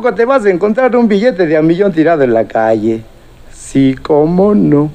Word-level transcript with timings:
¿A 0.00 0.02
poco 0.02 0.14
te 0.14 0.24
vas 0.24 0.46
a 0.46 0.48
encontrar 0.48 0.96
un 0.96 1.06
billete 1.08 1.46
de 1.46 1.58
a 1.58 1.60
millón 1.60 1.92
tirado 1.92 2.22
en 2.22 2.32
la 2.32 2.48
calle? 2.48 3.02
Sí, 3.52 3.94
cómo 4.00 4.54
no. 4.54 4.90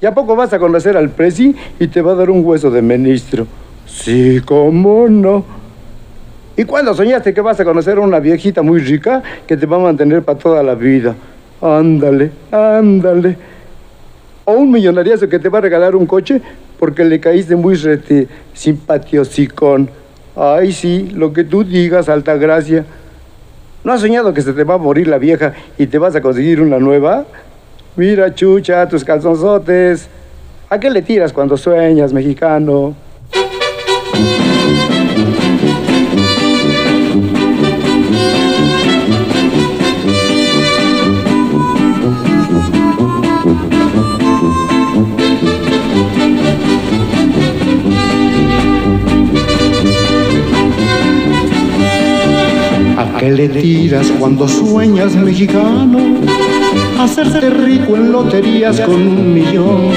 ¿Y 0.00 0.06
a 0.06 0.14
poco 0.14 0.36
vas 0.36 0.52
a 0.52 0.60
conocer 0.60 0.96
al 0.96 1.10
presi 1.10 1.52
y 1.80 1.88
te 1.88 2.00
va 2.00 2.12
a 2.12 2.14
dar 2.14 2.30
un 2.30 2.44
hueso 2.46 2.70
de 2.70 2.80
ministro? 2.80 3.44
Sí, 3.88 4.40
cómo 4.44 5.08
no. 5.08 5.44
¿Y 6.56 6.62
cuándo 6.62 6.94
soñaste 6.94 7.34
que 7.34 7.40
vas 7.40 7.58
a 7.58 7.64
conocer 7.64 7.98
a 7.98 8.02
una 8.02 8.20
viejita 8.20 8.62
muy 8.62 8.78
rica 8.78 9.20
que 9.48 9.56
te 9.56 9.66
va 9.66 9.78
a 9.78 9.80
mantener 9.80 10.22
para 10.22 10.38
toda 10.38 10.62
la 10.62 10.76
vida? 10.76 11.16
Ándale, 11.60 12.30
ándale. 12.52 13.36
O 14.44 14.52
un 14.52 14.70
millonariazo 14.70 15.28
que 15.28 15.40
te 15.40 15.48
va 15.48 15.58
a 15.58 15.62
regalar 15.62 15.96
un 15.96 16.06
coche 16.06 16.40
porque 16.78 17.04
le 17.04 17.18
caíste 17.18 17.56
muy 17.56 17.74
rete, 17.74 18.28
simpatiosicón. 18.52 19.90
Ay, 20.36 20.70
sí, 20.70 21.10
lo 21.12 21.32
que 21.32 21.42
tú 21.42 21.64
digas, 21.64 22.08
alta 22.08 22.36
gracia. 22.36 22.84
¿No 23.84 23.92
has 23.92 24.00
soñado 24.00 24.32
que 24.32 24.40
se 24.40 24.54
te 24.54 24.64
va 24.64 24.74
a 24.74 24.78
morir 24.78 25.06
la 25.08 25.18
vieja 25.18 25.52
y 25.76 25.86
te 25.86 25.98
vas 25.98 26.16
a 26.16 26.22
conseguir 26.22 26.62
una 26.62 26.78
nueva? 26.78 27.26
Mira, 27.96 28.34
chucha, 28.34 28.88
tus 28.88 29.04
calzonzotes. 29.04 30.08
¿A 30.70 30.80
qué 30.80 30.88
le 30.88 31.02
tiras 31.02 31.34
cuando 31.34 31.58
sueñas, 31.58 32.10
mexicano? 32.10 32.94
Qué 53.24 53.30
le 53.30 53.48
tiras 53.48 54.12
cuando 54.18 54.46
sueñas, 54.46 55.16
mexicano? 55.16 55.98
Hacerte 57.00 57.48
rico 57.48 57.96
en 57.96 58.12
loterías 58.12 58.78
con 58.80 58.94
un 58.96 59.32
millón. 59.32 59.88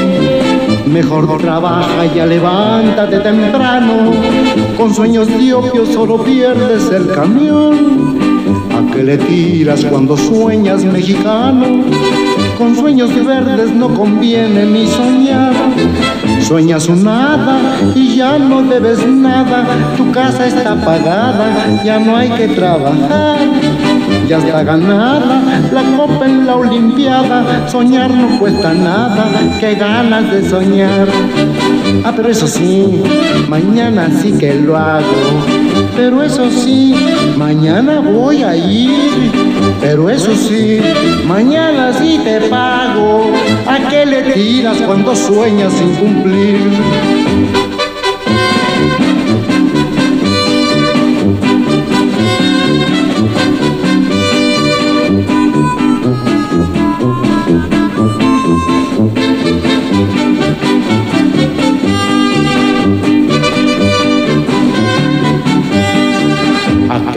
Mejor 0.86 1.38
trabaja 1.38 2.05
ya 2.16 2.25
levántate 2.25 3.20
temprano. 3.20 4.14
Con 4.78 4.94
sueños 4.94 5.28
de 5.28 5.53
opio 5.53 5.86
solo 5.86 6.23
pierdes 6.23 6.89
el 6.89 7.08
camión. 7.08 8.17
¿A 8.72 8.94
qué 8.94 9.03
le 9.03 9.17
tiras 9.17 9.83
cuando 9.83 10.16
sueñas, 10.16 10.86
mexicano? 10.86 11.83
Con 12.58 12.76
sueños 12.76 13.12
verdes 13.24 13.72
no 13.72 13.94
conviene 13.94 14.66
ni 14.66 14.88
soñar. 14.88 15.54
Sueñas 16.42 16.88
un 16.88 17.04
nada 17.04 17.60
y 17.94 18.16
ya 18.16 18.40
no 18.40 18.64
debes 18.64 19.06
nada. 19.08 19.64
Tu 19.96 20.12
casa 20.12 20.48
está 20.48 20.76
pagada, 20.76 21.84
ya 21.84 22.00
no 22.00 22.16
hay 22.16 22.30
que 22.30 22.48
trabajar. 22.48 23.38
Ya 24.28 24.40
está 24.40 24.64
ganada 24.64 25.42
la 25.72 25.84
copa 25.96 26.26
en 26.26 26.48
la 26.48 26.56
Olimpiada. 26.56 27.70
Soñar 27.70 28.12
no 28.12 28.40
cuesta 28.40 28.73
nada, 28.73 29.30
qué 29.60 29.76
ganas 29.76 30.32
de 30.32 30.50
soñar. 30.50 31.08
Ah, 32.04 32.14
pero 32.16 32.30
eso 32.30 32.48
sí, 32.48 33.04
mañana 33.48 34.10
sí 34.22 34.32
que 34.32 34.56
lo 34.56 34.76
hago. 34.78 35.67
Pero 35.95 36.23
eso 36.23 36.49
sí, 36.49 36.95
mañana 37.38 37.99
voy 37.99 38.43
a 38.43 38.55
ir. 38.55 39.32
Pero 39.82 40.10
eso 40.10 40.36
sí, 40.36 40.80
mañana 41.26 41.93
sí 41.93 42.20
te 42.23 42.42
pago. 42.42 43.32
¿A 43.67 43.89
qué 43.89 44.05
le 44.05 44.21
tiras 44.33 44.77
cuando 44.82 45.16
sueñas 45.16 45.73
sin 45.73 45.93
cumplir? 45.95 46.60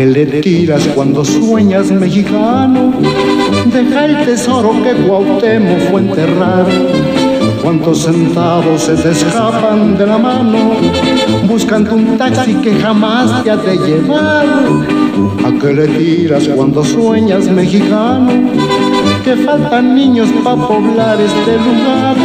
¿A 0.01 0.03
qué 0.03 0.09
le 0.09 0.25
tiras 0.41 0.89
cuando 0.95 1.23
sueñas 1.23 1.91
mexicano? 1.91 2.91
Deja 3.67 4.07
el 4.07 4.25
tesoro 4.25 4.73
que 4.83 4.95
Cuauhtémoc 4.95 5.79
fue 5.91 6.01
enterrar. 6.01 6.65
¿Cuántos 7.63 8.05
centavos 8.05 8.81
se 8.81 8.95
te 8.95 9.11
escapan 9.11 9.99
de 9.99 10.07
la 10.07 10.17
mano? 10.17 10.71
Buscando 11.47 11.97
un 11.97 12.17
taxi 12.17 12.55
que 12.63 12.77
jamás 12.77 13.45
te 13.45 13.51
ha 13.51 13.59
de 13.59 13.77
llevar. 13.77 14.47
¿A 15.45 15.61
qué 15.61 15.75
le 15.75 15.89
tiras 15.89 16.49
cuando 16.49 16.83
sueñas 16.83 17.45
mexicano? 17.51 18.31
Que 19.23 19.37
faltan 19.37 19.95
niños 19.95 20.31
para 20.43 20.67
poblar 20.67 21.19
este 21.21 21.59
lugar. 21.59 22.17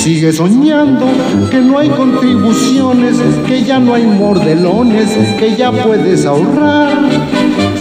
Sigue 0.00 0.32
soñando 0.32 1.04
que 1.50 1.60
no 1.60 1.78
hay 1.78 1.90
contribuciones, 1.90 3.18
que 3.46 3.62
ya 3.62 3.78
no 3.78 3.92
hay 3.92 4.06
mordelones, 4.06 5.10
que 5.38 5.54
ya 5.54 5.70
puedes 5.70 6.24
ahorrar. 6.24 6.96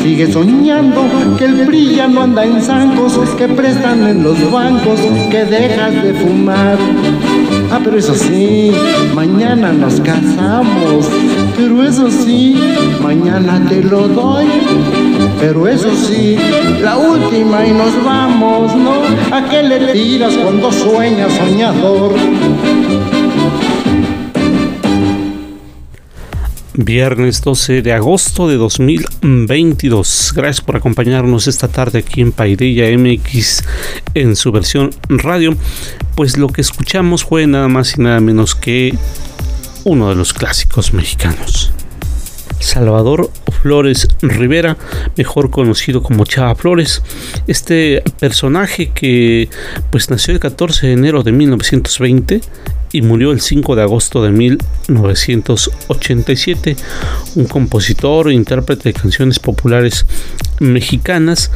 Sigue 0.04 0.30
soñando 0.30 1.02
que 1.38 1.46
el 1.46 1.66
PRI 1.66 1.96
ya 1.96 2.10
no 2.10 2.24
anda 2.24 2.44
en 2.44 2.62
zancos, 2.62 3.18
que 3.38 3.48
prestan 3.48 4.06
en 4.06 4.22
los 4.22 4.52
bancos, 4.52 5.00
que 5.32 5.46
dejas 5.46 6.04
de 6.04 6.14
fumar. 6.14 6.78
Ah, 7.72 7.80
pero 7.82 7.98
eso 7.98 8.14
sí, 8.14 8.70
mañana 9.16 9.72
nos 9.72 10.02
casamos. 10.02 11.10
Pero 11.62 11.84
eso 11.84 12.10
sí, 12.10 12.56
mañana 13.04 13.62
te 13.68 13.84
lo 13.84 14.08
doy. 14.08 14.46
Pero 15.42 15.68
eso 15.68 15.94
sí, 15.94 16.38
la 16.82 16.96
última 16.98 17.68
y 17.68 17.74
nos 17.74 18.02
vamos, 18.06 18.74
¿no? 18.78 18.94
¿A 19.36 19.46
qué 19.50 19.62
le 19.64 19.92
tiras 19.92 20.38
cuando 20.38 20.72
sueñas, 20.72 21.34
soñador? 21.34 22.14
Viernes 26.76 27.42
12 27.42 27.82
de 27.82 27.92
agosto 27.92 28.48
de 28.48 28.56
2022. 28.56 30.32
Gracias 30.34 30.62
por 30.62 30.78
acompañarnos 30.78 31.48
esta 31.48 31.68
tarde 31.68 32.00
aquí 32.00 32.22
en 32.22 32.32
Paideya 32.32 32.98
MX 32.98 33.66
en 34.14 34.38
su 34.38 34.54
versión 34.54 34.92
radio. 35.10 35.58
Pues 36.16 36.38
lo 36.38 36.48
que 36.48 36.62
escuchamos 36.62 37.26
fue 37.26 37.48
nada 37.48 37.68
más 37.68 37.98
y 37.98 38.02
nada 38.02 38.22
menos 38.22 38.56
que 38.56 38.98
uno 39.84 40.10
de 40.10 40.16
los 40.16 40.34
clásicos 40.34 40.94
mexicanos. 40.94 41.72
Salvador 42.60 43.32
Flores 43.62 44.08
Rivera, 44.22 44.78
mejor 45.16 45.50
conocido 45.50 46.04
como 46.04 46.26
Chava 46.26 46.56
Flores, 46.56 47.02
este 47.48 48.04
personaje 48.20 48.92
que 48.92 49.50
pues 49.92 50.10
nació 50.10 50.34
el 50.34 50.40
14 50.40 50.88
de 50.88 50.94
enero 50.94 51.24
de 51.24 51.32
1920 51.32 52.42
y 52.92 53.02
murió 53.02 53.32
el 53.32 53.42
5 53.42 53.76
de 53.76 53.82
agosto 53.82 54.24
de 54.24 54.32
1987, 54.32 56.78
un 57.36 57.46
compositor 57.46 58.30
e 58.30 58.34
intérprete 58.34 58.90
de 58.90 58.94
canciones 58.94 59.40
populares 59.40 60.06
mexicanas 60.60 61.52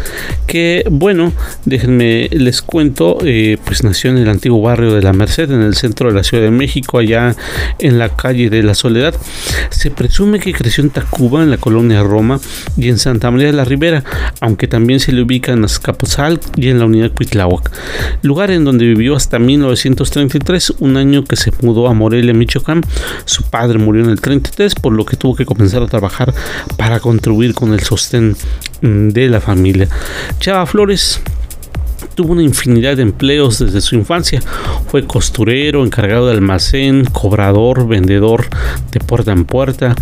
que 0.48 0.86
bueno 0.90 1.34
déjenme 1.66 2.30
les 2.32 2.62
cuento 2.62 3.18
eh, 3.24 3.58
pues 3.64 3.84
nació 3.84 4.12
en 4.12 4.18
el 4.18 4.30
antiguo 4.30 4.62
barrio 4.62 4.94
de 4.94 5.02
la 5.02 5.14
Merced 5.14 5.52
en 5.52 5.62
el 5.62 5.76
centro 5.76 6.10
de 6.10 6.16
la 6.16 6.24
Ciudad 6.24 6.44
de 6.44 6.52
México 6.52 6.98
allá 6.98 7.36
en 7.80 8.00
la 8.00 8.16
calle 8.16 8.50
de 8.50 8.64
la 8.64 8.76
Soledad. 8.76 9.16
Se 9.70 9.92
presume 9.92 10.40
que 10.40 10.54
creció 10.54 10.84
en 10.84 10.90
Tacuba 10.90 11.44
en 11.44 11.50
la 11.50 11.58
colonia 11.58 12.04
Roma 12.04 12.40
y 12.78 12.90
en 12.90 12.98
Santa 12.98 13.32
María 13.32 13.48
de 13.48 13.54
la 13.54 13.66
Ribera 13.66 14.04
aunque 14.40 14.68
también 14.68 15.00
se 15.00 15.12
le 15.12 15.22
ubica 15.22 15.52
en 15.52 15.64
Azcapotzalco 15.64 16.48
y 16.56 16.70
en 16.70 16.80
la 16.80 16.86
unidad 16.86 17.12
Cuitláhuac 17.14 17.72
lugar 18.22 18.52
en 18.52 18.64
donde 18.64 18.86
vivió 18.86 19.16
hasta 19.16 19.40
1933 19.40 20.76
un 20.80 20.98
año 20.98 21.23
que 21.26 21.36
se 21.36 21.52
mudó 21.62 21.88
a 21.88 21.94
Morelia 21.94 22.34
Michoacán 22.34 22.82
su 23.26 23.44
padre 23.44 23.78
murió 23.78 24.04
en 24.04 24.10
el 24.10 24.22
33 24.22 24.76
por 24.76 24.94
lo 24.94 25.06
que 25.06 25.18
tuvo 25.18 25.36
que 25.36 25.46
comenzar 25.46 25.82
a 25.82 25.88
trabajar 25.88 26.34
para 26.78 27.00
contribuir 27.00 27.54
con 27.54 27.74
el 27.74 27.82
sostén 27.82 28.36
de 28.82 29.30
la 29.30 29.40
familia. 29.40 29.88
Chava 30.40 30.66
Flores 30.66 31.22
tuvo 32.16 32.34
una 32.34 32.44
infinidad 32.44 32.98
de 32.98 33.04
empleos 33.04 33.60
desde 33.60 33.82
su 33.82 33.96
infancia. 33.96 34.42
Fue 34.88 35.06
costurero, 35.06 35.84
encargado 35.84 36.28
de 36.28 36.34
almacén, 36.34 37.06
cobrador, 37.06 37.88
vendedor 37.88 38.48
de 38.92 39.00
puerta 39.00 39.32
en 39.32 39.46
puerta, 39.46 39.96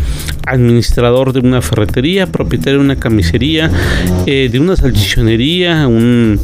administrador 0.45 1.33
de 1.33 1.39
una 1.39 1.61
ferretería, 1.61 2.27
propietario 2.27 2.79
de 2.79 2.85
una 2.85 2.95
camisería, 2.97 3.71
eh, 4.25 4.49
de 4.51 4.59
una 4.59 4.75
salchichonería, 4.75 5.87
un 5.87 6.39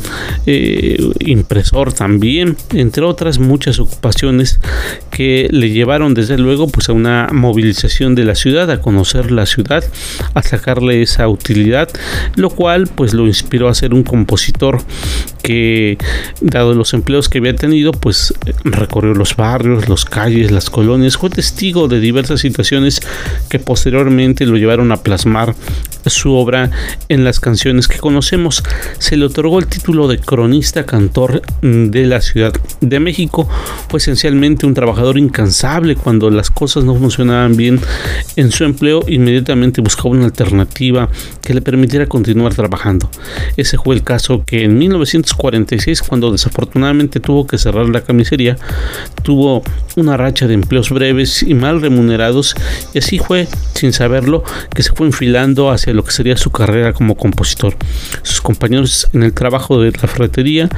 eh, 0.45 0.97
impresor 1.19 1.93
también, 1.93 2.55
entre 2.73 3.03
otras 3.03 3.39
muchas 3.39 3.79
ocupaciones 3.79 4.59
que 5.11 5.47
le 5.51 5.69
llevaron 5.69 6.13
desde 6.13 6.37
luego 6.37 6.67
pues 6.67 6.89
a 6.89 6.93
una 6.93 7.29
movilización 7.31 8.15
de 8.15 8.23
la 8.23 8.35
ciudad, 8.35 8.69
a 8.71 8.81
conocer 8.81 9.31
la 9.31 9.45
ciudad, 9.45 9.83
a 10.33 10.43
sacarle 10.43 11.01
esa 11.01 11.27
utilidad, 11.27 11.89
lo 12.35 12.49
cual 12.49 12.87
pues 12.93 13.13
lo 13.13 13.27
inspiró 13.27 13.67
a 13.67 13.73
ser 13.73 13.93
un 13.93 14.03
compositor 14.03 14.81
que 15.43 15.56
dado 16.41 16.73
los 16.73 16.93
empleos 16.93 17.29
que 17.29 17.39
había 17.39 17.55
tenido 17.55 17.91
pues 17.91 18.33
recorrió 18.63 19.13
los 19.13 19.35
barrios, 19.35 19.89
las 19.89 20.05
calles, 20.05 20.51
las 20.51 20.69
colonias, 20.69 21.17
fue 21.17 21.29
testigo 21.29 21.87
de 21.87 21.99
diversas 21.99 22.41
situaciones 22.41 23.01
que 23.49 23.59
posteriormente 23.59 24.45
lo 24.45 24.57
llevaron 24.57 24.91
a 24.91 24.97
plasmar 24.97 25.55
su 26.09 26.33
obra 26.33 26.71
en 27.09 27.23
las 27.23 27.39
canciones 27.39 27.87
que 27.87 27.97
conocemos. 27.97 28.63
Se 28.97 29.17
le 29.17 29.25
otorgó 29.25 29.59
el 29.59 29.67
título 29.67 30.07
de 30.07 30.19
cronista 30.19 30.85
cantor 30.85 31.41
de 31.61 32.05
la 32.05 32.21
Ciudad 32.21 32.53
de 32.81 32.99
México. 32.99 33.49
Fue 33.89 33.99
esencialmente 33.99 34.65
un 34.65 34.73
trabajador 34.73 35.17
incansable 35.17 35.95
cuando 35.95 36.29
las 36.29 36.49
cosas 36.49 36.83
no 36.83 36.95
funcionaban 36.95 37.55
bien 37.55 37.79
en 38.35 38.51
su 38.51 38.63
empleo, 38.63 39.03
inmediatamente 39.07 39.81
buscaba 39.81 40.09
una 40.09 40.25
alternativa 40.25 41.09
que 41.41 41.53
le 41.53 41.61
permitiera 41.61 42.05
continuar 42.07 42.53
trabajando. 42.53 43.09
Ese 43.55 43.77
fue 43.77 43.95
el 43.95 44.03
caso 44.03 44.43
que 44.45 44.63
en 44.63 44.77
1946, 45.51 46.01
cuando 46.01 46.31
desafortunadamente 46.31 47.19
tuvo 47.19 47.47
que 47.47 47.57
cerrar 47.57 47.89
la 47.89 48.01
camisería, 48.01 48.57
tuvo 49.23 49.63
una 49.95 50.17
racha 50.17 50.47
de 50.47 50.53
empleos 50.53 50.89
breves 50.89 51.43
y 51.43 51.53
mal 51.53 51.81
remunerados 51.81 52.55
y 52.93 52.99
así 52.99 53.19
fue, 53.19 53.47
sin 53.73 53.93
saberlo, 53.93 54.43
que 54.73 54.83
se 54.83 54.91
fue 54.93 55.07
enfilando 55.07 55.71
hacia 55.71 55.93
lo 55.93 56.03
que 56.03 56.11
sería 56.11 56.37
su 56.37 56.51
carrera 56.51 56.93
como 56.93 57.15
compositor. 57.15 57.75
Sus 58.21 58.41
compañeros 58.41 59.07
en 59.13 59.23
el 59.23 59.33
trabajo 59.33 59.81
de 59.81 59.91
la 59.91 60.07
ferretería 60.07 60.69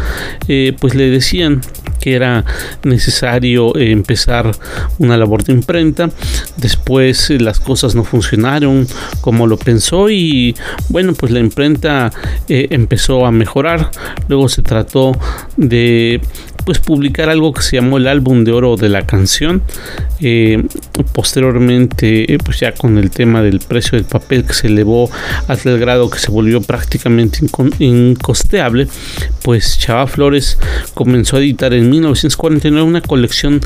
eh, 0.47 0.75
pues 0.79 0.95
le 0.95 1.09
decían 1.09 1.61
que 1.99 2.15
era 2.15 2.45
necesario 2.83 3.75
eh, 3.75 3.91
empezar 3.91 4.51
una 4.99 5.17
labor 5.17 5.43
de 5.43 5.53
imprenta. 5.53 6.09
Después 6.57 7.29
eh, 7.29 7.39
las 7.39 7.59
cosas 7.59 7.95
no 7.95 8.03
funcionaron 8.03 8.87
como 9.21 9.47
lo 9.47 9.57
pensó 9.57 10.09
y 10.09 10.55
bueno, 10.87 11.13
pues 11.13 11.31
la 11.31 11.39
imprenta 11.39 12.11
empezó 12.47 13.25
a 13.25 13.31
mejorar. 13.31 13.91
Luego 14.27 14.49
se 14.49 14.58
trató 14.61 15.11
de 15.57 16.21
pues 16.65 16.79
publicar 16.79 17.29
algo 17.29 17.53
que 17.53 17.61
se 17.61 17.77
llamó 17.77 17.97
el 17.97 18.07
álbum 18.07 18.43
de 18.43 18.51
oro 18.51 18.75
de 18.75 18.89
la 18.89 19.05
canción. 19.05 19.61
Eh, 20.19 20.63
posteriormente 21.13 22.33
eh, 22.33 22.37
pues 22.43 22.59
ya 22.59 22.73
con 22.73 22.97
el 22.97 23.09
tema 23.09 23.41
del 23.41 23.59
precio 23.59 23.97
del 23.97 24.05
papel 24.05 24.43
que 24.43 24.53
se 24.53 24.67
elevó 24.67 25.09
hasta 25.47 25.69
el 25.69 25.79
grado 25.79 26.09
que 26.09 26.19
se 26.19 26.29
volvió 26.29 26.61
prácticamente 26.61 27.39
incosteable 27.79 28.87
pues 29.43 29.79
Chava 29.79 30.07
Flores 30.07 30.57
comenzó 30.93 31.37
a 31.37 31.39
editar 31.39 31.73
en 31.73 31.89
1949 31.89 32.85
una 32.85 33.01
colección 33.01 33.61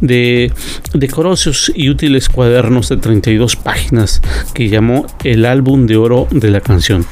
de 0.00 0.52
decorosos 0.94 1.72
y 1.74 1.88
útiles 1.88 2.28
cuadernos 2.28 2.88
de 2.88 2.98
32 2.98 3.56
páginas 3.56 4.22
que 4.54 4.68
llamó 4.68 5.06
el 5.24 5.44
álbum 5.44 5.86
de 5.86 5.96
oro 5.96 6.28
de 6.30 6.50
la 6.50 6.60
canción. 6.60 7.04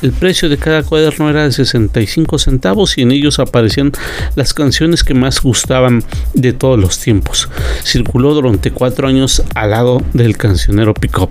El 0.00 0.12
precio 0.12 0.48
de 0.48 0.58
cada 0.58 0.84
cuaderno 0.84 1.28
era 1.28 1.44
de 1.44 1.52
65 1.52 2.38
centavos 2.38 2.96
y 2.98 3.02
en 3.02 3.10
ellos 3.10 3.40
aparecían 3.40 3.90
las 4.36 4.54
canciones 4.54 4.77
que 4.78 5.12
más 5.12 5.42
gustaban 5.42 6.04
de 6.34 6.52
todos 6.52 6.78
los 6.78 7.00
tiempos. 7.00 7.48
Circuló 7.82 8.32
durante 8.32 8.70
cuatro 8.70 9.08
años 9.08 9.42
al 9.56 9.70
lado 9.70 10.00
del 10.12 10.36
cancionero 10.36 10.94
Pickup. 10.94 11.30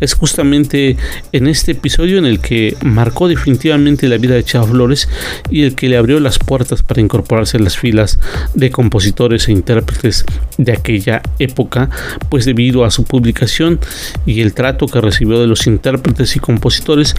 Es 0.00 0.12
justamente 0.12 0.98
en 1.32 1.46
este 1.46 1.72
episodio 1.72 2.18
en 2.18 2.26
el 2.26 2.38
que 2.38 2.76
marcó 2.82 3.28
definitivamente 3.28 4.08
la 4.08 4.18
vida 4.18 4.34
de 4.34 4.44
Chava 4.44 4.66
Flores 4.66 5.08
y 5.48 5.62
el 5.62 5.74
que 5.74 5.88
le 5.88 5.96
abrió 5.96 6.20
las 6.20 6.38
puertas 6.38 6.82
para 6.82 7.00
incorporarse 7.00 7.56
a 7.56 7.60
las 7.60 7.78
filas 7.78 8.18
de 8.52 8.70
compositores 8.70 9.48
e 9.48 9.52
intérpretes 9.52 10.26
de 10.58 10.72
aquella 10.72 11.22
época, 11.38 11.88
pues 12.28 12.44
debido 12.44 12.84
a 12.84 12.90
su 12.90 13.04
publicación 13.04 13.80
y 14.26 14.42
el 14.42 14.52
trato 14.52 14.86
que 14.86 15.00
recibió 15.00 15.40
de 15.40 15.46
los 15.46 15.66
intérpretes 15.66 16.36
y 16.36 16.40
compositores, 16.40 17.14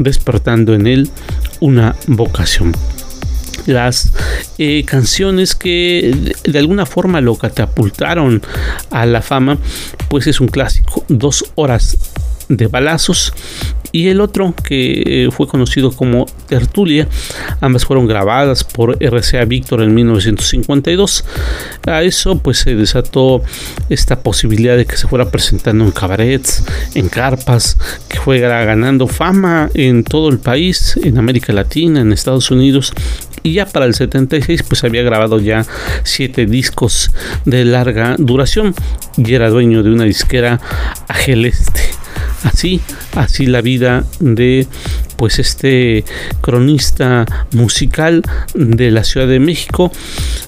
despertando 0.00 0.74
en 0.74 0.88
él 0.88 1.10
una 1.60 1.94
vocación 2.08 2.72
las 3.66 4.12
eh, 4.58 4.84
canciones 4.84 5.54
que 5.54 6.34
de 6.44 6.58
alguna 6.58 6.86
forma 6.86 7.20
lo 7.20 7.36
catapultaron 7.36 8.42
a 8.90 9.06
la 9.06 9.22
fama, 9.22 9.58
pues 10.08 10.26
es 10.26 10.40
un 10.40 10.48
clásico, 10.48 11.04
dos 11.08 11.44
horas 11.54 11.98
de 12.48 12.66
balazos 12.66 13.32
y 13.92 14.08
el 14.08 14.20
otro 14.20 14.54
que 14.62 15.02
eh, 15.06 15.30
fue 15.30 15.46
conocido 15.46 15.90
como 15.90 16.26
Tertulia. 16.48 17.08
Ambas 17.60 17.86
fueron 17.86 18.06
grabadas 18.06 18.62
por 18.62 19.02
RCA 19.02 19.44
Víctor 19.46 19.80
en 19.80 19.94
1952. 19.94 21.24
A 21.86 22.02
eso 22.02 22.38
pues 22.38 22.58
se 22.58 22.74
desató 22.74 23.42
esta 23.88 24.20
posibilidad 24.20 24.76
de 24.76 24.84
que 24.84 24.96
se 24.96 25.08
fuera 25.08 25.30
presentando 25.30 25.84
en 25.84 25.92
cabarets, 25.92 26.64
en 26.94 27.08
carpas, 27.08 27.78
que 28.08 28.18
fuera 28.18 28.64
ganando 28.64 29.06
fama 29.06 29.70
en 29.74 30.04
todo 30.04 30.28
el 30.28 30.38
país, 30.38 30.98
en 31.02 31.16
América 31.18 31.52
Latina, 31.52 32.00
en 32.00 32.12
Estados 32.12 32.50
Unidos 32.50 32.92
y 33.42 33.52
ya 33.52 33.66
para 33.66 33.86
el 33.86 33.94
76 33.94 34.64
pues 34.64 34.82
había 34.82 35.02
grabado 35.02 35.38
ya 35.38 35.64
siete 36.02 36.46
discos 36.46 37.12
de 37.44 37.64
larga 37.64 38.16
duración 38.18 38.74
y 39.16 39.34
era 39.34 39.50
dueño 39.50 39.84
de 39.84 39.90
una 39.90 40.04
disquera 40.04 40.60
Ageleste 41.06 41.95
así, 42.44 42.80
así 43.14 43.46
la 43.46 43.60
vida 43.60 44.04
de 44.20 44.66
pues 45.16 45.38
este 45.38 46.04
cronista 46.40 47.26
musical 47.52 48.22
de 48.54 48.90
la 48.90 49.04
Ciudad 49.04 49.26
de 49.26 49.40
México, 49.40 49.92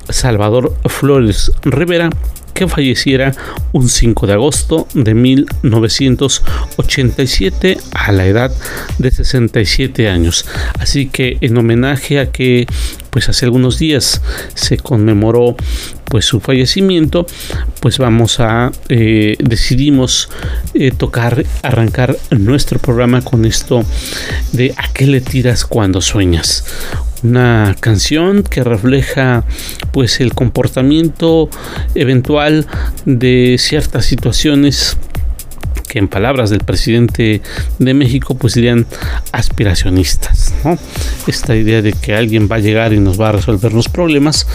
Salvador 0.08 0.74
Flores 0.86 1.52
Rivera, 1.62 2.10
que 2.58 2.66
falleciera 2.66 3.32
un 3.72 3.88
5 3.88 4.26
de 4.26 4.32
agosto 4.32 4.88
de 4.92 5.14
1987 5.14 7.78
a 7.92 8.10
la 8.10 8.26
edad 8.26 8.50
de 8.98 9.12
67 9.12 10.08
años. 10.08 10.44
Así 10.80 11.06
que 11.06 11.38
en 11.40 11.56
homenaje 11.56 12.18
a 12.18 12.32
que 12.32 12.66
pues 13.10 13.28
hace 13.28 13.44
algunos 13.44 13.78
días 13.78 14.20
se 14.54 14.76
conmemoró 14.76 15.56
pues 16.06 16.24
su 16.24 16.40
fallecimiento 16.40 17.26
pues 17.80 17.98
vamos 17.98 18.40
a 18.40 18.72
eh, 18.88 19.36
decidimos 19.38 20.28
eh, 20.74 20.90
tocar 20.90 21.44
arrancar 21.62 22.16
nuestro 22.30 22.78
programa 22.78 23.22
con 23.22 23.44
esto 23.44 23.84
de 24.52 24.74
a 24.76 24.92
qué 24.92 25.06
le 25.06 25.20
tiras 25.20 25.64
cuando 25.64 26.00
sueñas 26.00 26.64
una 27.22 27.76
canción 27.80 28.42
que 28.42 28.64
refleja 28.64 29.44
pues 29.92 30.20
el 30.20 30.34
comportamiento 30.34 31.48
eventual 31.94 32.66
de 33.04 33.56
ciertas 33.58 34.06
situaciones 34.06 34.96
que 35.88 35.98
en 35.98 36.08
palabras 36.08 36.50
del 36.50 36.60
presidente 36.60 37.40
de 37.78 37.94
México 37.94 38.34
pues 38.34 38.52
serían 38.52 38.86
aspiracionistas, 39.32 40.54
Esta 41.26 41.56
idea 41.56 41.82
de 41.82 41.92
que 41.92 42.14
alguien 42.14 42.48
va 42.50 42.56
a 42.56 42.60
llegar 42.60 42.92
y 42.92 43.00
nos 43.00 43.20
va 43.20 43.30
a 43.30 43.32
resolver 43.32 43.72
los 43.72 43.88
problemas 43.88 44.46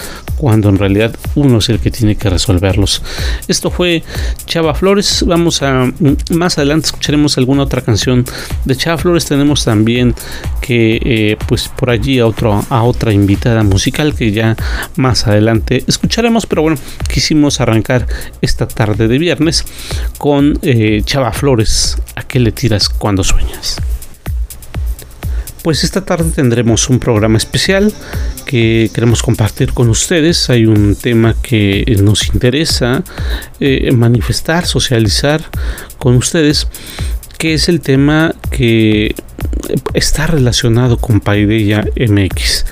cuando 0.43 0.67
en 0.67 0.77
realidad 0.77 1.15
uno 1.35 1.59
es 1.59 1.69
el 1.69 1.79
que 1.79 1.89
tiene 1.89 2.17
que 2.17 2.29
resolverlos. 2.29 3.01
Esto 3.47 3.71
fue 3.71 4.03
Chava 4.45 4.73
Flores, 4.73 5.23
vamos 5.25 5.61
a 5.61 5.89
más 6.31 6.57
adelante 6.57 6.87
escucharemos 6.87 7.37
alguna 7.37 7.63
otra 7.63 7.79
canción 7.79 8.25
de 8.65 8.75
Chava 8.75 8.97
Flores, 8.97 9.23
tenemos 9.23 9.63
también 9.63 10.13
que 10.59 10.99
eh, 11.01 11.37
pues 11.47 11.69
por 11.69 11.89
allí 11.89 12.19
a, 12.19 12.27
otro, 12.27 12.61
a 12.69 12.83
otra 12.83 13.13
invitada 13.13 13.63
musical 13.63 14.15
que 14.15 14.33
ya 14.33 14.57
más 14.97 15.27
adelante 15.27 15.85
escucharemos, 15.87 16.45
pero 16.45 16.63
bueno, 16.63 16.77
quisimos 17.07 17.61
arrancar 17.61 18.05
esta 18.41 18.67
tarde 18.67 19.07
de 19.07 19.17
viernes 19.17 19.63
con 20.17 20.59
eh, 20.61 21.03
Chava 21.05 21.31
Flores, 21.31 21.97
¿a 22.17 22.23
qué 22.23 22.41
le 22.41 22.51
tiras 22.51 22.89
cuando 22.89 23.23
sueñas? 23.23 23.77
Pues 25.63 25.85
esta 25.85 26.03
tarde 26.03 26.29
tendremos 26.31 26.89
un 26.89 26.99
programa 26.99 27.37
especial 27.37 27.93
que 28.45 28.91
queremos 28.93 29.23
compartir 29.23 29.73
con 29.73 29.89
ustedes. 29.89 30.49
Hay 30.49 30.65
un 30.65 30.95
tema 30.95 31.35
que 31.41 31.85
nos 32.01 32.27
interesa 32.27 33.01
eh, 33.61 33.89
manifestar, 33.93 34.65
socializar 34.65 35.41
con 35.97 36.15
ustedes, 36.15 36.67
que 37.43 37.55
es 37.55 37.67
el 37.67 37.81
tema 37.81 38.33
que 38.51 39.15
está 39.93 40.27
relacionado 40.27 40.95
con 40.95 41.19
Paideia 41.19 41.85
MX. 41.97 42.63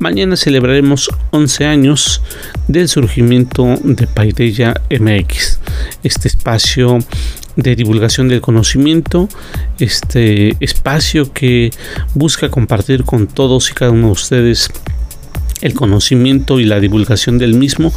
Mañana 0.00 0.36
celebraremos 0.36 1.08
11 1.30 1.64
años 1.64 2.20
del 2.66 2.90
surgimiento 2.90 3.78
de 3.82 4.06
Paideia 4.06 4.82
MX, 4.90 5.60
este 6.02 6.28
espacio 6.28 6.98
de 7.56 7.74
divulgación 7.74 8.28
del 8.28 8.42
conocimiento, 8.42 9.30
este 9.78 10.62
espacio 10.62 11.32
que 11.32 11.70
busca 12.12 12.50
compartir 12.50 13.04
con 13.04 13.28
todos 13.28 13.70
y 13.70 13.72
cada 13.72 13.92
uno 13.92 14.08
de 14.08 14.12
ustedes 14.12 14.68
el 15.62 15.72
conocimiento 15.72 16.60
y 16.60 16.66
la 16.66 16.80
divulgación 16.80 17.38
del 17.38 17.54
mismo 17.54 17.94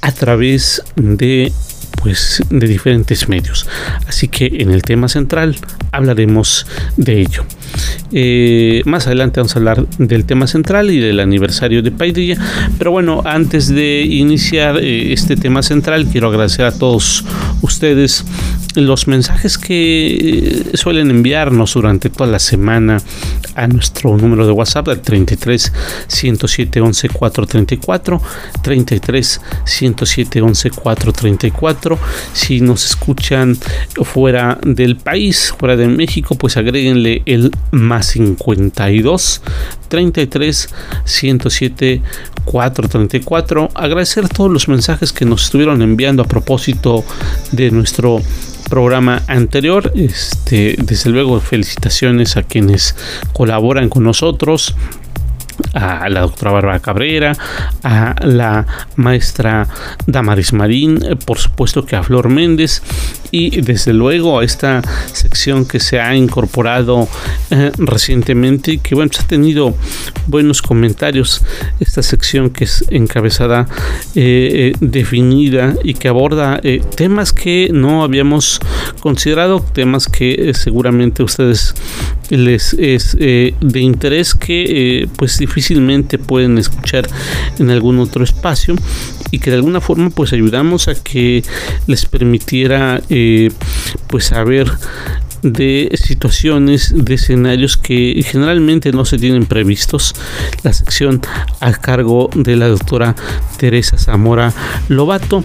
a 0.00 0.12
través 0.12 0.84
de 0.94 1.52
pues 2.02 2.42
de 2.50 2.66
diferentes 2.66 3.28
medios 3.28 3.66
así 4.06 4.28
que 4.28 4.46
en 4.46 4.70
el 4.70 4.82
tema 4.82 5.08
central 5.08 5.56
hablaremos 5.92 6.66
de 6.96 7.20
ello 7.20 7.44
eh, 8.12 8.82
más 8.84 9.06
adelante 9.06 9.40
vamos 9.40 9.56
a 9.56 9.58
hablar 9.58 9.86
del 9.98 10.24
tema 10.24 10.46
central 10.46 10.90
y 10.90 10.98
del 10.98 11.20
aniversario 11.20 11.82
de 11.82 11.90
Paidilla. 11.90 12.36
Pero 12.78 12.90
bueno, 12.90 13.22
antes 13.24 13.68
de 13.68 14.02
iniciar 14.02 14.78
eh, 14.78 15.12
este 15.12 15.36
tema 15.36 15.62
central, 15.62 16.06
quiero 16.10 16.28
agradecer 16.28 16.66
a 16.66 16.72
todos 16.72 17.24
ustedes 17.62 18.24
los 18.74 19.06
mensajes 19.06 19.58
que 19.58 20.14
eh, 20.14 20.76
suelen 20.76 21.10
enviarnos 21.10 21.74
durante 21.74 22.10
toda 22.10 22.30
la 22.30 22.38
semana 22.38 22.98
a 23.54 23.66
nuestro 23.66 24.16
número 24.16 24.46
de 24.46 24.52
WhatsApp 24.52 24.88
al 24.88 25.00
33 25.00 25.72
107 26.06 26.80
11 26.80 27.08
434 27.08 28.22
33 28.62 29.40
107 29.64 30.40
11 30.40 30.70
434 30.70 31.98
si 32.32 32.60
nos 32.60 32.86
escuchan 32.86 33.56
fuera 34.04 34.58
del 34.62 34.96
país 34.96 35.54
fuera 35.58 35.76
de 35.76 35.88
México 35.88 36.34
pues 36.34 36.56
agréguenle 36.56 37.22
el 37.26 37.50
más 37.70 38.06
52 38.06 39.42
33 39.92 40.70
107 41.04 42.00
434 42.46 43.68
agradecer 43.74 44.26
todos 44.26 44.50
los 44.50 44.66
mensajes 44.66 45.12
que 45.12 45.26
nos 45.26 45.44
estuvieron 45.44 45.82
enviando 45.82 46.22
a 46.22 46.26
propósito 46.26 47.04
de 47.50 47.70
nuestro 47.70 48.22
programa 48.70 49.22
anterior. 49.26 49.92
Este, 49.94 50.76
desde 50.78 51.10
luego, 51.10 51.38
felicitaciones 51.40 52.38
a 52.38 52.42
quienes 52.42 52.96
colaboran 53.34 53.90
con 53.90 54.04
nosotros 54.04 54.74
a 55.72 56.08
la 56.08 56.20
doctora 56.20 56.52
Bárbara 56.52 56.80
Cabrera, 56.80 57.32
a 57.82 58.14
la 58.24 58.66
maestra 58.96 59.66
Damaris 60.06 60.52
Marín, 60.52 61.00
por 61.24 61.38
supuesto 61.38 61.84
que 61.84 61.96
a 61.96 62.02
Flor 62.02 62.28
Méndez 62.28 62.82
y 63.32 63.62
desde 63.62 63.94
luego 63.94 64.38
a 64.38 64.44
esta 64.44 64.82
sección 65.12 65.64
que 65.64 65.80
se 65.80 65.98
ha 65.98 66.14
incorporado 66.14 67.08
eh, 67.50 67.72
recientemente 67.78 68.72
y 68.72 68.78
que 68.78 68.94
bueno, 68.94 69.10
ha 69.18 69.26
tenido 69.26 69.74
buenos 70.26 70.62
comentarios. 70.62 71.42
Esta 71.80 72.02
sección 72.02 72.50
que 72.50 72.64
es 72.64 72.84
encabezada, 72.90 73.66
eh, 74.14 74.72
eh, 74.74 74.76
definida 74.80 75.74
y 75.82 75.94
que 75.94 76.08
aborda 76.08 76.60
temas 76.94 77.32
que 77.32 77.70
no 77.72 78.04
habíamos 78.04 78.60
considerado, 79.00 79.60
temas 79.60 80.06
que 80.06 80.52
seguramente 80.54 81.22
a 81.22 81.24
ustedes 81.24 81.74
les 82.28 82.74
es 82.74 83.16
de 83.16 83.80
interés 83.80 84.34
que 84.34 85.08
pues 85.16 85.40
difícilmente 85.62 86.18
pueden 86.18 86.58
escuchar 86.58 87.08
en 87.60 87.70
algún 87.70 88.00
otro 88.00 88.24
espacio 88.24 88.74
y 89.30 89.38
que 89.38 89.50
de 89.50 89.56
alguna 89.56 89.80
forma 89.80 90.10
pues 90.10 90.32
ayudamos 90.32 90.88
a 90.88 90.94
que 90.94 91.44
les 91.86 92.04
permitiera 92.04 93.00
eh, 93.08 93.52
pues 94.08 94.24
saber 94.24 94.68
de 95.42 95.90
situaciones, 95.94 96.92
de 96.94 97.14
escenarios 97.14 97.76
que 97.76 98.22
generalmente 98.24 98.92
no 98.92 99.04
se 99.04 99.18
tienen 99.18 99.46
previstos. 99.46 100.14
La 100.62 100.72
sección 100.72 101.20
a 101.60 101.72
cargo 101.72 102.30
de 102.34 102.56
la 102.56 102.68
doctora 102.68 103.14
Teresa 103.58 103.98
Zamora 103.98 104.52
Lobato. 104.88 105.44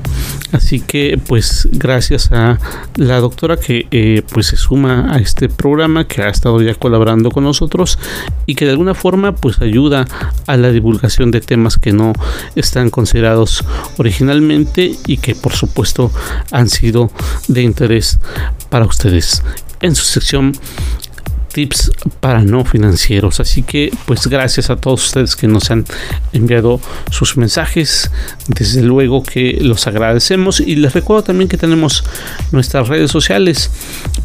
Así 0.52 0.80
que 0.80 1.20
pues 1.28 1.68
gracias 1.72 2.32
a 2.32 2.58
la 2.96 3.20
doctora 3.20 3.58
que 3.58 3.88
eh, 3.92 4.22
pues 4.32 4.48
se 4.48 4.56
suma 4.56 5.14
a 5.14 5.18
este 5.18 5.50
programa 5.50 6.08
que 6.08 6.22
ha 6.22 6.30
estado 6.30 6.62
ya 6.62 6.74
colaborando 6.76 7.32
con 7.32 7.44
nosotros 7.44 8.00
y 8.46 8.56
que 8.56 8.66
de 8.66 8.72
alguna 8.72 8.94
forma 8.94 9.36
pues 9.36 9.62
ayuda 9.62 10.06
a 10.46 10.58
la 10.58 10.72
divulgación 10.72 11.32
de 11.32 11.42
temas 11.42 11.78
que 11.78 11.92
no 11.92 12.14
están 12.56 12.90
considerados 12.90 13.64
originalmente 13.98 14.92
y 15.06 15.18
que 15.18 15.36
por 15.36 15.54
supuesto 15.54 16.12
han 16.52 16.70
sido 16.70 17.12
de 17.48 17.64
interés 17.64 18.20
para 18.70 18.86
ustedes 18.86 19.44
en 19.82 19.96
su 19.96 20.04
sección 20.04 20.54
tips 21.58 21.92
para 22.20 22.44
no 22.44 22.64
financieros. 22.66 23.40
Así 23.40 23.64
que 23.64 23.92
pues 24.06 24.28
gracias 24.28 24.70
a 24.70 24.76
todos 24.76 25.04
ustedes 25.06 25.36
que 25.36 25.48
nos 25.48 25.72
han 25.72 25.86
enviado 26.32 26.80
sus 27.10 27.36
mensajes. 27.36 28.12
Desde 28.48 28.84
luego 28.84 29.24
que 29.24 29.58
los 29.60 29.88
agradecemos 29.88 30.60
y 30.60 30.76
les 30.76 30.94
recuerdo 30.94 31.24
también 31.24 31.50
que 31.50 31.58
tenemos 31.58 32.04
nuestras 32.52 32.88
redes 32.88 33.10
sociales. 33.10 33.72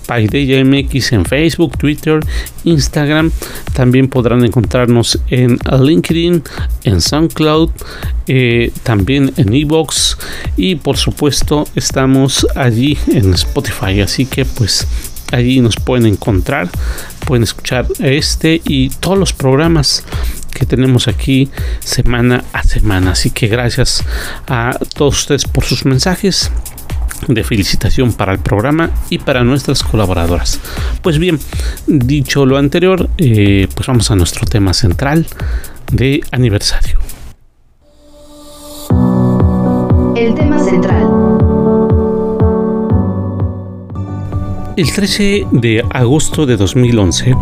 Paideya 0.06 0.62
MX 0.62 1.12
en 1.12 1.24
Facebook, 1.24 1.78
Twitter, 1.78 2.20
Instagram. 2.64 3.30
También 3.72 4.08
podrán 4.08 4.44
encontrarnos 4.44 5.18
en 5.28 5.58
LinkedIn, 5.80 6.42
en 6.84 7.00
SoundCloud, 7.00 7.70
eh, 8.26 8.72
también 8.82 9.32
en 9.38 9.54
Evox 9.54 10.18
y 10.58 10.74
por 10.74 10.98
supuesto 10.98 11.66
estamos 11.76 12.46
allí 12.54 12.98
en 13.08 13.32
Spotify. 13.32 14.02
Así 14.02 14.26
que 14.26 14.44
pues 14.44 14.86
allí 15.32 15.60
nos 15.60 15.76
pueden 15.76 16.06
encontrar, 16.06 16.68
pueden 17.26 17.42
escuchar 17.42 17.86
este 18.00 18.60
y 18.64 18.90
todos 18.90 19.18
los 19.18 19.32
programas 19.32 20.04
que 20.52 20.66
tenemos 20.66 21.08
aquí 21.08 21.50
semana 21.80 22.44
a 22.52 22.62
semana. 22.62 23.12
Así 23.12 23.30
que 23.30 23.48
gracias 23.48 24.04
a 24.46 24.78
todos 24.94 25.20
ustedes 25.20 25.44
por 25.44 25.64
sus 25.64 25.84
mensajes 25.84 26.50
de 27.28 27.44
felicitación 27.44 28.12
para 28.12 28.32
el 28.32 28.38
programa 28.38 28.90
y 29.10 29.18
para 29.18 29.44
nuestras 29.44 29.82
colaboradoras. 29.82 30.60
Pues 31.02 31.18
bien, 31.18 31.38
dicho 31.86 32.46
lo 32.46 32.56
anterior, 32.56 33.08
eh, 33.18 33.68
pues 33.74 33.86
vamos 33.86 34.10
a 34.10 34.16
nuestro 34.16 34.46
tema 34.46 34.74
central 34.74 35.26
de 35.92 36.20
aniversario. 36.30 36.98
El 40.16 40.34
tema 40.34 40.58
central. 40.58 41.01
El 44.74 44.90
13 44.90 45.48
de 45.52 45.84
agosto 45.90 46.46
de 46.46 46.56
2011 46.56 47.36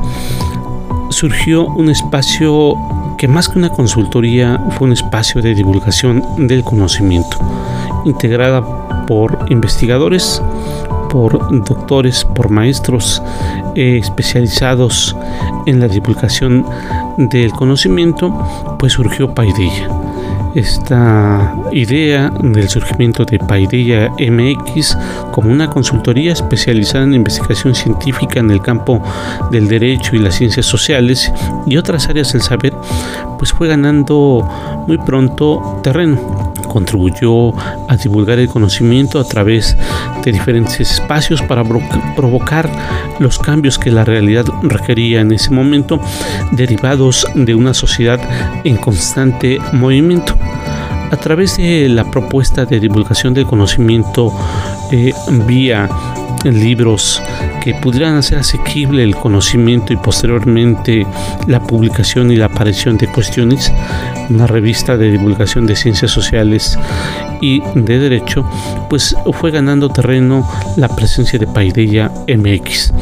surgió 1.10 1.64
un 1.64 1.88
espacio 1.88 2.74
que 3.18 3.28
más 3.28 3.48
que 3.48 3.58
una 3.58 3.68
consultoría 3.68 4.60
fue 4.76 4.88
un 4.88 4.92
espacio 4.92 5.40
de 5.40 5.54
divulgación 5.54 6.24
del 6.48 6.64
conocimiento, 6.64 7.36
integrada 8.04 9.06
por 9.06 9.46
investigadores, 9.48 10.42
por 11.08 11.64
doctores, 11.64 12.24
por 12.24 12.50
maestros 12.50 13.22
eh, 13.76 13.98
especializados 13.98 15.16
en 15.66 15.78
la 15.78 15.86
divulgación 15.86 16.66
del 17.16 17.52
conocimiento, 17.52 18.76
pues 18.80 18.94
surgió 18.94 19.32
Paideia 19.34 20.09
esta 20.54 21.54
idea 21.72 22.30
del 22.42 22.68
surgimiento 22.68 23.24
de 23.24 23.38
Paideia 23.38 24.10
MX 24.18 24.96
como 25.32 25.50
una 25.50 25.68
consultoría 25.68 26.32
especializada 26.32 27.04
en 27.04 27.14
investigación 27.14 27.74
científica 27.74 28.40
en 28.40 28.50
el 28.50 28.60
campo 28.60 29.02
del 29.50 29.68
derecho 29.68 30.16
y 30.16 30.18
las 30.18 30.36
ciencias 30.36 30.66
sociales 30.66 31.32
y 31.66 31.76
otras 31.76 32.08
áreas 32.08 32.32
del 32.32 32.42
saber, 32.42 32.74
pues 33.38 33.52
fue 33.52 33.68
ganando 33.68 34.84
muy 34.86 34.98
pronto 34.98 35.80
terreno 35.82 36.52
contribuyó 36.70 37.52
a 37.88 37.96
divulgar 37.96 38.38
el 38.38 38.48
conocimiento 38.48 39.18
a 39.18 39.24
través 39.24 39.76
de 40.24 40.32
diferentes 40.32 40.80
espacios 40.80 41.42
para 41.42 41.64
provocar 42.14 42.70
los 43.18 43.38
cambios 43.38 43.78
que 43.78 43.90
la 43.90 44.04
realidad 44.04 44.46
requería 44.62 45.20
en 45.20 45.32
ese 45.32 45.50
momento, 45.50 46.00
derivados 46.52 47.26
de 47.34 47.54
una 47.54 47.74
sociedad 47.74 48.20
en 48.64 48.76
constante 48.76 49.58
movimiento. 49.72 50.36
A 51.10 51.16
través 51.16 51.56
de 51.56 51.88
la 51.88 52.08
propuesta 52.08 52.64
de 52.64 52.78
divulgación 52.78 53.34
del 53.34 53.44
conocimiento 53.44 54.32
eh, 54.92 55.12
vía 55.46 55.88
libros 56.44 57.22
que 57.62 57.74
pudieran 57.74 58.16
hacer 58.16 58.38
asequible 58.38 59.02
el 59.02 59.14
conocimiento 59.14 59.92
y 59.92 59.96
posteriormente 59.96 61.06
la 61.46 61.60
publicación 61.60 62.30
y 62.30 62.36
la 62.36 62.46
aparición 62.46 62.96
de 62.96 63.06
Cuestiones, 63.08 63.72
una 64.30 64.46
revista 64.46 64.96
de 64.96 65.10
divulgación 65.10 65.66
de 65.66 65.76
ciencias 65.76 66.10
sociales 66.10 66.78
y 67.40 67.62
de 67.74 67.98
derecho, 67.98 68.48
pues 68.88 69.14
fue 69.32 69.50
ganando 69.50 69.90
terreno 69.90 70.48
la 70.76 70.88
presencia 70.88 71.38
de 71.38 71.46
Paideia 71.46 72.10
MX. 72.28 72.92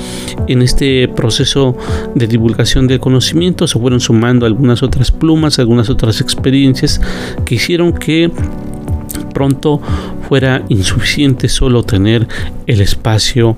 En 0.49 0.63
este 0.63 1.09
proceso 1.09 1.77
de 2.15 2.27
divulgación 2.27 2.87
del 2.87 3.01
conocimiento 3.01 3.67
se 3.67 3.79
fueron 3.79 4.01
sumando 4.01 4.47
algunas 4.47 4.83
otras 4.83 5.11
plumas, 5.11 5.59
algunas 5.59 5.91
otras 5.91 6.21
experiencias 6.21 7.01
que 7.45 7.57
hicieron 7.57 7.93
que 7.93 8.31
pronto 9.35 9.81
fuera 10.29 10.63
insuficiente 10.69 11.49
solo 11.49 11.83
tener 11.83 12.29
el 12.67 12.81
espacio 12.81 13.57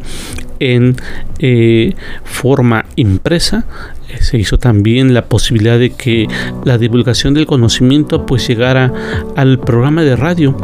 en 0.60 0.96
eh, 1.38 1.94
forma 2.22 2.84
impresa 2.94 3.64
eh, 4.10 4.22
se 4.22 4.38
hizo 4.38 4.58
también 4.58 5.14
la 5.14 5.26
posibilidad 5.26 5.78
de 5.78 5.90
que 5.90 6.26
la 6.64 6.78
divulgación 6.78 7.34
del 7.34 7.46
conocimiento 7.46 8.26
pues 8.26 8.46
llegara 8.46 8.92
al 9.36 9.58
programa 9.58 10.02
de 10.02 10.16
radio 10.16 10.56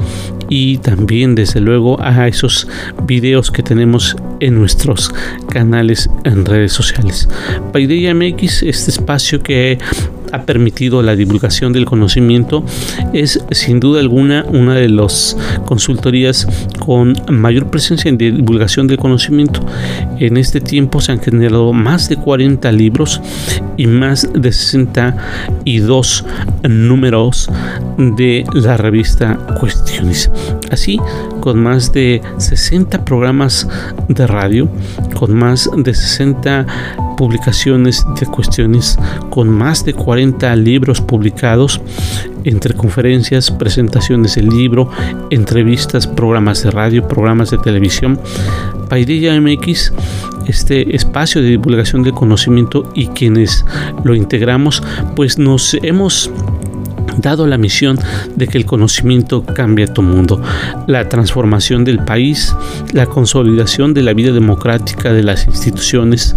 y 0.48 0.78
también 0.78 1.34
desde 1.34 1.60
luego 1.60 2.00
a 2.00 2.28
esos 2.28 2.68
videos 3.04 3.50
que 3.50 3.62
tenemos 3.62 4.16
en 4.40 4.58
nuestros 4.58 5.12
canales 5.48 6.08
en 6.24 6.44
redes 6.44 6.72
sociales. 6.72 7.28
Paideia 7.72 8.14
MX, 8.14 8.62
este 8.62 8.90
espacio 8.90 9.42
que 9.42 9.78
ha 10.32 10.42
permitido 10.42 11.02
la 11.02 11.16
divulgación 11.16 11.72
del 11.72 11.84
conocimiento 11.84 12.64
es 13.12 13.44
sin 13.50 13.80
duda 13.80 14.00
alguna 14.00 14.44
una 14.48 14.74
de 14.74 14.88
las 14.88 15.36
consultorías 15.66 16.46
con 16.78 17.14
mayor 17.30 17.70
presencia 17.70 18.08
en 18.08 18.18
divulgación 18.18 18.86
del 18.86 18.98
conocimiento. 18.98 19.64
En 20.18 20.36
este 20.36 20.60
tiempo 20.60 21.00
se 21.00 21.12
han 21.12 21.20
generado 21.20 21.72
más 21.72 22.08
de 22.08 22.16
40 22.16 22.70
libros 22.72 23.20
y 23.76 23.86
más 23.86 24.28
de 24.32 24.52
62 24.52 26.24
números 26.68 27.50
de 27.98 28.44
la 28.54 28.76
revista 28.76 29.36
Cuestiones. 29.60 30.30
Así, 30.70 30.98
con 31.46 31.62
más 31.62 31.92
de 31.92 32.20
60 32.38 33.04
programas 33.04 33.68
de 34.08 34.26
radio, 34.26 34.68
con 35.14 35.32
más 35.32 35.70
de 35.76 35.94
60 35.94 36.66
publicaciones 37.16 38.04
de 38.18 38.26
cuestiones 38.26 38.98
con 39.30 39.48
más 39.48 39.84
de 39.84 39.94
40 39.94 40.56
libros 40.56 41.00
publicados 41.00 41.80
entre 42.42 42.74
conferencias, 42.74 43.52
presentaciones 43.52 44.34
del 44.34 44.48
libro, 44.48 44.90
entrevistas, 45.30 46.08
programas 46.08 46.64
de 46.64 46.72
radio, 46.72 47.06
programas 47.06 47.52
de 47.52 47.58
televisión. 47.58 48.18
Paideia 48.88 49.40
MX 49.40 49.92
este 50.48 50.94
espacio 50.94 51.42
de 51.42 51.50
divulgación 51.50 52.02
del 52.02 52.12
conocimiento 52.12 52.90
y 52.94 53.06
quienes 53.08 53.64
lo 54.04 54.14
integramos, 54.14 54.82
pues 55.14 55.38
nos 55.38 55.74
hemos 55.82 56.30
dado 57.18 57.46
la 57.46 57.58
misión 57.58 57.98
de 58.34 58.48
que 58.48 58.58
el 58.58 58.66
conocimiento 58.66 59.44
cambie 59.44 59.86
tu 59.86 60.02
mundo, 60.02 60.40
la 60.86 61.08
transformación 61.08 61.84
del 61.84 61.98
país, 62.00 62.54
la 62.92 63.06
consolidación 63.06 63.94
de 63.94 64.02
la 64.02 64.14
vida 64.14 64.32
democrática 64.32 65.12
de 65.12 65.22
las 65.22 65.46
instituciones, 65.46 66.36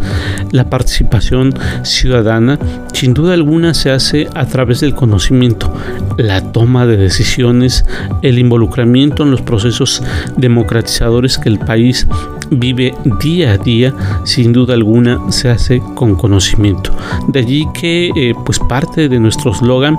la 0.52 0.70
participación 0.70 1.54
ciudadana, 1.84 2.60
sin 2.94 3.14
duda 3.14 3.34
alguna 3.34 3.74
se 3.74 3.92
hace 3.92 4.28
a 4.36 4.46
través 4.46 4.80
del 4.80 4.96
conocimiento, 4.96 5.74
la 6.18 6.42
toma 6.52 6.86
de 6.86 6.98
decisiones, 6.98 7.86
el 8.22 8.40
involucramiento 8.40 9.24
en 9.24 9.32
los 9.32 9.42
procesos 9.42 10.04
democratizadores 10.38 11.38
que 11.38 11.50
el 11.50 11.60
país 11.60 12.08
vive 12.52 12.94
día 13.20 13.54
a 13.54 13.58
día, 13.58 13.94
sin 14.24 14.54
duda 14.54 14.74
alguna 14.74 15.32
se 15.32 15.50
hace 15.50 15.82
con 15.96 16.16
conocimiento. 16.16 16.92
De 17.28 17.40
allí 17.40 17.68
que 17.74 18.12
eh, 18.16 18.34
pues 18.46 18.60
parte 18.60 19.10
de 19.10 19.20
nuestro 19.20 19.52
eslogan, 19.52 19.98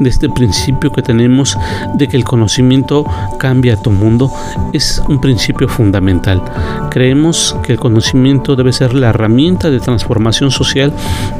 de 0.00 0.08
este 0.08 0.28
principio 0.28 0.90
que 0.90 1.02
tenemos 1.02 1.56
de 1.94 2.08
que 2.08 2.16
el 2.16 2.24
conocimiento 2.24 3.04
cambia 3.38 3.80
tu 3.80 3.90
mundo, 3.90 4.30
es 4.72 5.02
un 5.08 5.20
principio 5.20 5.68
fundamental. 5.68 6.42
Creemos 6.90 7.56
que 7.62 7.72
el 7.72 7.78
conocimiento 7.78 8.56
debe 8.56 8.72
ser 8.72 8.94
la 8.94 9.10
herramienta 9.10 9.70
de 9.70 9.80
transformación 9.80 10.50
social 10.50 10.92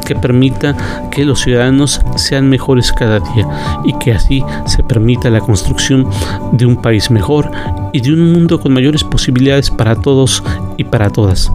que 0.04 0.14
permita 0.14 0.76
que 1.10 1.24
los 1.24 1.40
ciudadanos 1.40 2.00
sean 2.16 2.48
mejores 2.48 2.92
cada 2.92 3.20
día 3.20 3.46
y 3.84 3.92
que 3.98 4.12
así 4.12 4.44
se 4.66 4.82
permita 4.82 5.30
la 5.30 5.40
construcción 5.40 6.08
de 6.52 6.66
un 6.66 6.76
país 6.76 7.10
mejor 7.10 7.50
y 7.92 8.00
de 8.00 8.12
un 8.12 8.32
mundo 8.32 8.60
con 8.60 8.72
mayores 8.72 9.04
posibilidades 9.04 9.70
para 9.70 9.94
todos 9.96 10.42
y 10.76 10.84
para 10.84 11.10
todas. 11.10 11.50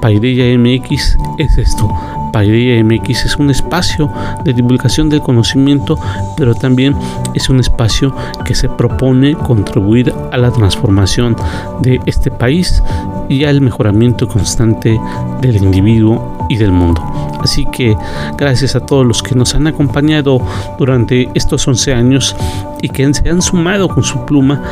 Paideia 0.00 0.56
MX 0.58 1.16
es 1.38 1.58
esto. 1.58 1.88
Paideia 2.32 2.82
MX 2.84 3.24
es 3.24 3.36
un 3.36 3.50
espacio 3.50 4.10
de 4.44 4.52
divulgación 4.52 5.08
del 5.08 5.20
conocimiento, 5.20 5.98
pero 6.36 6.54
también 6.54 6.94
es 7.34 7.48
un 7.48 7.60
espacio 7.60 8.14
que 8.44 8.54
se 8.54 8.68
propone 8.68 9.34
contribuir 9.34 10.12
a 10.32 10.36
la 10.36 10.50
transformación 10.50 11.36
de 11.80 12.00
este 12.06 12.30
país 12.30 12.82
y 13.28 13.44
al 13.44 13.60
mejoramiento 13.60 14.28
constante 14.28 14.98
del 15.40 15.56
individuo 15.56 16.46
y 16.48 16.56
del 16.56 16.72
mundo. 16.72 17.02
Así 17.40 17.66
que 17.66 17.96
gracias 18.36 18.74
a 18.74 18.80
todos 18.80 19.06
los 19.06 19.22
que 19.22 19.34
nos 19.34 19.54
han 19.54 19.66
acompañado 19.66 20.40
durante 20.78 21.28
estos 21.34 21.66
11 21.66 21.94
años 21.94 22.36
y 22.82 22.88
que 22.88 23.12
se 23.14 23.28
han 23.28 23.42
sumado 23.42 23.88
con 23.88 24.02
su 24.02 24.24
pluma 24.24 24.62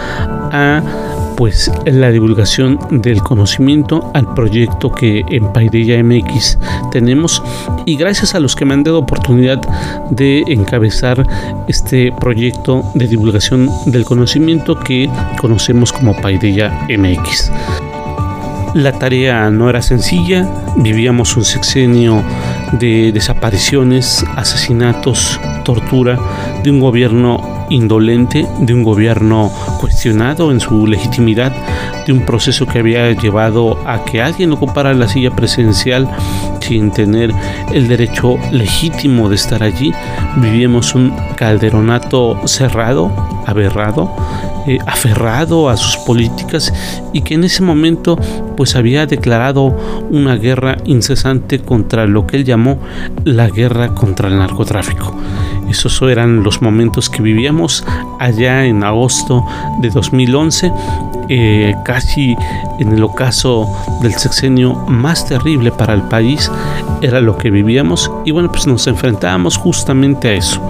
a 0.52 0.82
pues 1.36 1.70
la 1.84 2.10
divulgación 2.10 2.78
del 2.90 3.22
conocimiento 3.22 4.10
al 4.14 4.32
proyecto 4.34 4.90
que 4.90 5.24
en 5.28 5.52
Paideia 5.52 6.02
MX 6.02 6.58
tenemos 6.90 7.42
y 7.84 7.96
gracias 7.96 8.34
a 8.34 8.40
los 8.40 8.56
que 8.56 8.64
me 8.64 8.74
han 8.74 8.82
dado 8.82 8.98
oportunidad 8.98 9.60
de 10.10 10.42
encabezar 10.48 11.26
este 11.68 12.12
proyecto 12.20 12.82
de 12.94 13.06
divulgación 13.06 13.68
del 13.86 14.04
conocimiento 14.04 14.78
que 14.78 15.10
conocemos 15.38 15.92
como 15.92 16.14
Paideia 16.20 16.86
MX. 16.88 17.50
La 18.74 18.92
tarea 18.92 19.50
no 19.50 19.70
era 19.70 19.80
sencilla, 19.80 20.46
vivíamos 20.76 21.36
un 21.36 21.44
sexenio 21.44 22.22
de 22.72 23.10
desapariciones, 23.10 24.22
asesinatos, 24.36 25.40
tortura, 25.64 26.18
de 26.62 26.70
un 26.70 26.80
gobierno 26.80 27.55
indolente 27.70 28.46
de 28.60 28.74
un 28.74 28.82
gobierno 28.82 29.50
cuestionado 29.80 30.50
en 30.50 30.60
su 30.60 30.86
legitimidad, 30.86 31.52
de 32.06 32.12
un 32.12 32.24
proceso 32.24 32.66
que 32.66 32.78
había 32.78 33.12
llevado 33.12 33.78
a 33.86 34.04
que 34.04 34.22
alguien 34.22 34.52
ocupara 34.52 34.94
la 34.94 35.08
silla 35.08 35.34
presidencial 35.34 36.08
sin 36.60 36.90
tener 36.90 37.32
el 37.72 37.88
derecho 37.88 38.38
legítimo 38.50 39.28
de 39.28 39.34
estar 39.34 39.62
allí. 39.62 39.92
Vivíamos 40.36 40.94
un 40.94 41.14
calderonato 41.36 42.40
cerrado, 42.46 43.12
aberrado, 43.46 44.10
eh, 44.66 44.78
aferrado 44.86 45.68
a 45.68 45.76
sus 45.76 45.96
políticas 45.98 46.72
y 47.12 47.20
que 47.22 47.34
en 47.34 47.44
ese 47.44 47.62
momento 47.62 48.16
pues 48.56 48.74
había 48.74 49.06
declarado 49.06 49.76
una 50.10 50.34
guerra 50.36 50.76
incesante 50.84 51.60
contra 51.60 52.06
lo 52.06 52.26
que 52.26 52.38
él 52.38 52.44
llamó 52.44 52.78
la 53.24 53.48
guerra 53.48 53.94
contra 53.94 54.28
el 54.28 54.38
narcotráfico. 54.38 55.14
Esos 55.68 56.00
eran 56.02 56.42
los 56.42 56.62
momentos 56.62 57.10
que 57.10 57.22
vivíamos 57.22 57.84
allá 58.18 58.64
en 58.64 58.82
agosto 58.82 59.44
de 59.80 59.90
2011 59.90 60.72
eh, 61.28 61.74
casi 61.84 62.36
en 62.78 62.92
el 62.92 63.02
ocaso 63.02 63.68
del 64.02 64.14
sexenio 64.14 64.74
más 64.88 65.26
terrible 65.26 65.72
para 65.72 65.94
el 65.94 66.02
país 66.02 66.50
era 67.02 67.20
lo 67.20 67.36
que 67.36 67.50
vivíamos. 67.50 68.10
Y 68.24 68.30
bueno 68.30 68.50
pues 68.50 68.66
nos 68.66 68.86
enfrentábamos 68.86 69.56
justamente 69.56 70.28
a 70.28 70.34
eso. 70.34 70.60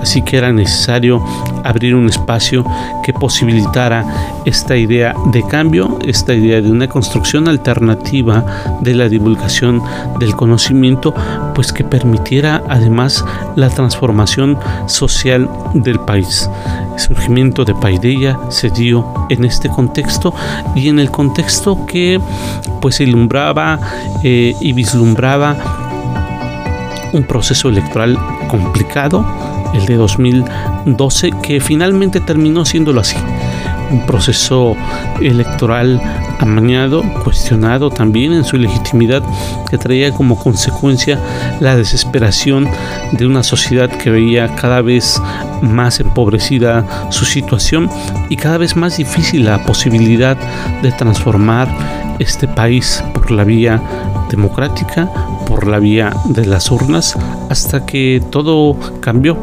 Así 0.00 0.22
que 0.22 0.36
era 0.36 0.52
necesario 0.52 1.22
abrir 1.64 1.94
un 1.94 2.08
espacio 2.08 2.64
que 3.02 3.12
posibilitara 3.12 4.04
esta 4.44 4.76
idea 4.76 5.14
de 5.32 5.42
cambio 5.46 5.98
esta 6.04 6.34
idea 6.34 6.60
de 6.60 6.70
una 6.70 6.88
construcción 6.88 7.48
alternativa 7.48 8.44
de 8.80 8.94
la 8.94 9.08
divulgación 9.08 9.82
del 10.18 10.34
conocimiento 10.36 11.14
pues 11.54 11.72
que 11.72 11.84
permitiera 11.84 12.62
además 12.68 13.24
la 13.56 13.68
transformación 13.70 14.58
social 14.86 15.48
del 15.74 16.00
país. 16.00 16.48
El 16.94 17.00
surgimiento 17.00 17.64
de 17.64 17.74
Paideia 17.74 18.38
se 18.50 18.70
dio 18.70 19.06
en 19.28 19.44
este 19.44 19.68
contexto 19.68 19.93
y 20.74 20.88
en 20.88 20.98
el 20.98 21.10
contexto 21.10 21.86
que 21.86 22.20
pues 22.80 23.00
ilumbraba 23.00 23.78
eh, 24.22 24.54
y 24.60 24.72
vislumbraba 24.72 25.56
un 27.12 27.24
proceso 27.24 27.68
electoral 27.68 28.18
complicado, 28.48 29.24
el 29.74 29.86
de 29.86 29.94
2012, 29.94 31.30
que 31.42 31.60
finalmente 31.60 32.20
terminó 32.20 32.64
siéndolo 32.64 33.00
así 33.00 33.16
un 33.90 34.06
proceso 34.06 34.76
electoral 35.20 36.00
amañado, 36.38 37.02
cuestionado 37.22 37.90
también 37.90 38.32
en 38.32 38.44
su 38.44 38.56
legitimidad, 38.56 39.22
que 39.68 39.78
traía 39.78 40.12
como 40.12 40.38
consecuencia 40.38 41.18
la 41.60 41.76
desesperación 41.76 42.68
de 43.12 43.26
una 43.26 43.42
sociedad 43.42 43.90
que 43.90 44.10
veía 44.10 44.54
cada 44.56 44.82
vez 44.82 45.20
más 45.62 46.00
empobrecida 46.00 47.10
su 47.10 47.24
situación 47.24 47.88
y 48.28 48.36
cada 48.36 48.58
vez 48.58 48.76
más 48.76 48.96
difícil 48.96 49.44
la 49.44 49.64
posibilidad 49.64 50.36
de 50.82 50.92
transformar 50.92 51.68
este 52.18 52.46
país 52.46 53.02
por 53.12 53.30
la 53.30 53.44
vía 53.44 53.80
democrática, 54.30 55.10
por 55.46 55.66
la 55.66 55.78
vía 55.78 56.12
de 56.26 56.46
las 56.46 56.70
urnas, 56.70 57.16
hasta 57.50 57.84
que 57.86 58.22
todo 58.30 58.76
cambió 59.00 59.36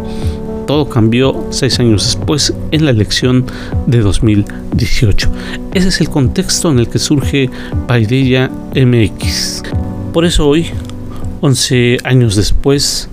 todo 0.71 0.87
cambió 0.87 1.47
seis 1.49 1.81
años 1.81 2.05
después 2.05 2.53
en 2.71 2.85
la 2.85 2.91
elección 2.91 3.45
de 3.87 3.99
2018. 3.99 5.29
Ese 5.73 5.89
es 5.89 5.99
el 5.99 6.09
contexto 6.09 6.71
en 6.71 6.79
el 6.79 6.87
que 6.87 6.97
surge 6.97 7.49
Paideia 7.89 8.49
MX. 8.73 9.63
Por 10.13 10.23
eso 10.23 10.47
hoy, 10.47 10.67
11 11.41 11.97
años 12.05 12.37
después, 12.37 13.09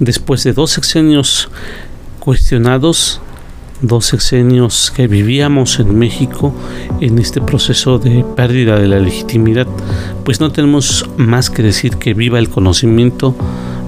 después 0.00 0.42
de 0.42 0.52
dos 0.52 0.72
sexenios 0.72 1.48
cuestionados, 2.18 3.20
dos 3.82 4.06
sexenios 4.06 4.90
que 4.90 5.06
vivíamos 5.06 5.78
en 5.78 5.96
México 5.96 6.52
en 7.00 7.20
este 7.20 7.40
proceso 7.40 8.00
de 8.00 8.24
pérdida 8.34 8.80
de 8.80 8.88
la 8.88 8.98
legitimidad, 8.98 9.68
pues 10.24 10.40
no 10.40 10.50
tenemos 10.50 11.08
más 11.16 11.50
que 11.50 11.62
decir 11.62 11.98
que 11.98 12.14
viva 12.14 12.40
el 12.40 12.48
conocimiento, 12.48 13.36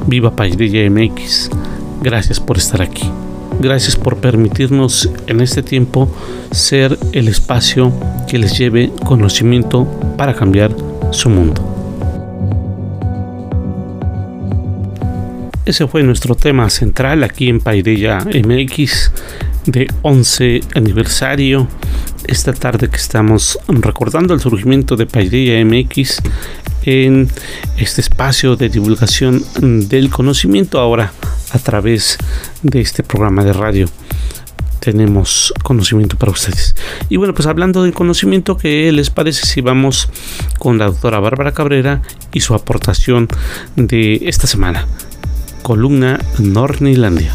viva 0.07 0.37
Paideia 0.37 0.89
MX. 0.89 1.51
Gracias 2.01 2.41
por 2.41 2.57
estar 2.59 2.83
aquí. 2.83 3.11
Gracias 3.61 3.97
por 3.97 4.19
permitirnos 4.19 5.11
en 5.27 5.41
este 5.41 5.63
tiempo 5.63 6.09
ser 6.53 6.97
el 7.13 7.27
espacio 7.27 7.93
que 8.29 8.39
les 8.39 8.57
lleve 8.57 8.93
conocimiento 9.05 9.85
para 10.17 10.35
cambiar 10.35 10.71
su 11.11 11.29
mundo. 11.29 11.65
Ese 15.65 15.87
fue 15.87 16.03
nuestro 16.03 16.35
tema 16.35 16.71
central 16.71 17.25
aquí 17.25 17.49
en 17.49 17.61
Paideya 17.61 18.21
MX 18.21 19.13
de 19.67 19.87
11 20.03 20.61
aniversario. 20.75 21.69
Esta 22.27 22.53
tarde 22.53 22.89
que 22.89 22.97
estamos 22.97 23.59
recordando 23.67 24.35
el 24.35 24.41
surgimiento 24.41 24.97
de 24.97 25.07
Paideya 25.07 25.63
MX 25.65 26.23
en 26.83 27.29
este 27.77 28.01
espacio 28.01 28.57
de 28.57 28.69
divulgación 28.69 29.43
del 29.61 30.11
conocimiento 30.11 30.81
ahora 30.81 31.13
a 31.51 31.59
través 31.59 32.19
de 32.63 32.81
este 32.81 33.03
programa 33.03 33.45
de 33.45 33.53
radio. 33.53 33.89
tenemos 34.81 35.53
conocimiento 35.65 36.17
para 36.17 36.33
ustedes. 36.33 36.75
Y 37.09 37.17
bueno, 37.17 37.35
pues 37.35 37.47
hablando 37.47 37.83
del 37.83 37.93
conocimiento, 37.93 38.57
¿qué 38.57 38.91
les 38.93 39.11
parece 39.11 39.45
si 39.45 39.61
vamos 39.61 40.09
con 40.59 40.79
la 40.79 40.87
doctora 40.87 41.19
Bárbara 41.21 41.53
Cabrera 41.53 42.01
y 42.33 42.41
su 42.41 42.55
aportación 42.55 43.29
de 43.77 44.23
esta 44.25 44.47
semana? 44.47 44.87
Columna 45.63 46.21
Nornilandia. 46.39 47.35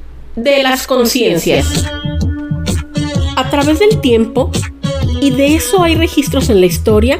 de 0.35 0.63
las 0.63 0.87
conciencias. 0.87 1.85
A 3.35 3.49
través 3.49 3.79
del 3.79 3.99
tiempo, 4.01 4.51
y 5.19 5.31
de 5.31 5.55
eso 5.55 5.83
hay 5.83 5.95
registros 5.95 6.49
en 6.49 6.59
la 6.59 6.65
historia, 6.65 7.19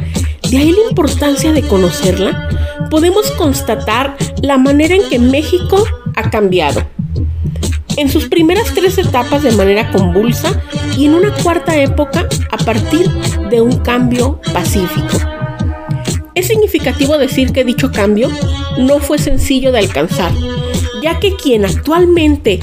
de 0.49 0.57
ahí 0.57 0.71
la 0.71 0.89
importancia 0.89 1.51
de 1.51 1.61
conocerla, 1.61 2.49
podemos 2.89 3.31
constatar 3.31 4.17
la 4.41 4.57
manera 4.57 4.95
en 4.95 5.07
que 5.09 5.19
México 5.19 5.85
ha 6.15 6.29
cambiado. 6.29 6.83
En 7.97 8.09
sus 8.09 8.27
primeras 8.27 8.73
tres 8.73 8.97
etapas 8.97 9.43
de 9.43 9.51
manera 9.51 9.91
convulsa 9.91 10.61
y 10.97 11.05
en 11.05 11.13
una 11.13 11.33
cuarta 11.43 11.75
época 11.75 12.27
a 12.51 12.57
partir 12.57 13.09
de 13.49 13.61
un 13.61 13.77
cambio 13.77 14.39
pacífico. 14.53 15.17
Es 16.33 16.47
significativo 16.47 17.17
decir 17.17 17.51
que 17.51 17.65
dicho 17.65 17.91
cambio 17.91 18.29
no 18.77 18.99
fue 18.99 19.17
sencillo 19.17 19.71
de 19.71 19.79
alcanzar, 19.79 20.31
ya 21.03 21.19
que 21.19 21.35
quien 21.35 21.65
actualmente 21.65 22.59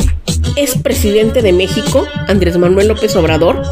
es 0.57 0.77
presidente 0.77 1.43
de 1.43 1.53
México, 1.53 2.07
Andrés 2.27 2.59
Manuel 2.59 2.89
López 2.89 3.15
Obrador, 3.17 3.63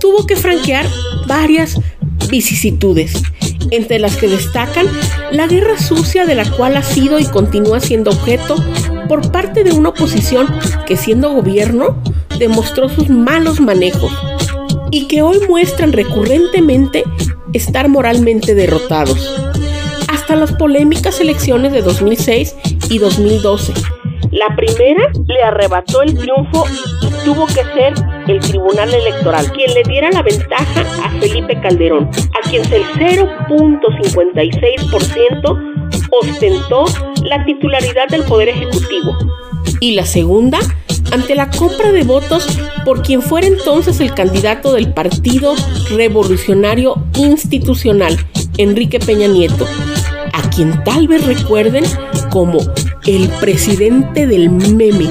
tuvo 0.00 0.26
que 0.26 0.36
franquear 0.36 0.86
varias 1.26 1.80
vicisitudes, 2.28 3.22
entre 3.70 3.98
las 3.98 4.16
que 4.16 4.28
destacan 4.28 4.86
la 5.32 5.46
guerra 5.46 5.78
sucia 5.78 6.26
de 6.26 6.34
la 6.34 6.48
cual 6.50 6.76
ha 6.76 6.82
sido 6.82 7.18
y 7.18 7.24
continúa 7.24 7.80
siendo 7.80 8.10
objeto 8.10 8.56
por 9.08 9.30
parte 9.30 9.64
de 9.64 9.72
una 9.72 9.90
oposición 9.90 10.46
que 10.86 10.96
siendo 10.96 11.32
gobierno 11.32 12.02
demostró 12.38 12.88
sus 12.88 13.08
malos 13.08 13.60
manejos 13.60 14.12
y 14.90 15.06
que 15.08 15.22
hoy 15.22 15.40
muestran 15.48 15.92
recurrentemente 15.92 17.04
estar 17.52 17.88
moralmente 17.88 18.54
derrotados. 18.54 19.34
Hasta 20.08 20.36
las 20.36 20.52
polémicas 20.52 21.20
elecciones 21.20 21.72
de 21.72 21.82
2006 21.82 22.54
y 22.90 22.98
2012, 22.98 23.72
la 24.30 24.54
primera 24.56 25.10
le 25.26 25.42
arrebató 25.42 26.02
el 26.02 26.16
triunfo 26.16 26.64
y 27.02 27.10
tuvo 27.24 27.46
que 27.46 27.64
ser 27.74 27.94
el 28.26 28.40
Tribunal 28.40 28.92
Electoral 28.92 29.50
quien 29.52 29.72
le 29.74 29.84
diera 29.84 30.10
la 30.10 30.22
ventaja 30.22 30.80
a 31.04 31.10
Felipe 31.20 31.60
Calderón, 31.60 32.08
a 32.08 32.40
quien 32.48 32.62
el 32.72 32.84
0.56% 32.84 35.76
ostentó 36.10 36.86
la 37.24 37.44
titularidad 37.44 38.08
del 38.08 38.24
Poder 38.24 38.48
Ejecutivo. 38.50 39.16
Y 39.80 39.92
la 39.92 40.06
segunda, 40.06 40.58
ante 41.12 41.34
la 41.34 41.50
compra 41.50 41.92
de 41.92 42.04
votos 42.04 42.46
por 42.84 43.02
quien 43.02 43.22
fuera 43.22 43.46
entonces 43.46 44.00
el 44.00 44.14
candidato 44.14 44.72
del 44.72 44.92
Partido 44.92 45.54
Revolucionario 45.90 46.96
Institucional, 47.16 48.16
Enrique 48.58 48.98
Peña 48.98 49.28
Nieto, 49.28 49.66
a 50.32 50.50
quien 50.50 50.82
tal 50.84 51.08
vez 51.08 51.26
recuerden 51.26 51.84
como 52.30 52.58
el 53.06 53.28
presidente 53.40 54.26
del 54.26 54.50
meme. 54.50 55.08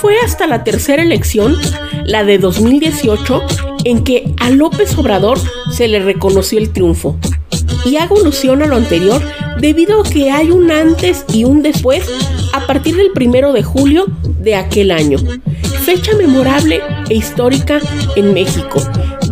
Fue 0.00 0.18
hasta 0.24 0.46
la 0.48 0.64
tercera 0.64 1.02
elección, 1.02 1.56
la 2.04 2.24
de 2.24 2.38
2018, 2.38 3.42
en 3.84 4.02
que 4.02 4.34
a 4.40 4.50
López 4.50 4.98
Obrador 4.98 5.38
se 5.70 5.86
le 5.86 6.00
reconoció 6.00 6.58
el 6.58 6.72
triunfo. 6.72 7.16
Y 7.84 7.96
hago 7.96 8.16
alusión 8.18 8.62
a 8.62 8.66
lo 8.66 8.76
anterior 8.76 9.22
debido 9.60 10.00
a 10.00 10.04
que 10.04 10.30
hay 10.30 10.50
un 10.50 10.70
antes 10.72 11.24
y 11.32 11.44
un 11.44 11.62
después 11.62 12.08
a 12.52 12.66
partir 12.66 12.96
del 12.96 13.12
primero 13.12 13.52
de 13.52 13.62
julio 13.62 14.06
de 14.40 14.56
aquel 14.56 14.90
año. 14.90 15.18
Fecha 15.84 16.16
memorable 16.16 16.80
e 17.08 17.14
histórica 17.14 17.80
en 18.16 18.34
México, 18.34 18.80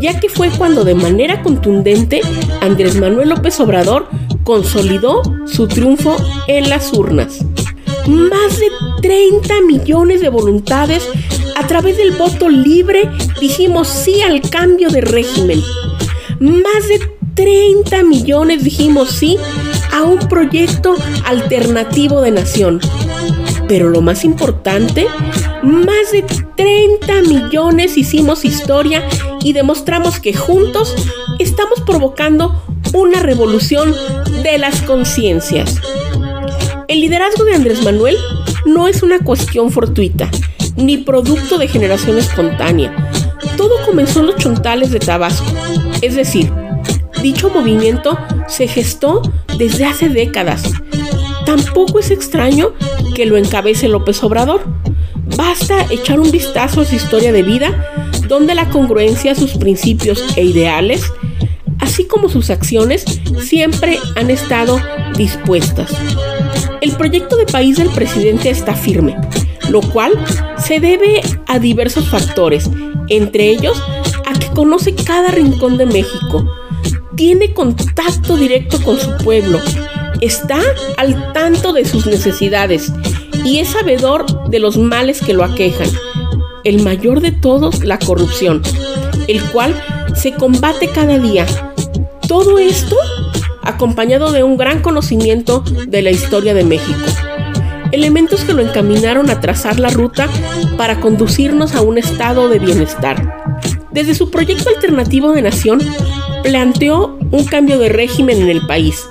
ya 0.00 0.18
que 0.18 0.28
fue 0.28 0.50
cuando 0.50 0.84
de 0.84 0.94
manera 0.94 1.42
contundente 1.42 2.20
Andrés 2.60 2.96
Manuel 2.96 3.30
López 3.30 3.58
Obrador 3.60 4.08
consolidó 4.42 5.22
su 5.46 5.68
triunfo 5.68 6.16
en 6.48 6.68
las 6.68 6.92
urnas 6.92 7.44
más 8.10 8.58
de 8.58 8.66
30 9.02 9.62
millones 9.62 10.20
de 10.20 10.28
voluntades 10.28 11.08
a 11.56 11.66
través 11.66 11.96
del 11.96 12.12
voto 12.12 12.48
libre 12.48 13.08
dijimos 13.40 13.88
sí 13.88 14.20
al 14.22 14.40
cambio 14.42 14.88
de 14.88 15.00
régimen. 15.00 15.62
Más 16.40 16.88
de 16.88 17.00
30 17.34 18.02
millones 18.02 18.64
dijimos 18.64 19.10
sí 19.10 19.36
a 19.92 20.02
un 20.02 20.18
proyecto 20.28 20.96
alternativo 21.24 22.20
de 22.20 22.32
nación. 22.32 22.80
Pero 23.68 23.88
lo 23.88 24.00
más 24.00 24.24
importante, 24.24 25.06
más 25.62 26.10
de 26.12 26.24
30 26.56 27.22
millones 27.22 27.96
hicimos 27.96 28.44
historia 28.44 29.06
y 29.42 29.52
demostramos 29.52 30.18
que 30.18 30.34
juntos 30.34 30.94
estamos 31.38 31.80
provocando 31.82 32.62
una 32.92 33.20
revolución 33.20 33.94
de 34.42 34.58
las 34.58 34.82
conciencias. 34.82 35.80
El 36.90 37.02
liderazgo 37.02 37.44
de 37.44 37.54
Andrés 37.54 37.84
Manuel 37.84 38.16
no 38.66 38.88
es 38.88 39.04
una 39.04 39.20
cuestión 39.20 39.70
fortuita, 39.70 40.28
ni 40.74 40.96
producto 40.96 41.56
de 41.56 41.68
generación 41.68 42.18
espontánea. 42.18 43.12
Todo 43.56 43.76
comenzó 43.86 44.18
en 44.18 44.26
los 44.26 44.36
chontales 44.38 44.90
de 44.90 44.98
Tabasco. 44.98 45.46
Es 46.02 46.16
decir, 46.16 46.52
dicho 47.22 47.48
movimiento 47.48 48.18
se 48.48 48.66
gestó 48.66 49.22
desde 49.56 49.84
hace 49.84 50.08
décadas. 50.08 50.64
Tampoco 51.46 52.00
es 52.00 52.10
extraño 52.10 52.72
que 53.14 53.24
lo 53.24 53.36
encabece 53.36 53.86
López 53.86 54.20
Obrador. 54.24 54.60
Basta 55.36 55.86
echar 55.90 56.18
un 56.18 56.32
vistazo 56.32 56.80
a 56.80 56.84
su 56.84 56.96
historia 56.96 57.30
de 57.30 57.44
vida, 57.44 58.10
donde 58.26 58.56
la 58.56 58.68
congruencia 58.68 59.30
a 59.30 59.36
sus 59.36 59.52
principios 59.52 60.24
e 60.34 60.42
ideales, 60.42 61.04
así 61.78 62.08
como 62.08 62.28
sus 62.28 62.50
acciones, 62.50 63.04
siempre 63.38 63.96
han 64.16 64.28
estado 64.28 64.80
dispuestas. 65.16 65.92
El 66.80 66.92
proyecto 66.92 67.36
de 67.36 67.46
país 67.46 67.76
del 67.76 67.90
presidente 67.90 68.48
está 68.48 68.74
firme, 68.74 69.16
lo 69.68 69.82
cual 69.82 70.12
se 70.56 70.80
debe 70.80 71.20
a 71.46 71.58
diversos 71.58 72.08
factores, 72.08 72.70
entre 73.08 73.50
ellos 73.50 73.82
a 74.26 74.38
que 74.38 74.46
conoce 74.48 74.94
cada 74.94 75.30
rincón 75.30 75.76
de 75.76 75.86
México, 75.86 76.50
tiene 77.16 77.52
contacto 77.52 78.36
directo 78.36 78.82
con 78.82 78.98
su 78.98 79.14
pueblo, 79.18 79.60
está 80.22 80.58
al 80.96 81.32
tanto 81.34 81.74
de 81.74 81.84
sus 81.84 82.06
necesidades 82.06 82.92
y 83.44 83.58
es 83.58 83.68
sabedor 83.68 84.48
de 84.48 84.58
los 84.58 84.78
males 84.78 85.20
que 85.20 85.34
lo 85.34 85.44
aquejan. 85.44 85.88
El 86.64 86.82
mayor 86.82 87.20
de 87.20 87.32
todos, 87.32 87.84
la 87.84 87.98
corrupción, 87.98 88.62
el 89.28 89.42
cual 89.50 89.74
se 90.14 90.32
combate 90.32 90.88
cada 90.88 91.18
día. 91.18 91.46
Todo 92.26 92.58
esto 92.58 92.96
acompañado 93.70 94.32
de 94.32 94.42
un 94.42 94.56
gran 94.56 94.82
conocimiento 94.82 95.60
de 95.60 96.02
la 96.02 96.10
historia 96.10 96.54
de 96.54 96.64
México. 96.64 97.00
Elementos 97.92 98.44
que 98.44 98.52
lo 98.52 98.62
encaminaron 98.62 99.30
a 99.30 99.40
trazar 99.40 99.80
la 99.80 99.90
ruta 99.90 100.28
para 100.76 101.00
conducirnos 101.00 101.74
a 101.74 101.80
un 101.80 101.98
estado 101.98 102.48
de 102.48 102.58
bienestar. 102.58 103.58
Desde 103.90 104.14
su 104.14 104.30
proyecto 104.30 104.68
alternativo 104.68 105.32
de 105.32 105.42
nación, 105.42 105.80
planteó 106.42 107.18
un 107.30 107.44
cambio 107.44 107.78
de 107.78 107.88
régimen 107.88 108.40
en 108.42 108.48
el 108.48 108.66
país. 108.66 109.04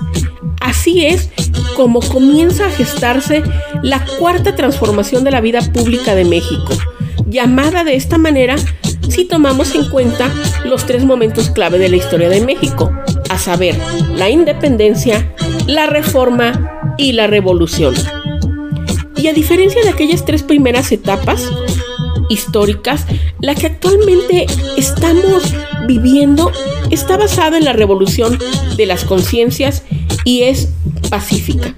Así 0.60 1.04
es 1.04 1.30
como 1.76 2.00
comienza 2.00 2.66
a 2.66 2.70
gestarse 2.70 3.42
la 3.82 4.04
cuarta 4.18 4.54
transformación 4.54 5.24
de 5.24 5.30
la 5.30 5.40
vida 5.40 5.60
pública 5.60 6.14
de 6.14 6.24
México, 6.24 6.72
llamada 7.26 7.84
de 7.84 7.96
esta 7.96 8.18
manera 8.18 8.56
si 9.10 9.24
tomamos 9.24 9.74
en 9.74 9.88
cuenta 9.88 10.30
los 10.64 10.86
tres 10.86 11.04
momentos 11.04 11.50
clave 11.50 11.78
de 11.78 11.88
la 11.88 11.96
historia 11.96 12.28
de 12.28 12.40
México, 12.42 12.92
saber, 13.40 13.76
la 14.14 14.30
independencia, 14.30 15.34
la 15.66 15.86
reforma 15.86 16.94
y 16.96 17.12
la 17.12 17.26
revolución. 17.26 17.94
Y 19.16 19.26
a 19.26 19.32
diferencia 19.32 19.82
de 19.82 19.88
aquellas 19.90 20.24
tres 20.24 20.42
primeras 20.42 20.92
etapas 20.92 21.50
históricas, 22.28 23.06
la 23.40 23.54
que 23.54 23.66
actualmente 23.66 24.46
estamos 24.76 25.54
viviendo 25.86 26.52
está 26.90 27.16
basada 27.16 27.58
en 27.58 27.64
la 27.64 27.72
revolución 27.72 28.38
de 28.76 28.86
las 28.86 29.04
conciencias 29.04 29.82
y 30.24 30.42
es 30.42 30.70
pacífica. 31.10 31.74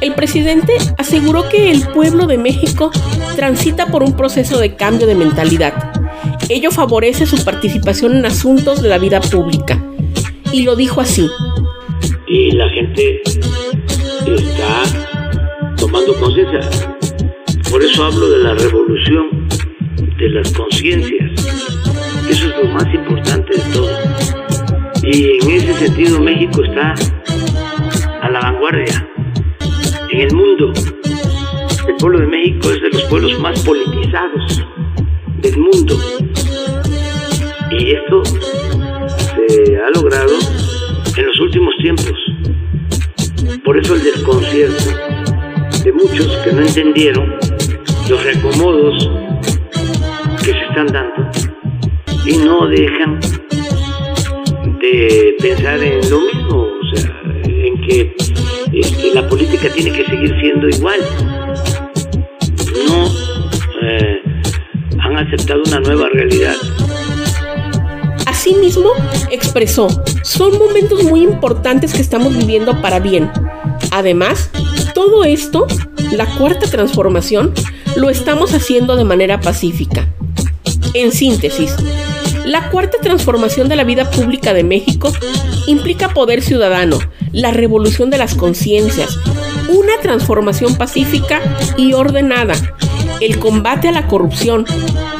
El 0.00 0.14
presidente 0.14 0.74
aseguró 0.98 1.48
que 1.48 1.70
el 1.70 1.88
pueblo 1.88 2.26
de 2.26 2.36
México 2.36 2.90
transita 3.36 3.86
por 3.86 4.02
un 4.02 4.12
proceso 4.12 4.58
de 4.58 4.76
cambio 4.76 5.06
de 5.06 5.14
mentalidad. 5.14 5.72
Ello 6.48 6.70
favorece 6.70 7.24
su 7.24 7.42
participación 7.42 8.16
en 8.16 8.26
asuntos 8.26 8.82
de 8.82 8.90
la 8.90 8.98
vida 8.98 9.20
pública. 9.20 9.82
Y 10.54 10.62
lo 10.62 10.76
dijo 10.76 11.00
así. 11.00 11.28
Y 12.28 12.52
la 12.52 12.68
gente 12.68 13.20
está 13.24 14.84
tomando 15.76 16.14
conciencia. 16.14 16.60
Por 17.68 17.82
eso 17.82 18.04
hablo 18.04 18.30
de 18.30 18.38
la 18.38 18.54
revolución 18.54 19.48
de 20.16 20.28
las 20.28 20.52
conciencias. 20.52 21.44
Eso 22.30 22.46
es 22.46 22.56
lo 22.62 22.70
más 22.70 22.86
importante 22.94 23.52
de 23.52 23.62
todo. 23.72 23.98
Y 25.02 25.38
en 25.42 25.50
ese 25.50 25.74
sentido 25.74 26.20
México 26.20 26.62
está 26.62 26.94
a 28.22 28.30
la 28.30 28.38
vanguardia 28.38 29.08
en 30.12 30.20
el 30.20 30.34
mundo. 30.34 30.72
El 31.88 31.96
pueblo 31.96 32.20
de 32.20 32.26
México 32.28 32.70
es 32.70 32.80
de 32.80 32.90
los 32.90 33.02
pueblos 33.06 33.40
más 33.40 33.58
politizados 33.64 34.64
del 35.38 35.58
mundo. 35.58 35.98
Y 37.72 37.90
esto 37.90 38.22
se 39.36 39.76
ha 39.76 39.90
logrado 39.90 40.34
en 41.16 41.26
los 41.26 41.40
últimos 41.40 41.74
tiempos. 41.78 42.14
Por 43.64 43.78
eso 43.78 43.94
el 43.94 44.04
desconcierto 44.04 44.90
de 45.84 45.92
muchos 45.92 46.26
que 46.44 46.52
no 46.52 46.62
entendieron 46.62 47.34
los 48.08 48.22
reacomodos 48.22 49.10
que 50.44 50.52
se 50.52 50.64
están 50.68 50.86
dando 50.86 51.30
y 52.26 52.36
no 52.38 52.66
dejan 52.66 53.20
de 54.80 55.36
pensar 55.40 55.82
en 55.82 56.10
lo 56.10 56.20
mismo, 56.20 56.62
o 56.62 56.96
sea, 56.96 57.22
en 57.46 57.80
que 57.82 58.16
la 59.14 59.28
política 59.28 59.68
tiene 59.74 59.92
que 59.92 60.04
seguir 60.04 60.34
siendo 60.40 60.68
igual. 60.68 61.00
No 62.88 63.06
eh, 63.82 64.22
han 64.98 65.16
aceptado 65.18 65.62
una 65.66 65.80
nueva 65.80 66.08
realidad. 66.10 66.56
Asimismo, 68.34 68.90
expresó, 69.30 69.86
son 70.22 70.58
momentos 70.58 71.04
muy 71.04 71.22
importantes 71.22 71.94
que 71.94 72.02
estamos 72.02 72.36
viviendo 72.36 72.82
para 72.82 72.98
bien. 72.98 73.30
Además, 73.92 74.50
todo 74.92 75.24
esto, 75.24 75.68
la 76.10 76.26
cuarta 76.26 76.66
transformación, 76.66 77.54
lo 77.94 78.10
estamos 78.10 78.52
haciendo 78.52 78.96
de 78.96 79.04
manera 79.04 79.40
pacífica. 79.40 80.08
En 80.94 81.12
síntesis, 81.12 81.76
la 82.44 82.70
cuarta 82.70 82.98
transformación 83.00 83.68
de 83.68 83.76
la 83.76 83.84
vida 83.84 84.10
pública 84.10 84.52
de 84.52 84.64
México 84.64 85.12
implica 85.68 86.08
poder 86.08 86.42
ciudadano, 86.42 86.98
la 87.30 87.52
revolución 87.52 88.10
de 88.10 88.18
las 88.18 88.34
conciencias, 88.34 89.16
una 89.68 89.96
transformación 90.02 90.74
pacífica 90.74 91.40
y 91.76 91.92
ordenada, 91.92 92.54
el 93.20 93.38
combate 93.38 93.88
a 93.88 93.92
la 93.92 94.08
corrupción, 94.08 94.66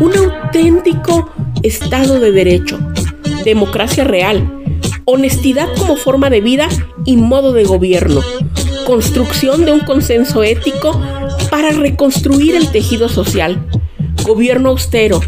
un 0.00 0.16
auténtico 0.16 1.30
Estado 1.62 2.18
de 2.20 2.32
Derecho, 2.32 2.78
democracia 3.44 4.04
real, 4.04 4.62
honestidad 5.04 5.68
como 5.76 5.96
forma 5.96 6.30
de 6.30 6.40
vida 6.40 6.68
y 7.04 7.16
modo 7.16 7.52
de 7.52 7.64
gobierno, 7.64 8.20
construcción 8.86 9.64
de 9.64 9.72
un 9.72 9.80
consenso 9.80 10.42
ético 10.42 11.00
para 11.50 11.70
reconstruir 11.70 12.56
el 12.56 12.70
tejido 12.70 13.08
social, 13.08 13.66
gobierno 14.24 14.70
austero, 14.70 15.20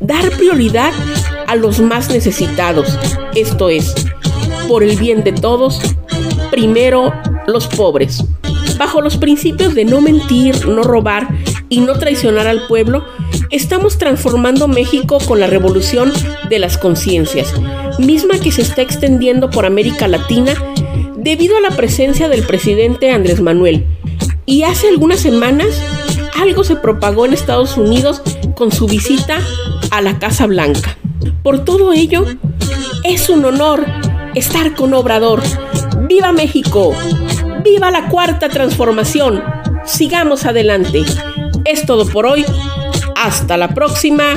dar 0.00 0.30
prioridad 0.30 0.92
a 1.46 1.56
los 1.56 1.80
más 1.80 2.10
necesitados, 2.10 2.98
esto 3.34 3.68
es, 3.68 3.94
por 4.66 4.82
el 4.82 4.96
bien 4.96 5.22
de 5.22 5.32
todos, 5.32 5.80
primero 6.50 7.12
los 7.46 7.66
pobres. 7.66 8.24
Bajo 8.78 9.02
los 9.02 9.18
principios 9.18 9.74
de 9.74 9.84
no 9.84 10.00
mentir, 10.00 10.66
no 10.66 10.82
robar 10.82 11.28
y 11.68 11.80
no 11.80 11.98
traicionar 11.98 12.46
al 12.46 12.66
pueblo, 12.66 13.04
estamos 13.50 13.98
transformando 13.98 14.68
México 14.68 15.18
con 15.26 15.40
la 15.40 15.46
revolución 15.46 16.12
de 16.48 16.58
las 16.58 16.78
conciencias, 16.78 17.52
misma 17.98 18.38
que 18.38 18.52
se 18.52 18.62
está 18.62 18.82
extendiendo 18.82 19.50
por 19.50 19.66
América 19.66 20.08
Latina 20.08 20.54
debido 21.16 21.56
a 21.56 21.60
la 21.60 21.70
presencia 21.70 22.28
del 22.28 22.46
presidente 22.46 23.10
Andrés 23.10 23.40
Manuel. 23.40 23.86
Y 24.46 24.62
hace 24.62 24.88
algunas 24.88 25.20
semanas 25.20 25.68
algo 26.40 26.64
se 26.64 26.76
propagó 26.76 27.26
en 27.26 27.34
Estados 27.34 27.76
Unidos 27.76 28.22
con 28.54 28.72
su 28.72 28.86
visita 28.86 29.38
a 29.90 30.00
la 30.00 30.18
Casa 30.18 30.46
Blanca. 30.46 30.96
Por 31.42 31.64
todo 31.64 31.92
ello, 31.92 32.24
es 33.04 33.28
un 33.28 33.44
honor 33.44 33.84
estar 34.34 34.74
con 34.74 34.94
Obrador. 34.94 35.42
¡Viva 36.08 36.32
México! 36.32 36.94
¡Viva 37.62 37.90
la 37.90 38.08
cuarta 38.08 38.48
transformación! 38.48 39.42
Sigamos 39.84 40.46
adelante. 40.46 41.02
Es 41.64 41.84
todo 41.84 42.06
por 42.06 42.26
hoy. 42.26 42.44
Hasta 43.22 43.58
la 43.58 43.68
próxima, 43.68 44.32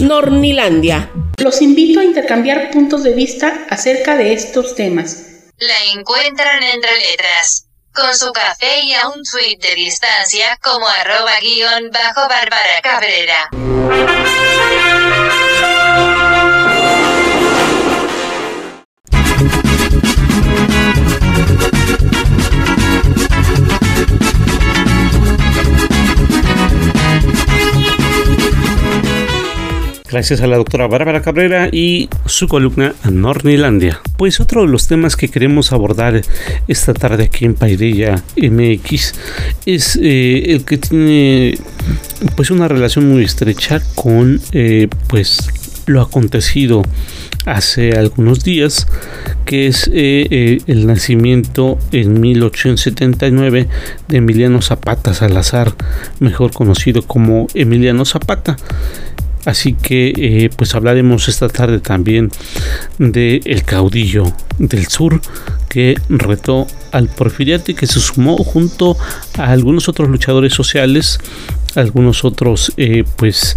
Nornilandia. 0.00 1.08
Los 1.38 1.62
invito 1.62 2.00
a 2.00 2.04
intercambiar 2.04 2.72
puntos 2.72 3.04
de 3.04 3.14
vista 3.14 3.64
acerca 3.70 4.16
de 4.16 4.32
estos 4.32 4.74
temas. 4.74 5.52
La 5.58 5.92
encuentran 5.96 6.60
entre 6.64 6.90
letras 6.98 7.68
con 7.94 8.12
su 8.16 8.32
café 8.32 8.80
y 8.86 8.92
a 8.94 9.06
un 9.06 9.22
tweet 9.22 9.58
de 9.60 9.76
distancia 9.76 10.58
como 10.60 10.84
arroba 10.84 11.38
guion 11.40 11.92
bajo 11.92 12.28
Bárbara 12.28 12.82
Cabrera. 12.82 13.50
Gracias 30.14 30.42
a 30.42 30.46
la 30.46 30.58
doctora 30.58 30.86
Bárbara 30.86 31.22
Cabrera 31.22 31.68
y 31.72 32.08
su 32.24 32.46
columna 32.46 32.94
Nornilandia. 33.10 34.00
Pues 34.16 34.38
otro 34.38 34.60
de 34.60 34.68
los 34.68 34.86
temas 34.86 35.16
que 35.16 35.28
queremos 35.28 35.72
abordar 35.72 36.22
esta 36.68 36.94
tarde 36.94 37.24
aquí 37.24 37.46
en 37.46 37.54
Paidella 37.54 38.22
MX 38.36 39.12
es 39.66 39.98
eh, 40.00 40.52
el 40.52 40.64
que 40.64 40.78
tiene 40.78 41.58
pues 42.36 42.52
una 42.52 42.68
relación 42.68 43.08
muy 43.08 43.24
estrecha 43.24 43.82
con 43.96 44.40
eh, 44.52 44.86
pues 45.08 45.48
lo 45.86 46.00
acontecido 46.00 46.82
hace 47.44 47.98
algunos 47.98 48.44
días, 48.44 48.86
que 49.44 49.66
es 49.66 49.90
eh, 49.92 50.60
el 50.68 50.86
nacimiento 50.86 51.76
en 51.90 52.20
1879 52.20 53.68
de 54.06 54.16
Emiliano 54.16 54.62
Zapata 54.62 55.12
Salazar, 55.12 55.74
mejor 56.20 56.52
conocido 56.52 57.02
como 57.02 57.48
Emiliano 57.52 58.04
Zapata. 58.04 58.56
Así 59.44 59.74
que 59.74 60.12
eh, 60.16 60.50
pues 60.56 60.74
hablaremos 60.74 61.28
esta 61.28 61.48
tarde 61.48 61.80
también 61.80 62.30
de 62.98 63.40
el 63.44 63.64
caudillo 63.64 64.24
del 64.58 64.86
sur 64.86 65.20
que 65.68 65.96
retó 66.08 66.66
al 66.92 67.08
porfiriato 67.08 67.70
y 67.72 67.74
que 67.74 67.86
se 67.86 68.00
sumó 68.00 68.36
junto 68.36 68.96
a 69.36 69.50
algunos 69.50 69.88
otros 69.88 70.08
luchadores 70.08 70.54
sociales 70.54 71.18
algunos 71.74 72.24
otros 72.24 72.72
eh, 72.76 73.04
pues 73.16 73.56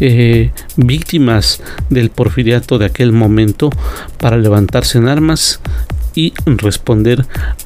eh, 0.00 0.50
víctimas 0.76 1.60
del 1.90 2.10
porfiriato 2.10 2.78
de 2.78 2.86
aquel 2.86 3.12
momento 3.12 3.70
para 4.18 4.38
levantarse 4.38 4.98
en 4.98 5.08
armas 5.08 5.60
y 6.18 6.32
responder 6.44 7.24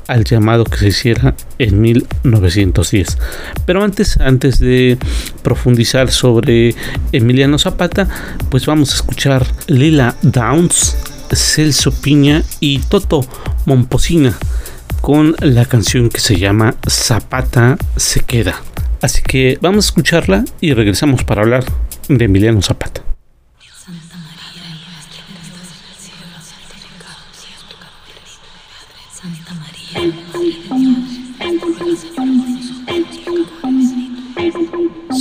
al 0.08 0.24
llamado 0.24 0.64
que 0.64 0.76
se 0.76 0.88
hiciera 0.88 1.34
en 1.58 1.80
1910. 1.80 3.16
Pero 3.64 3.82
antes, 3.82 4.18
antes 4.18 4.58
de 4.58 4.98
profundizar 5.42 6.10
sobre 6.10 6.74
Emiliano 7.12 7.58
Zapata, 7.58 8.06
pues 8.50 8.66
vamos 8.66 8.92
a 8.92 8.96
escuchar 8.96 9.46
Lila 9.68 10.16
Downs, 10.20 10.98
Celso 11.32 11.92
Piña 11.92 12.42
y 12.60 12.80
Toto 12.80 13.24
Momposina 13.64 14.36
con 15.00 15.34
la 15.40 15.64
canción 15.64 16.10
que 16.10 16.20
se 16.20 16.36
llama 16.36 16.74
Zapata 16.86 17.78
se 17.96 18.20
queda. 18.20 18.60
Así 19.00 19.22
que 19.22 19.58
vamos 19.62 19.86
a 19.86 19.88
escucharla 19.88 20.44
y 20.60 20.74
regresamos 20.74 21.24
para 21.24 21.40
hablar 21.40 21.64
de 22.08 22.26
Emiliano 22.26 22.60
Zapata. 22.60 23.11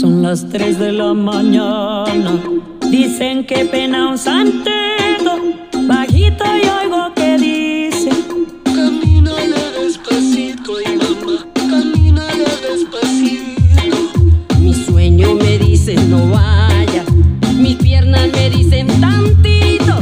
Son 0.01 0.23
las 0.23 0.49
3 0.49 0.79
de 0.79 0.93
la 0.93 1.13
mañana, 1.13 2.41
dicen 2.89 3.45
que 3.45 3.65
pena 3.65 4.09
un 4.09 4.17
santero, 4.17 5.35
bajito 5.83 6.43
y 6.43 6.67
oigo 6.67 7.13
que 7.13 7.37
dice, 7.37 8.09
camínale 8.63 9.61
despacito 9.79 10.81
y 10.81 10.97
mamá, 10.97 11.45
camínale 11.53 12.45
despacito. 12.67 14.57
Mi 14.59 14.73
sueño 14.73 15.35
me 15.35 15.59
dice 15.59 15.93
no 15.93 16.31
vaya, 16.31 17.05
mis 17.55 17.75
piernas 17.75 18.27
me 18.31 18.49
dicen 18.49 18.87
tantito, 18.99 19.99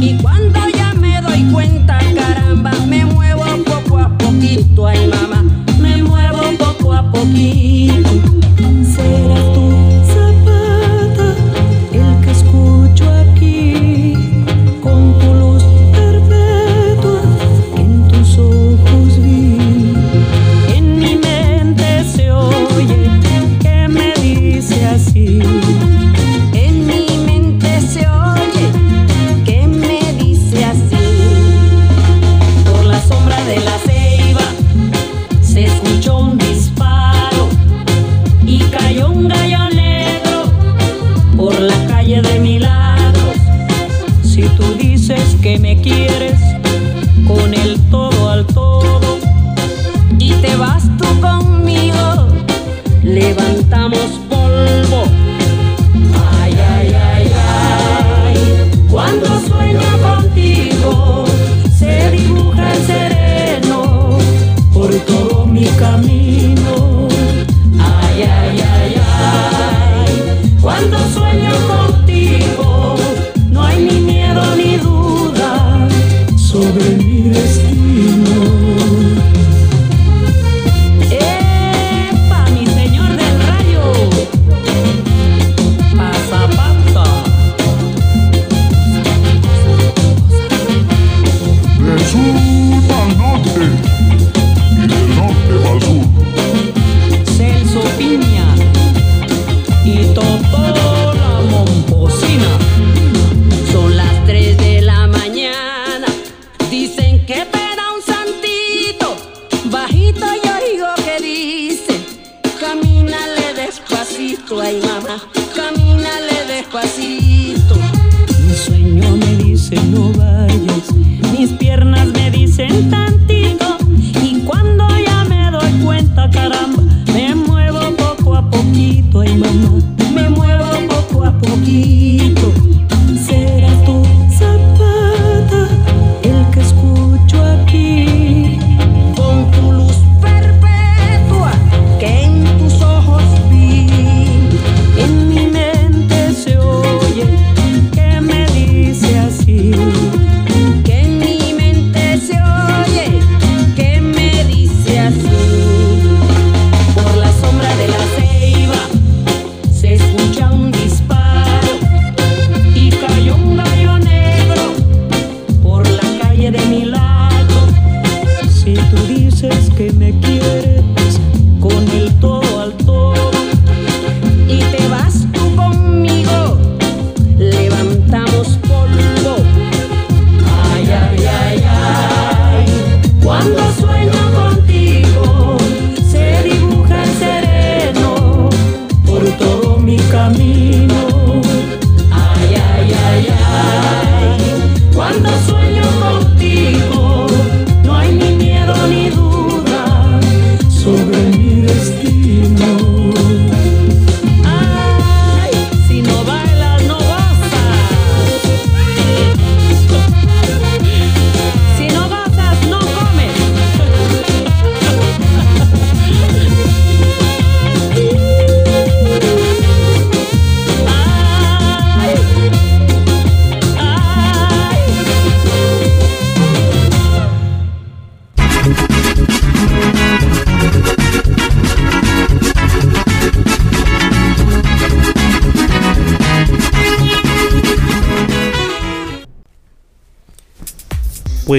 y 0.00 0.16
cuando 0.22 0.60
ya 0.68 0.94
me 0.94 1.20
doy 1.22 1.42
cuenta, 1.50 1.98
caramba, 2.14 2.70
me 2.86 3.04
muevo 3.04 3.44
poco 3.64 3.98
a 3.98 4.16
poquito, 4.16 4.86
ay 4.86 5.08
mamá, 5.08 5.42
me 5.80 6.04
muevo 6.04 6.40
poco 6.56 6.80
Si 7.40 7.88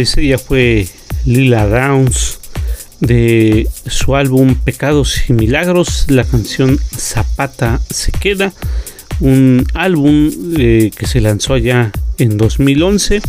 Pues 0.02 0.18
ella 0.18 0.40
fue 0.40 0.88
Lila 1.26 1.68
Downs 1.68 2.40
de 3.02 3.68
su 3.86 4.16
álbum 4.16 4.56
Pecados 4.56 5.30
y 5.30 5.34
Milagros, 5.34 6.06
la 6.08 6.24
canción 6.24 6.80
Zapata 6.97 7.80
se 7.88 8.12
queda, 8.12 8.52
un 9.20 9.68
álbum 9.76 10.32
eh, 10.58 10.89
que 10.97 11.06
se 11.06 11.22
lanzó 11.22 11.54
allá 11.54 11.91
en 12.18 12.39
2011 12.39 13.22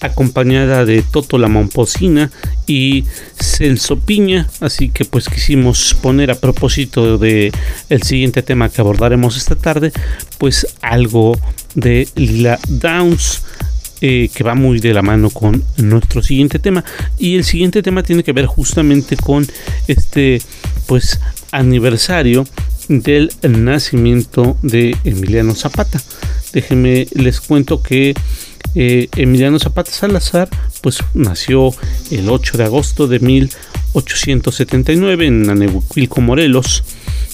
acompañada 0.00 0.84
de 0.84 1.02
Toto 1.02 1.36
la 1.36 1.48
Momposina 1.48 2.30
y 2.68 3.06
Celso 3.36 3.98
Piña, 3.98 4.48
así 4.60 4.88
que 4.88 5.04
pues 5.04 5.28
quisimos 5.28 5.96
poner 6.00 6.30
a 6.30 6.36
propósito 6.36 7.18
de 7.18 7.50
el 7.88 8.04
siguiente 8.04 8.42
tema 8.42 8.68
que 8.68 8.80
abordaremos 8.80 9.36
esta 9.36 9.56
tarde, 9.56 9.90
pues 10.38 10.64
algo 10.80 11.36
de 11.74 12.06
Lila 12.14 12.60
Downs 12.68 13.42
eh, 14.00 14.30
que 14.34 14.44
va 14.44 14.54
muy 14.54 14.80
de 14.80 14.94
la 14.94 15.02
mano 15.02 15.30
con 15.30 15.62
nuestro 15.76 16.22
siguiente 16.22 16.58
tema. 16.58 16.84
Y 17.18 17.36
el 17.36 17.44
siguiente 17.44 17.82
tema 17.82 18.02
tiene 18.02 18.24
que 18.24 18.32
ver 18.32 18.46
justamente 18.46 19.16
con 19.16 19.46
este 19.86 20.40
pues 20.86 21.20
aniversario 21.52 22.46
del 22.88 23.30
nacimiento 23.42 24.56
de 24.62 24.96
Emiliano 25.04 25.54
Zapata. 25.54 26.00
Déjenme 26.52 27.06
les 27.12 27.40
cuento 27.40 27.82
que 27.82 28.14
eh, 28.74 29.08
Emiliano 29.16 29.58
Zapata 29.58 29.90
Salazar 29.90 30.48
pues 30.80 30.98
nació 31.14 31.74
el 32.10 32.28
8 32.28 32.58
de 32.58 32.64
agosto 32.64 33.06
de 33.06 33.18
1879 33.94 35.26
en 35.26 35.50
Anehuilco, 35.50 36.20
Morelos 36.20 36.82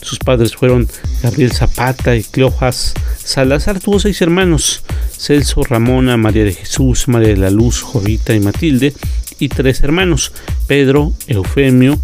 sus 0.07 0.21
padres 0.21 0.55
fueron 0.55 0.89
Gabriel 1.21 1.51
Zapata 1.51 2.15
y 2.15 2.23
Cleojas 2.23 2.95
Salazar. 3.19 3.81
Tuvo 3.81 3.99
seis 3.99 4.21
hermanos: 4.23 4.83
Celso, 5.19 5.65
Ramona, 5.65 6.17
María 6.17 6.45
de 6.45 6.53
Jesús, 6.53 7.09
María 7.09 7.31
de 7.31 7.37
la 7.37 7.51
Luz, 7.51 7.83
Jovita 7.83 8.33
y 8.33 8.39
Matilde. 8.39 8.95
Y 9.41 9.49
tres 9.49 9.81
hermanos: 9.83 10.33
Pedro, 10.69 11.13
Eufemio 11.27 11.99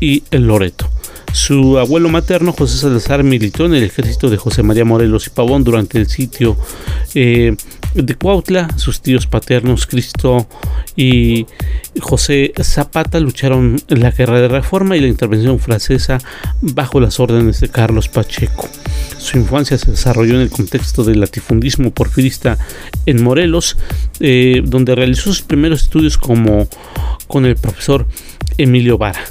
y 0.00 0.24
Loreto. 0.32 0.90
Su 1.34 1.80
abuelo 1.80 2.08
materno, 2.10 2.52
José 2.52 2.78
Salazar, 2.78 3.24
militó 3.24 3.66
en 3.66 3.74
el 3.74 3.82
ejército 3.82 4.30
de 4.30 4.36
José 4.36 4.62
María 4.62 4.84
Morelos 4.84 5.26
y 5.26 5.30
Pavón 5.30 5.64
durante 5.64 5.98
el 5.98 6.08
sitio 6.08 6.56
eh, 7.16 7.56
de 7.92 8.14
Cuautla. 8.14 8.68
Sus 8.76 9.00
tíos 9.00 9.26
paternos, 9.26 9.88
Cristo 9.88 10.46
y 10.94 11.44
José 12.00 12.52
Zapata, 12.62 13.18
lucharon 13.18 13.82
en 13.88 14.00
la 14.00 14.12
guerra 14.12 14.40
de 14.40 14.46
reforma 14.46 14.96
y 14.96 15.00
la 15.00 15.08
intervención 15.08 15.58
francesa 15.58 16.18
bajo 16.62 17.00
las 17.00 17.18
órdenes 17.18 17.58
de 17.58 17.68
Carlos 17.68 18.08
Pacheco. 18.08 18.68
Su 19.18 19.36
infancia 19.36 19.76
se 19.76 19.90
desarrolló 19.90 20.36
en 20.36 20.42
el 20.42 20.50
contexto 20.50 21.02
del 21.02 21.18
latifundismo 21.18 21.90
porfirista 21.90 22.58
en 23.06 23.24
Morelos, 23.24 23.76
eh, 24.20 24.62
donde 24.64 24.94
realizó 24.94 25.24
sus 25.24 25.42
primeros 25.42 25.82
estudios 25.82 26.16
como 26.16 26.68
con 27.26 27.44
el 27.44 27.56
profesor 27.56 28.06
Emilio 28.56 28.98
Vara 28.98 29.24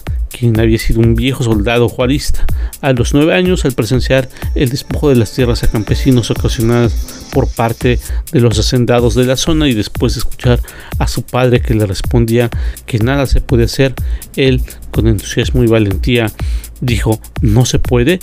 quien 0.43 0.59
había 0.59 0.77
sido 0.77 0.99
un 0.99 1.15
viejo 1.15 1.41
soldado 1.41 1.87
juarista. 1.87 2.45
A 2.81 2.91
los 2.91 3.13
nueve 3.13 3.33
años, 3.33 3.63
al 3.63 3.71
presenciar 3.71 4.27
el 4.55 4.69
despojo 4.69 5.07
de 5.07 5.15
las 5.15 5.33
tierras 5.33 5.63
a 5.63 5.71
campesinos 5.71 6.31
ocasionadas 6.31 7.27
por 7.31 7.47
parte 7.47 7.97
de 8.31 8.39
los 8.41 8.59
hacendados 8.59 9.15
de 9.15 9.23
la 9.23 9.37
zona 9.37 9.69
y 9.69 9.73
después 9.73 10.15
de 10.15 10.19
escuchar 10.19 10.59
a 10.99 11.07
su 11.07 11.23
padre 11.23 11.61
que 11.61 11.75
le 11.75 11.85
respondía 11.85 12.49
que 12.85 12.99
nada 12.99 13.25
se 13.25 13.39
puede 13.39 13.63
hacer, 13.63 13.93
él, 14.35 14.61
con 14.91 15.07
entusiasmo 15.07 15.63
y 15.63 15.67
valentía, 15.67 16.29
dijo, 16.81 17.21
no 17.41 17.65
se 17.65 17.79
puede, 17.79 18.19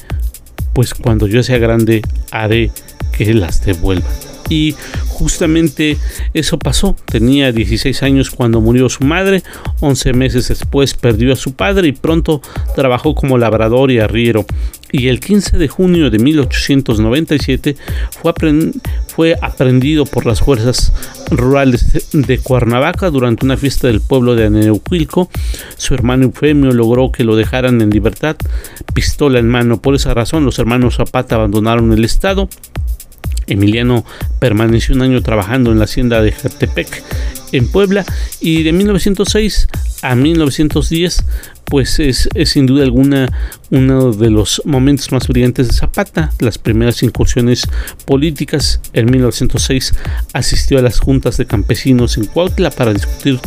pues 0.75 0.93
cuando 0.93 1.27
yo 1.27 1.43
sea 1.43 1.57
grande 1.57 2.03
haré 2.31 2.71
que 3.13 3.35
las 3.35 3.65
devuelvan 3.65 4.31
y 4.51 4.75
justamente 5.09 5.97
eso 6.35 6.59
pasó. 6.59 6.95
Tenía 7.07 7.53
16 7.53 8.03
años 8.03 8.31
cuando 8.31 8.61
murió 8.61 8.91
su 8.91 9.05
madre, 9.05 9.43
11 9.79 10.13
meses 10.13 10.49
después 10.49 10.93
perdió 10.93 11.33
a 11.33 11.37
su 11.37 11.55
padre 11.55 11.89
y 11.89 11.93
pronto 11.93 12.43
trabajó 12.75 13.15
como 13.15 13.39
labrador 13.39 13.91
y 13.91 14.01
arriero. 14.01 14.45
Y 14.93 15.07
el 15.07 15.21
15 15.21 15.57
de 15.57 15.69
junio 15.69 16.11
de 16.11 16.19
1897 16.19 17.77
fue, 18.21 18.35
fue 19.07 19.37
aprendido 19.41 20.05
por 20.05 20.27
las 20.27 20.41
fuerzas 20.41 20.93
rurales 21.31 22.09
de 22.13 22.39
Cuernavaca 22.39 23.09
durante 23.11 23.45
una 23.45 23.57
fiesta 23.57 23.87
del 23.87 24.01
pueblo 24.01 24.35
de 24.35 24.47
Aneuquilco. 24.47 25.31
Su 25.77 25.95
hermano 25.95 26.25
Eufemio 26.25 26.73
logró 26.73 27.13
que 27.13 27.23
lo 27.23 27.37
dejaran 27.37 27.81
en 27.81 27.91
libertad, 27.91 28.35
pistola 28.93 29.39
en 29.39 29.49
mano. 29.49 29.81
Por 29.81 29.95
esa 29.95 30.13
razón 30.13 30.45
los 30.45 30.59
hermanos 30.59 30.97
Zapata 30.97 31.37
abandonaron 31.37 31.93
el 31.93 32.05
estado 32.05 32.49
Emiliano 33.51 34.05
permaneció 34.39 34.95
un 34.95 35.03
año 35.03 35.23
trabajando 35.23 35.73
en 35.73 35.79
la 35.79 35.85
hacienda 35.85 36.23
de 36.23 36.33
Jatepec 36.33 37.03
en 37.53 37.69
Puebla 37.69 38.05
y 38.41 38.63
de 38.63 38.73
1906 38.73 39.69
a 40.03 40.15
1910 40.15 41.25
pues 41.71 42.01
es, 42.01 42.29
sin 42.47 42.67
duda 42.67 42.83
alguna 42.83 43.31
uno 43.71 44.13
de 44.13 44.29
los 44.29 44.61
momentos 44.65 45.13
más 45.13 45.29
brillantes 45.29 45.69
de 45.69 45.73
Zapata. 45.73 46.33
Las 46.41 46.59
primeras 46.59 47.05
incursiones 47.05 47.63
políticas 48.05 48.81
en 48.93 49.09
1906 49.09 49.95
asistió 50.33 50.81
a 50.81 50.83
las 50.83 50.99
juntas 50.99 51.37
de 51.37 51.47
campesinos 51.47 52.17
en 52.17 52.27
Cuautla 52.27 52.73
para 52.73 52.93
discutir 52.93 53.39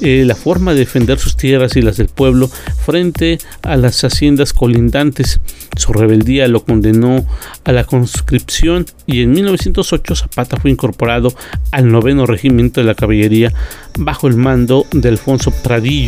eh, 0.00 0.22
la 0.24 0.36
forma 0.36 0.72
de 0.72 0.80
defender 0.80 1.18
sus 1.18 1.36
tierras 1.36 1.74
y 1.74 1.82
las 1.82 1.96
del 1.96 2.06
pueblo 2.06 2.48
frente 2.48 3.38
a 3.62 3.76
las 3.76 4.04
haciendas 4.04 4.52
colindantes. 4.52 5.40
Su 5.76 5.92
rebeldía 5.92 6.46
lo 6.46 6.64
condenó 6.64 7.26
a 7.64 7.72
la 7.72 7.82
conscripción 7.82 8.86
y 9.06 9.22
en 9.22 9.32
1908 9.32 10.14
Zapata 10.14 10.56
fue 10.56 10.70
incorporado 10.70 11.34
al 11.72 11.90
noveno 11.90 12.26
regimiento 12.26 12.80
de 12.80 12.86
la 12.86 12.94
caballería 12.94 13.52
bajo 13.98 14.28
el 14.28 14.36
mando 14.36 14.86
de 14.92 15.08
Alfonso 15.08 15.50
Pradillo. 15.64 16.01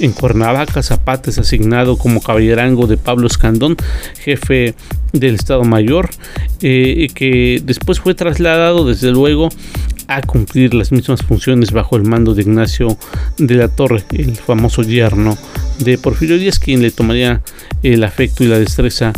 En 0.00 0.12
Cuernavaca, 0.12 0.82
Zapata 0.82 1.28
es 1.28 1.38
asignado 1.38 1.98
como 1.98 2.22
caballerango 2.22 2.86
de 2.86 2.96
Pablo 2.96 3.26
Escandón, 3.26 3.76
jefe 4.18 4.74
del 5.12 5.34
Estado 5.34 5.62
Mayor, 5.62 6.08
eh, 6.62 7.08
que 7.14 7.60
después 7.62 8.00
fue 8.00 8.14
trasladado 8.14 8.86
desde 8.86 9.10
luego 9.10 9.50
a 10.08 10.22
cumplir 10.22 10.72
las 10.72 10.90
mismas 10.90 11.22
funciones 11.22 11.72
bajo 11.72 11.96
el 11.96 12.04
mando 12.04 12.34
de 12.34 12.42
Ignacio 12.42 12.96
de 13.36 13.56
la 13.56 13.68
Torre, 13.68 14.04
el 14.12 14.36
famoso 14.36 14.82
yerno 14.82 15.36
de 15.80 15.98
Porfirio 15.98 16.38
Díaz, 16.38 16.58
quien 16.58 16.80
le 16.80 16.90
tomaría 16.90 17.42
el 17.82 18.04
afecto 18.04 18.42
y 18.42 18.48
la 18.48 18.58
destreza 18.58 19.12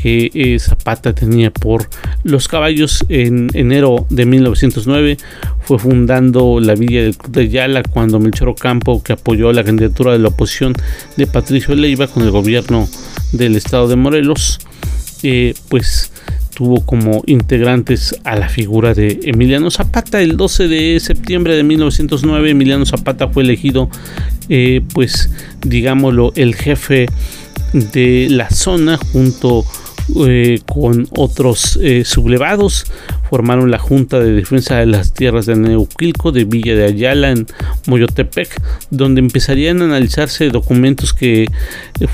que 0.00 0.56
Zapata 0.60 1.14
tenía 1.14 1.50
por 1.50 1.88
los 2.24 2.48
caballos 2.48 3.04
en 3.08 3.48
enero 3.54 4.06
de 4.10 4.26
1909 4.26 5.16
fue 5.60 5.78
fundando 5.78 6.60
la 6.60 6.74
Villa 6.74 7.02
del 7.02 7.16
Club 7.16 7.32
de 7.32 7.48
Yala 7.48 7.82
cuando 7.82 8.20
Melchor 8.20 8.48
Ocampo 8.48 9.02
que 9.02 9.12
apoyó 9.12 9.52
la 9.52 9.64
candidatura 9.64 10.12
de 10.12 10.18
la 10.18 10.28
oposición 10.28 10.74
de 11.16 11.26
Patricio 11.26 11.74
Leiva 11.74 12.06
con 12.06 12.22
el 12.22 12.30
gobierno 12.30 12.88
del 13.32 13.56
estado 13.56 13.88
de 13.88 13.96
Morelos 13.96 14.58
eh, 15.22 15.54
pues 15.68 16.12
tuvo 16.54 16.84
como 16.84 17.22
integrantes 17.26 18.16
a 18.24 18.34
la 18.36 18.48
figura 18.48 18.92
de 18.92 19.20
Emiliano 19.22 19.70
Zapata. 19.70 20.20
El 20.20 20.36
12 20.36 20.66
de 20.66 20.98
septiembre 20.98 21.54
de 21.54 21.62
1909 21.62 22.50
Emiliano 22.50 22.84
Zapata 22.84 23.28
fue 23.28 23.44
elegido, 23.44 23.88
eh, 24.48 24.80
pues 24.92 25.30
digámoslo, 25.60 26.32
el 26.34 26.56
jefe 26.56 27.06
de 27.72 28.26
la 28.30 28.50
zona 28.50 28.96
junto 28.96 29.64
eh, 30.16 30.60
con 30.66 31.08
otros 31.16 31.78
eh, 31.82 32.04
sublevados. 32.04 32.86
Formaron 33.28 33.70
la 33.70 33.78
Junta 33.78 34.20
de 34.20 34.32
Defensa 34.32 34.76
de 34.76 34.86
las 34.86 35.12
Tierras 35.12 35.46
de 35.46 35.56
Neuquilco 35.56 36.32
de 36.32 36.44
Villa 36.44 36.74
de 36.74 36.84
Ayala 36.84 37.30
en 37.30 37.46
Moyotepec, 37.86 38.60
donde 38.90 39.20
empezarían 39.20 39.82
a 39.82 39.84
analizarse 39.84 40.48
documentos 40.48 41.12
que 41.12 41.46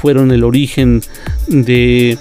fueron 0.01 0.33
el 0.33 0.43
origen 0.43 1.03
de 1.47 2.19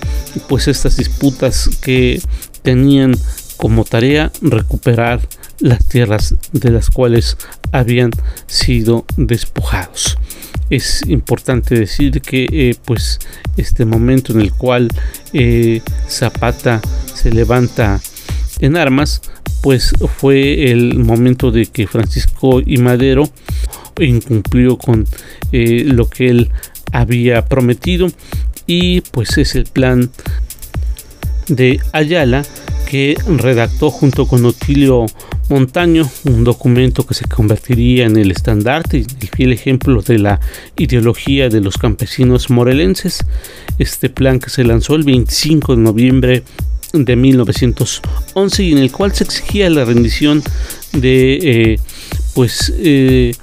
pues 0.47 0.67
estas 0.67 0.97
disputas 0.97 1.69
que 1.81 2.21
tenían 2.61 3.15
como 3.57 3.83
tarea 3.83 4.31
recuperar 4.41 5.21
las 5.59 5.87
tierras 5.87 6.35
de 6.51 6.71
las 6.71 6.89
cuales 6.89 7.37
habían 7.71 8.11
sido 8.47 9.05
despojados 9.17 10.17
es 10.75 11.03
importante 11.07 11.75
decir 11.75 12.21
que 12.21 12.47
eh, 12.51 12.75
pues 12.85 13.19
este 13.57 13.85
momento 13.85 14.33
en 14.33 14.41
el 14.41 14.53
cual 14.53 14.89
eh, 15.33 15.81
Zapata 16.09 16.81
se 17.13 17.31
levanta 17.31 18.01
en 18.59 18.77
armas 18.77 19.21
pues 19.61 19.93
fue 20.17 20.71
el 20.71 20.99
momento 20.99 21.51
de 21.51 21.67
que 21.67 21.87
Francisco 21.87 22.59
y 22.59 22.77
Madero 22.77 23.29
incumplió 23.99 24.77
con 24.77 25.07
eh, 25.51 25.83
lo 25.85 26.09
que 26.09 26.27
él 26.29 26.51
había 26.91 27.45
prometido. 27.45 28.11
Y 28.67 29.01
pues 29.01 29.37
es 29.37 29.55
el 29.55 29.65
plan 29.65 30.09
de 31.47 31.79
Ayala 31.93 32.43
que 32.93 33.17
redactó 33.25 33.89
junto 33.89 34.27
con 34.27 34.45
Otilio 34.45 35.07
Montaño, 35.49 36.07
un 36.25 36.43
documento 36.43 37.07
que 37.07 37.15
se 37.15 37.25
convertiría 37.25 38.05
en 38.05 38.17
el 38.17 38.29
estandarte 38.29 38.99
y 38.99 39.07
el 39.19 39.29
fiel 39.29 39.51
ejemplo 39.51 40.03
de 40.03 40.19
la 40.19 40.39
ideología 40.77 41.49
de 41.49 41.59
los 41.59 41.79
campesinos 41.79 42.51
morelenses. 42.51 43.25
Este 43.79 44.09
plan 44.09 44.39
que 44.39 44.51
se 44.51 44.63
lanzó 44.63 44.93
el 44.93 45.05
25 45.05 45.75
de 45.75 45.81
noviembre 45.81 46.43
de 46.93 47.15
1911 47.15 48.63
y 48.63 48.73
en 48.73 48.77
el 48.77 48.91
cual 48.91 49.11
se 49.11 49.23
exigía 49.23 49.71
la 49.71 49.85
rendición 49.85 50.43
de 50.91 51.39
eh, 51.41 51.79
pues 52.35 52.71
eh, 52.77 53.33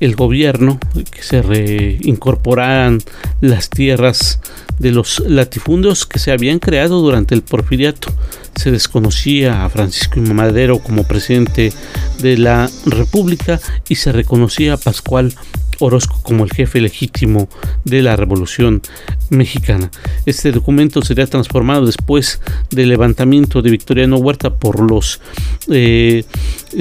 el 0.00 0.16
gobierno 0.16 0.80
que 1.12 1.22
se 1.22 1.42
reincorporaran 1.42 2.98
las 3.40 3.70
tierras 3.70 4.40
de 4.80 4.90
los 4.90 5.20
latifundios 5.20 6.06
que 6.06 6.18
se 6.18 6.32
habían 6.32 6.58
creado 6.58 7.00
durante 7.00 7.36
el 7.36 7.42
porfiriato 7.42 8.12
se 8.56 8.70
desconocía 8.70 9.64
a 9.64 9.70
Francisco. 9.70 10.20
Madero 10.20 10.78
como 10.78 11.04
presidente 11.04 11.72
de 12.18 12.38
la 12.38 12.68
República 12.84 13.60
y 13.88 13.96
se 13.96 14.12
reconocía 14.12 14.74
a 14.74 14.78
Pascual 14.78 15.34
Orozco 15.78 16.20
como 16.22 16.44
el 16.44 16.52
jefe 16.52 16.80
legítimo 16.80 17.48
de 17.84 18.02
la 18.02 18.16
Revolución 18.16 18.82
Mexicana. 19.30 19.90
Este 20.24 20.52
documento 20.52 21.02
sería 21.02 21.26
transformado 21.26 21.86
después 21.86 22.40
del 22.70 22.88
levantamiento 22.88 23.62
de 23.62 23.70
Victoriano 23.70 24.16
Huerta 24.16 24.54
por 24.54 24.90
los 24.90 25.20
eh, 25.68 26.24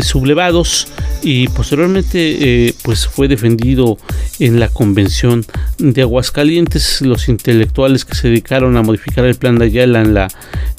sublevados 0.02 0.88
y 1.24 1.48
posteriormente 1.50 2.68
eh, 2.68 2.74
pues 2.84 3.08
fue 3.08 3.28
defendido 3.28 3.98
en 4.40 4.60
la 4.60 4.70
Convención 4.70 5.46
de 5.78 6.02
Aguascalientes. 6.02 7.02
Los 7.02 7.30
intelectuales 7.30 8.06
que 8.06 8.16
se 8.16 8.30
dedicaron 8.30 8.78
a 8.78 8.84
modificar 8.84 9.26
el 9.26 9.36
plan 9.36 9.58
de 9.58 9.66
Ayala 9.66 10.02
en 10.02 10.14
la 10.14 10.28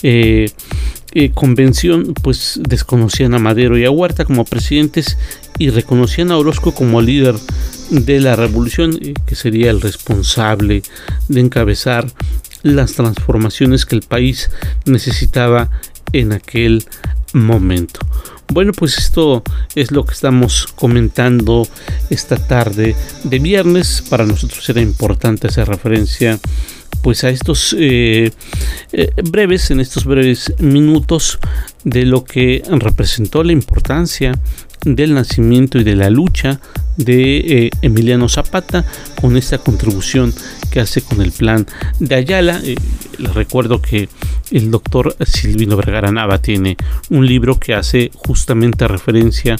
eh, 0.02 0.50
convención 1.34 2.14
pues 2.22 2.60
desconocían 2.62 3.34
a 3.34 3.38
Madero 3.38 3.78
y 3.78 3.84
a 3.84 3.90
Huerta 3.90 4.24
como 4.24 4.44
presidentes 4.44 5.16
y 5.58 5.70
reconocían 5.70 6.30
a 6.30 6.36
Orozco 6.36 6.74
como 6.74 7.00
líder 7.00 7.34
de 7.90 8.20
la 8.20 8.36
revolución, 8.36 8.98
eh, 9.00 9.14
que 9.26 9.34
sería 9.34 9.70
el 9.70 9.80
responsable 9.80 10.82
de 11.28 11.40
encabezar 11.40 12.06
las 12.62 12.92
transformaciones 12.92 13.86
que 13.86 13.96
el 13.96 14.02
país 14.02 14.50
necesitaba 14.84 15.70
en 16.12 16.32
aquel 16.32 16.84
momento. 17.32 18.00
Bueno, 18.48 18.72
pues 18.72 18.98
esto 18.98 19.42
es 19.74 19.90
lo 19.90 20.04
que 20.04 20.14
estamos 20.14 20.68
comentando 20.76 21.66
esta 22.10 22.36
tarde 22.36 22.94
de 23.24 23.38
viernes. 23.38 24.04
Para 24.08 24.24
nosotros 24.24 24.68
era 24.68 24.80
importante 24.80 25.48
hacer 25.48 25.66
referencia 25.68 26.38
pues 27.02 27.24
a 27.24 27.30
estos 27.30 27.74
eh, 27.78 28.32
eh, 28.92 29.10
breves, 29.30 29.70
en 29.70 29.80
estos 29.80 30.04
breves 30.04 30.52
minutos 30.58 31.38
de 31.84 32.04
lo 32.04 32.24
que 32.24 32.62
representó 32.68 33.44
la 33.44 33.52
importancia 33.52 34.32
del 34.84 35.14
nacimiento 35.14 35.78
y 35.78 35.84
de 35.84 35.96
la 35.96 36.10
lucha 36.10 36.60
de 36.96 37.36
eh, 37.36 37.70
Emiliano 37.82 38.28
Zapata 38.28 38.84
con 39.20 39.36
esta 39.36 39.58
contribución 39.58 40.32
hace 40.80 41.02
con 41.02 41.20
el 41.20 41.32
plan 41.32 41.66
de 41.98 42.14
Ayala. 42.14 42.60
Eh, 42.62 42.76
les 43.18 43.34
recuerdo 43.34 43.80
que 43.80 44.08
el 44.50 44.70
doctor 44.70 45.16
Silvino 45.24 45.76
Vergara 45.76 46.12
Nava 46.12 46.38
tiene 46.38 46.76
un 47.10 47.26
libro 47.26 47.58
que 47.58 47.74
hace 47.74 48.10
justamente 48.14 48.86
referencia 48.86 49.56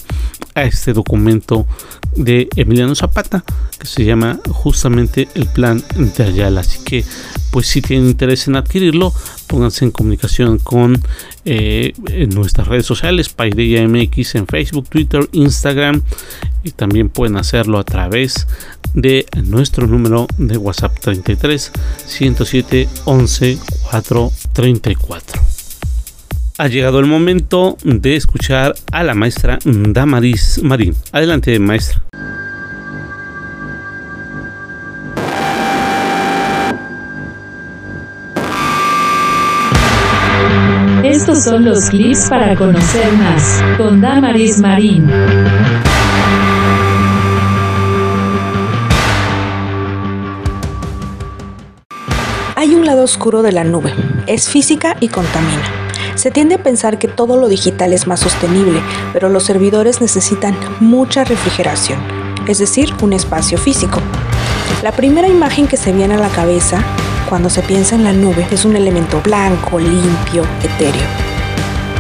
a 0.55 0.65
este 0.65 0.93
documento 0.93 1.67
de 2.15 2.49
Emiliano 2.57 2.95
Zapata 2.95 3.45
que 3.79 3.87
se 3.87 4.05
llama 4.05 4.41
justamente 4.49 5.29
el 5.35 5.47
plan 5.47 5.83
de 5.97 6.25
Ayala. 6.25 6.61
Así 6.61 6.83
que 6.85 7.05
pues 7.51 7.67
si 7.67 7.83
tienen 7.83 8.09
interés 8.09 8.49
en 8.49 8.57
adquirirlo, 8.57 9.13
pónganse 9.47 9.85
en 9.85 9.91
comunicación 9.91 10.59
con 10.59 11.01
eh, 11.45 11.93
nuestras 12.35 12.69
redes 12.69 12.87
sociales, 12.87 13.29
Paideia 13.29 13.87
MX 13.87 14.35
en 14.35 14.47
Facebook, 14.47 14.89
Twitter, 14.89 15.29
Instagram 15.33 16.03
y 16.65 16.73
también 16.73 17.09
pueden 17.09 17.37
hacerlo 17.37 17.79
a 17.79 17.85
través 17.85 18.47
de 18.97 19.27
nuestro 19.45 19.87
número 19.87 20.27
de 20.39 20.57
WhatsApp 20.57 20.99
33 20.99 21.71
107 22.07 22.89
11 23.05 23.59
434. 23.91 25.43
Ha 26.59 26.69
llegado 26.69 26.99
el 26.99 27.07
momento 27.07 27.77
de 27.85 28.17
escuchar 28.17 28.75
a 28.91 29.05
la 29.05 29.15
maestra 29.15 29.59
Damaris 29.65 30.61
Marín. 30.63 30.97
Adelante, 31.13 31.59
maestra. 31.59 32.03
Estos 41.05 41.45
son 41.45 41.65
los 41.65 41.91
clips 41.91 42.29
para 42.29 42.57
conocer 42.57 43.13
más 43.13 43.63
con 43.77 44.01
Damaris 44.01 44.59
Marín. 44.59 45.11
Hay 52.59 52.75
un 52.75 52.87
lado 52.87 53.05
oscuro 53.05 53.43
de 53.43 53.53
la 53.53 53.65
nube, 53.65 53.93
es 54.27 54.49
física 54.49 54.97
y 55.01 55.09
contamina. 55.09 55.63
Se 56.15 56.31
tiende 56.31 56.55
a 56.55 56.63
pensar 56.63 56.99
que 56.99 57.07
todo 57.07 57.37
lo 57.37 57.49
digital 57.49 57.93
es 57.93 58.07
más 58.07 58.21
sostenible, 58.21 58.81
pero 59.13 59.29
los 59.29 59.45
servidores 59.45 60.01
necesitan 60.01 60.57
mucha 60.81 61.23
refrigeración, 61.25 61.99
es 62.49 62.57
decir, 62.57 62.95
un 63.03 63.13
espacio 63.13 63.59
físico. 63.59 64.01
La 64.83 64.93
primera 64.93 65.29
imagen 65.29 65.69
que 65.69 65.77
se 65.77 65.93
viene 65.93 66.15
a 66.15 66.19
la 66.19 66.31
cabeza 66.31 66.83
cuando 67.29 67.51
se 67.51 67.61
piensa 67.61 67.95
en 67.95 68.05
la 68.05 68.15
nube 68.15 68.47
es 68.51 68.65
un 68.65 68.75
elemento 68.75 69.21
blanco, 69.21 69.79
limpio, 69.79 70.43
etéreo, 70.63 71.07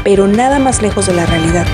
pero 0.05 0.27
nada 0.27 0.59
más 0.59 0.81
lejos 0.81 1.07
de 1.07 1.13
la 1.13 1.27
realidad. 1.27 1.67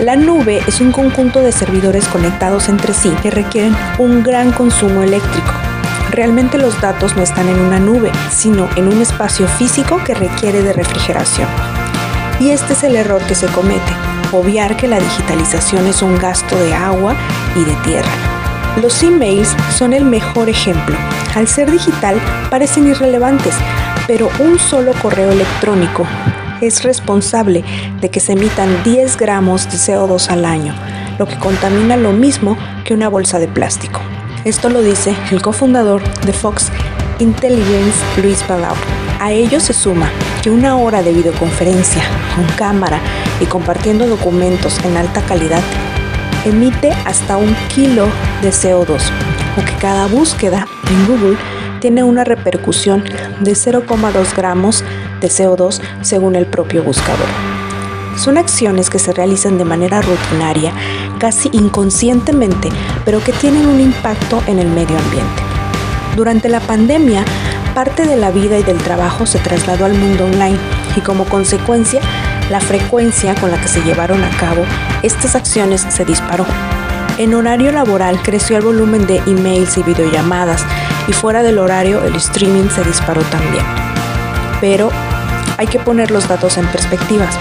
La 0.00 0.16
nube 0.16 0.62
es 0.66 0.80
un 0.80 0.90
conjunto 0.90 1.42
de 1.42 1.52
servidores 1.52 2.08
conectados 2.08 2.68
entre 2.68 2.92
sí 2.92 3.12
que 3.22 3.30
requieren 3.30 3.76
un 3.98 4.24
gran 4.24 4.50
consumo 4.50 5.04
eléctrico 5.04 5.67
realmente 6.10 6.58
los 6.58 6.80
datos 6.80 7.16
no 7.16 7.22
están 7.22 7.48
en 7.48 7.60
una 7.60 7.78
nube, 7.78 8.10
sino 8.30 8.68
en 8.76 8.88
un 8.88 9.00
espacio 9.00 9.46
físico 9.46 10.00
que 10.04 10.14
requiere 10.14 10.62
de 10.62 10.72
refrigeración. 10.72 11.48
Y 12.40 12.50
este 12.50 12.72
es 12.72 12.84
el 12.84 12.96
error 12.96 13.22
que 13.22 13.34
se 13.34 13.46
comete, 13.48 13.92
obviar 14.32 14.76
que 14.76 14.88
la 14.88 15.00
digitalización 15.00 15.86
es 15.86 16.02
un 16.02 16.18
gasto 16.18 16.56
de 16.56 16.74
agua 16.74 17.16
y 17.56 17.64
de 17.64 17.74
tierra. 17.84 18.10
Los 18.80 19.02
emails 19.02 19.54
son 19.76 19.92
el 19.92 20.04
mejor 20.04 20.48
ejemplo. 20.48 20.96
Al 21.34 21.48
ser 21.48 21.70
digital 21.70 22.20
parecen 22.48 22.86
irrelevantes, 22.86 23.54
pero 24.06 24.30
un 24.38 24.58
solo 24.58 24.92
correo 25.02 25.30
electrónico 25.32 26.06
es 26.60 26.82
responsable 26.82 27.64
de 28.00 28.10
que 28.10 28.20
se 28.20 28.32
emitan 28.32 28.82
10 28.84 29.16
gramos 29.16 29.66
de 29.66 29.78
CO2 29.78 30.28
al 30.30 30.44
año, 30.44 30.74
lo 31.18 31.26
que 31.26 31.38
contamina 31.38 31.96
lo 31.96 32.12
mismo 32.12 32.56
que 32.84 32.94
una 32.94 33.08
bolsa 33.08 33.38
de 33.38 33.48
plástico. 33.48 34.00
Esto 34.44 34.68
lo 34.68 34.82
dice 34.82 35.16
el 35.30 35.42
cofundador 35.42 36.02
de 36.20 36.32
Fox 36.32 36.70
Intelligence, 37.18 37.98
Luis 38.22 38.42
Palau. 38.44 38.74
A 39.20 39.32
ello 39.32 39.58
se 39.58 39.72
suma 39.72 40.10
que 40.42 40.50
una 40.50 40.76
hora 40.76 41.02
de 41.02 41.12
videoconferencia 41.12 42.02
con 42.36 42.44
cámara 42.56 43.00
y 43.40 43.46
compartiendo 43.46 44.06
documentos 44.06 44.78
en 44.84 44.96
alta 44.96 45.22
calidad 45.22 45.62
emite 46.44 46.92
hasta 47.04 47.36
un 47.36 47.54
kilo 47.74 48.06
de 48.40 48.50
CO2, 48.50 49.10
o 49.56 49.64
que 49.64 49.74
cada 49.80 50.06
búsqueda 50.06 50.66
en 50.88 51.06
Google 51.06 51.36
tiene 51.80 52.04
una 52.04 52.22
repercusión 52.24 53.02
de 53.40 53.52
0,2 53.52 54.36
gramos 54.36 54.84
de 55.20 55.28
CO2 55.28 55.80
según 56.00 56.36
el 56.36 56.46
propio 56.46 56.84
buscador. 56.84 57.57
Son 58.18 58.36
acciones 58.36 58.90
que 58.90 58.98
se 58.98 59.12
realizan 59.12 59.58
de 59.58 59.64
manera 59.64 60.02
rutinaria, 60.02 60.72
casi 61.20 61.50
inconscientemente, 61.52 62.68
pero 63.04 63.22
que 63.22 63.32
tienen 63.32 63.64
un 63.64 63.80
impacto 63.80 64.42
en 64.48 64.58
el 64.58 64.66
medio 64.66 64.98
ambiente. 64.98 65.42
Durante 66.16 66.48
la 66.48 66.58
pandemia, 66.58 67.24
parte 67.74 68.06
de 68.06 68.16
la 68.16 68.32
vida 68.32 68.58
y 68.58 68.64
del 68.64 68.78
trabajo 68.78 69.24
se 69.24 69.38
trasladó 69.38 69.84
al 69.84 69.94
mundo 69.94 70.24
online 70.24 70.58
y 70.96 71.00
como 71.00 71.26
consecuencia, 71.26 72.00
la 72.50 72.60
frecuencia 72.60 73.36
con 73.36 73.52
la 73.52 73.60
que 73.60 73.68
se 73.68 73.82
llevaron 73.82 74.24
a 74.24 74.30
cabo 74.30 74.64
estas 75.04 75.36
acciones 75.36 75.86
se 75.88 76.04
disparó. 76.04 76.44
En 77.18 77.34
horario 77.34 77.70
laboral 77.70 78.20
creció 78.22 78.56
el 78.56 78.64
volumen 78.64 79.06
de 79.06 79.18
emails 79.26 79.78
y 79.78 79.84
videollamadas 79.84 80.64
y 81.06 81.12
fuera 81.12 81.44
del 81.44 81.58
horario 81.58 82.02
el 82.04 82.16
streaming 82.16 82.68
se 82.68 82.82
disparó 82.82 83.22
también. 83.22 83.64
Pero 84.60 84.90
hay 85.56 85.68
que 85.68 85.78
poner 85.78 86.10
los 86.10 86.26
datos 86.26 86.58
en 86.58 86.66
perspectivas. 86.66 87.38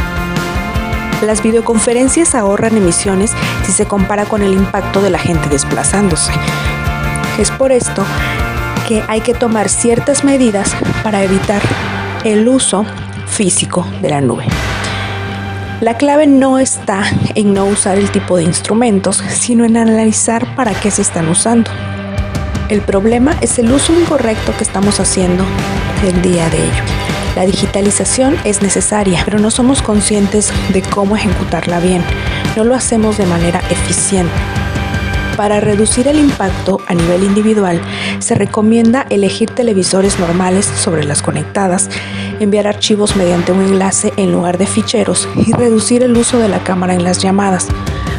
Las 1.22 1.42
videoconferencias 1.42 2.36
ahorran 2.36 2.78
emisiones 2.78 3.32
si 3.66 3.72
se 3.72 3.86
compara 3.86 4.26
con 4.26 4.44
el 4.44 4.54
impacto 4.54 5.02
de 5.02 5.10
la 5.10 5.18
gente 5.18 5.50
desplazándose. 5.50 6.32
Es 7.40 7.50
por 7.52 7.72
esto 7.72 8.06
que 8.88 9.04
hay 9.08 9.22
que 9.22 9.34
tomar 9.34 9.68
ciertas 9.68 10.24
medidas 10.24 10.76
para 11.04 11.24
evitar 11.24 11.62
el 12.24 12.48
uso 12.48 12.86
físico 13.26 13.86
de 14.02 14.10
la 14.10 14.22
nube. 14.22 14.46
La 15.82 15.96
clave 15.96 16.28
no 16.28 16.60
está 16.60 17.04
en 17.36 17.54
no 17.54 17.66
usar 17.66 17.98
el 17.98 18.12
tipo 18.12 18.38
de 18.38 18.44
instrumentos, 18.44 19.24
sino 19.30 19.66
en 19.66 19.78
analizar 19.78 20.56
para 20.56 20.74
qué 20.74 20.92
se 20.92 21.02
están 21.02 21.30
usando. 21.30 21.70
El 22.70 22.82
problema 22.82 23.36
es 23.42 23.60
el 23.60 23.72
uso 23.72 23.94
incorrecto 23.94 24.54
que 24.58 24.64
estamos 24.64 25.00
haciendo 25.00 25.44
el 26.04 26.22
día 26.22 26.50
de 26.50 26.58
ello. 26.58 27.17
La 27.38 27.46
digitalización 27.46 28.36
es 28.46 28.64
necesaria, 28.64 29.22
pero 29.24 29.38
no 29.38 29.52
somos 29.52 29.84
conscientes 29.84 30.52
de 30.74 30.82
cómo 30.82 31.16
ejecutarla 31.16 31.80
bien. 31.80 32.02
No 32.56 32.64
lo 32.64 32.74
hacemos 32.74 33.20
de 33.20 33.28
manera 33.28 33.62
eficiente. 33.70 34.34
Para 35.36 35.60
reducir 35.60 36.08
el 36.08 36.18
impacto 36.18 36.82
a 36.88 36.96
nivel 36.96 37.22
individual, 37.22 37.80
se 38.18 38.34
recomienda 38.34 39.06
elegir 39.12 39.52
televisores 39.52 40.18
normales 40.18 40.66
sobre 40.66 41.04
las 41.04 41.22
conectadas, 41.22 41.92
enviar 42.40 42.66
archivos 42.66 43.16
mediante 43.16 43.52
un 43.52 43.62
enlace 43.62 44.14
en 44.18 44.32
lugar 44.32 44.58
de 44.58 44.66
ficheros 44.66 45.30
y 45.36 45.54
reducir 45.54 46.02
el 46.02 46.18
uso 46.18 46.40
de 46.40 46.50
la 46.50 46.64
cámara 46.64 46.96
en 46.96 47.04
las 47.04 47.20
llamadas. 47.20 47.68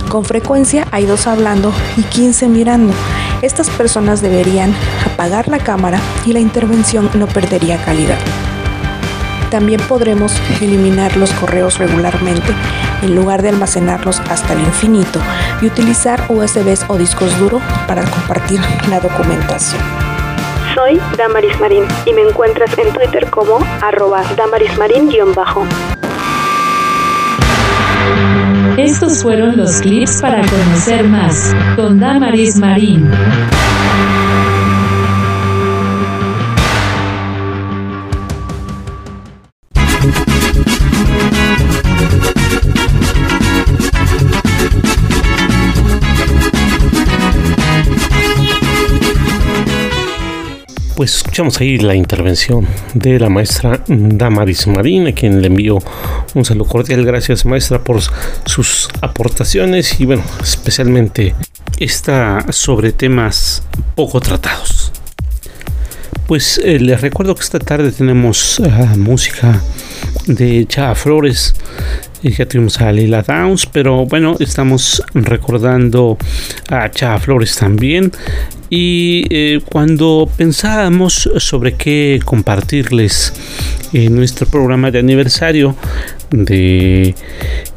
Con 0.09 0.25
frecuencia 0.25 0.87
hay 0.93 1.07
dos 1.07 1.27
hablando 1.27 1.73
y 1.97 2.03
15 2.03 2.47
mirando. 2.47 2.95
Estas 3.43 3.69
personas 3.69 4.23
deberían 4.23 4.73
apagar 5.13 5.49
la 5.49 5.59
cámara 5.59 6.01
y 6.25 6.35
la 6.35 6.39
intervención 6.39 7.11
no 7.15 7.27
perdería 7.27 7.85
calidad. 7.85 8.19
También 9.51 9.81
podremos 9.89 10.33
eliminar 10.61 11.17
los 11.17 11.33
correos 11.33 11.79
regularmente 11.79 12.55
en 13.03 13.15
lugar 13.15 13.43
de 13.43 13.49
almacenarlos 13.49 14.21
hasta 14.21 14.53
el 14.53 14.61
infinito 14.61 15.21
y 15.63 15.67
utilizar 15.67 16.23
USBs 16.29 16.85
o 16.89 16.99
discos 16.99 17.39
duros 17.39 17.63
para 17.87 18.03
compartir 18.05 18.61
la 18.91 19.01
documentación. 19.01 19.81
Soy 20.75 21.01
Damaris 21.17 21.59
Marín 21.61 21.85
y 22.05 22.13
me 22.13 22.23
encuentras 22.23 22.77
en 22.79 22.93
Twitter 22.93 23.29
como 23.31 23.59
arroba 23.81 24.23
damarismarín-bajo. 24.37 25.65
Estos 28.77 29.23
fueron 29.23 29.57
los 29.57 29.81
clips 29.81 30.21
para 30.21 30.41
conocer 30.47 31.05
más 31.09 31.55
con 31.75 31.99
Damaris 31.99 32.57
Marín. 32.57 33.11
Escuchamos 51.39 51.61
ahí 51.61 51.79
la 51.79 51.95
intervención 51.95 52.67
de 52.95 53.17
la 53.21 53.29
maestra 53.29 53.81
Damaris 53.87 54.67
Marín, 54.67 55.13
quien 55.13 55.41
le 55.41 55.47
envío 55.47 55.79
un 56.35 56.45
saludo 56.45 56.69
cordial. 56.69 57.05
Gracias 57.05 57.45
maestra 57.45 57.79
por 57.85 58.01
sus 58.45 58.89
aportaciones 59.03 60.01
y 60.01 60.05
bueno, 60.05 60.25
especialmente 60.43 61.37
esta 61.79 62.45
sobre 62.51 62.91
temas 62.91 63.63
poco 63.95 64.21
tratados. 64.21 64.88
Pues 66.29 66.61
eh, 66.63 66.79
les 66.79 67.01
recuerdo 67.01 67.35
que 67.35 67.41
esta 67.41 67.59
tarde 67.59 67.91
tenemos 67.91 68.59
uh, 68.59 68.99
música 68.99 69.63
de 70.27 70.67
Chava 70.67 70.95
Flores. 70.95 71.55
Y 72.23 72.33
ya 72.33 72.45
tuvimos 72.45 72.79
a 72.83 72.93
Lila 72.93 73.23
Downs, 73.23 73.65
pero 73.65 74.05
bueno, 74.05 74.37
estamos 74.39 75.03
recordando 75.15 76.19
a 76.69 76.91
Chava 76.91 77.19
Flores 77.19 77.57
también. 77.57 78.13
Y 78.69 79.25
eh, 79.31 79.63
cuando 79.65 80.29
pensábamos 80.37 81.31
sobre 81.39 81.77
qué 81.77 82.21
compartirles 82.23 83.33
en 83.95 84.15
nuestro 84.15 84.47
programa 84.47 84.91
de 84.91 84.99
aniversario 84.99 85.77
de 86.31 87.15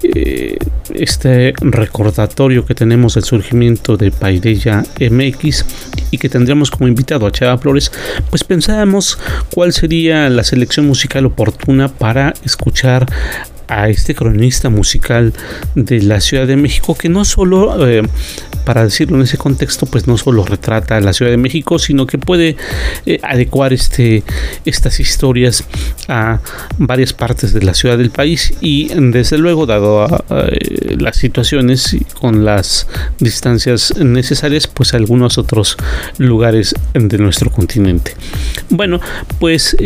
eh, 0.04 0.58
este 0.94 1.54
recordatorio 1.62 2.66
que 2.66 2.76
tenemos 2.76 3.16
del 3.16 3.24
surgimiento 3.24 3.98
de 3.98 4.12
Paideya 4.12 4.84
MX 5.00 5.66
y 6.12 6.18
que 6.18 6.30
tendríamos 6.30 6.70
como 6.70 6.88
invitado 6.88 7.26
a 7.26 7.32
Chava 7.32 7.58
Flores, 7.58 7.92
pues 8.30 8.44
pensábamos 8.44 9.18
cuál 9.54 9.74
sería 9.74 10.30
la 10.30 10.44
selección 10.44 10.88
musical 10.88 11.26
oportuna 11.26 11.88
para 11.88 12.34
escuchar 12.44 13.06
a 13.72 13.88
este 13.88 14.14
cronista 14.14 14.70
musical 14.70 15.34
de 15.76 16.02
la 16.02 16.20
Ciudad 16.20 16.46
de 16.46 16.58
México 16.58 16.94
que 16.94 17.08
no 17.08 17.24
solo, 17.24 17.88
eh, 17.88 18.04
para 18.66 18.84
decirlo 18.84 19.16
en 19.16 19.24
ese 19.24 19.38
contexto, 19.38 19.86
pues 19.86 20.08
no 20.08 20.18
solo 20.18 20.44
retrata 20.44 21.00
la 21.00 21.14
Ciudad 21.14 21.32
de 21.32 21.38
México, 21.38 21.80
sino 21.80 22.06
que 22.06 22.18
puede 22.18 22.58
eh, 23.06 23.20
adecuar 23.24 23.72
este, 23.72 24.24
estas 24.66 25.00
historias 25.00 25.64
a 26.10 26.42
varias 26.78 27.14
partes 27.14 27.54
de 27.54 27.62
la 27.62 27.74
ciudad 27.74 27.98
del 27.98 28.12
país 28.12 28.54
y 28.60 28.92
desde 28.94 29.38
luego, 29.38 29.66
dado 29.66 30.04
a, 30.04 30.26
eh, 30.30 30.98
las 31.00 31.16
situaciones 31.16 31.96
con 32.20 32.44
las 32.44 32.88
distancias 33.20 33.94
necesarias, 33.98 34.68
pues 34.68 34.94
a 34.94 34.98
algunos 34.98 35.38
otros 35.38 35.78
lugares 36.18 36.76
de 36.94 37.18
nuestro 37.18 37.50
continente. 37.50 38.16
Bueno, 38.70 39.00
pues 39.40 39.78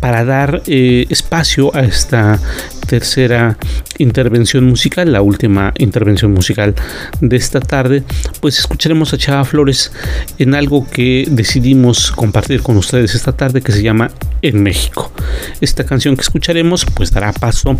para 0.00 0.24
dar 0.24 0.62
espacio 0.66 1.74
a 1.74 1.80
esta 1.80 2.40
tercera 2.88 3.58
intervención 3.98 4.64
musical, 4.64 5.12
la 5.12 5.20
última 5.20 5.72
intervención 5.76 6.32
musical 6.32 6.74
de 7.20 7.36
esta 7.36 7.60
tarde, 7.60 8.02
pues 8.40 8.58
escucharemos 8.58 9.12
a 9.12 9.18
Chava 9.18 9.44
Flores 9.44 9.92
en 10.38 10.54
algo 10.54 10.88
que 10.90 11.26
decidimos 11.30 12.10
compartir 12.10 12.62
con 12.62 12.76
ustedes 12.78 13.14
esta 13.14 13.32
tarde 13.32 13.60
que 13.60 13.72
se 13.72 13.82
llama 13.82 14.10
En 14.42 14.62
México. 14.62 15.12
Esta 15.60 15.84
canción 15.84 16.16
que 16.16 16.22
escucharemos 16.22 16.86
pues 16.86 17.12
dará 17.12 17.32
paso 17.32 17.78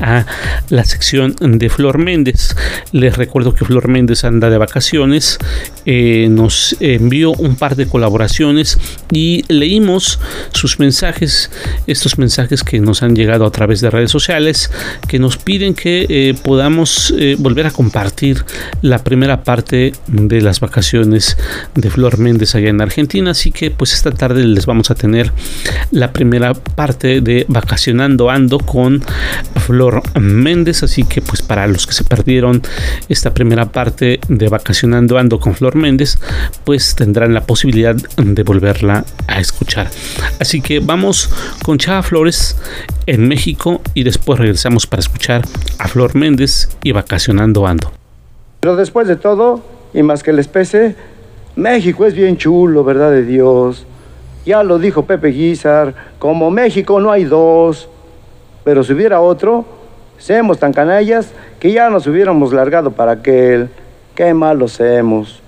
a 0.00 0.26
la 0.68 0.84
sección 0.84 1.34
de 1.40 1.68
Flor 1.68 1.98
Méndez. 1.98 2.56
Les 2.92 3.16
recuerdo 3.16 3.54
que 3.54 3.64
Flor 3.64 3.88
Méndez 3.88 4.24
anda 4.24 4.50
de 4.50 4.58
vacaciones, 4.58 5.38
eh, 5.86 6.28
nos 6.30 6.76
envió 6.80 7.32
un 7.32 7.56
par 7.56 7.76
de 7.76 7.86
colaboraciones 7.86 8.78
y 9.10 9.44
leímos 9.48 10.18
sus 10.52 10.78
mensajes, 10.78 11.50
estos 11.86 12.18
mensajes 12.18 12.62
que 12.62 12.80
nos 12.80 13.02
han 13.02 13.16
llegado 13.16 13.46
a 13.46 13.50
través 13.50 13.80
de 13.80 13.90
redes 13.90 14.10
sociales, 14.10 14.70
que 15.08 15.18
nos 15.18 15.36
piden 15.36 15.74
que 15.74 16.06
eh, 16.08 16.34
podamos 16.42 17.12
eh, 17.16 17.36
volver 17.38 17.66
a 17.66 17.70
compartir 17.70 18.44
la 18.82 18.98
primera 18.98 19.44
parte 19.44 19.92
de 20.06 20.40
las 20.40 20.60
vacaciones 20.60 21.36
de 21.74 21.90
Flor 21.90 22.18
Méndez 22.18 22.54
allá 22.54 22.68
en 22.68 22.80
Argentina. 22.80 23.32
Así 23.32 23.50
que 23.50 23.70
pues 23.70 23.92
esta 23.92 24.10
tarde 24.10 24.44
les 24.44 24.66
vamos 24.66 24.90
a 24.90 24.94
tener 24.94 25.32
la 25.90 26.12
primera 26.12 26.54
parte 26.54 27.20
de 27.20 27.44
Vacacionando 27.48 28.30
Ando 28.30 28.58
con 28.58 29.02
Flor 29.70 30.02
Méndez, 30.20 30.82
así 30.82 31.04
que 31.04 31.22
pues 31.22 31.42
para 31.42 31.68
los 31.68 31.86
que 31.86 31.92
se 31.92 32.02
perdieron 32.02 32.60
esta 33.08 33.32
primera 33.32 33.66
parte 33.66 34.18
de 34.28 34.48
Vacacionando 34.48 35.16
Ando 35.16 35.38
con 35.38 35.54
Flor 35.54 35.76
Méndez, 35.76 36.18
pues 36.64 36.96
tendrán 36.96 37.34
la 37.34 37.42
posibilidad 37.42 37.94
de 37.94 38.42
volverla 38.42 39.04
a 39.28 39.38
escuchar. 39.38 39.88
Así 40.40 40.60
que 40.60 40.80
vamos 40.80 41.30
con 41.62 41.78
Chava 41.78 42.02
Flores 42.02 42.56
en 43.06 43.28
México 43.28 43.80
y 43.94 44.02
después 44.02 44.40
regresamos 44.40 44.88
para 44.88 45.02
escuchar 45.02 45.42
a 45.78 45.86
Flor 45.86 46.16
Méndez 46.16 46.68
y 46.82 46.90
Vacacionando 46.90 47.64
Ando. 47.64 47.92
Pero 48.58 48.74
después 48.74 49.06
de 49.06 49.14
todo, 49.14 49.62
y 49.94 50.02
más 50.02 50.24
que 50.24 50.32
les 50.32 50.48
pese, 50.48 50.96
México 51.54 52.06
es 52.06 52.14
bien 52.14 52.36
chulo, 52.36 52.82
¿verdad 52.82 53.12
de 53.12 53.24
Dios? 53.24 53.86
Ya 54.44 54.64
lo 54.64 54.80
dijo 54.80 55.04
Pepe 55.04 55.28
Guizar, 55.28 55.94
como 56.18 56.50
México 56.50 57.00
no 57.00 57.12
hay 57.12 57.22
dos. 57.22 57.88
Pero 58.70 58.84
si 58.84 58.92
hubiera 58.92 59.20
otro, 59.20 59.64
seamos 60.16 60.60
tan 60.60 60.72
canallas 60.72 61.32
que 61.58 61.72
ya 61.72 61.90
nos 61.90 62.06
hubiéramos 62.06 62.52
largado 62.52 62.92
para 62.92 63.10
aquel. 63.10 63.68
Qué 64.14 64.32
malo 64.32 64.68
seamos. 64.68 65.42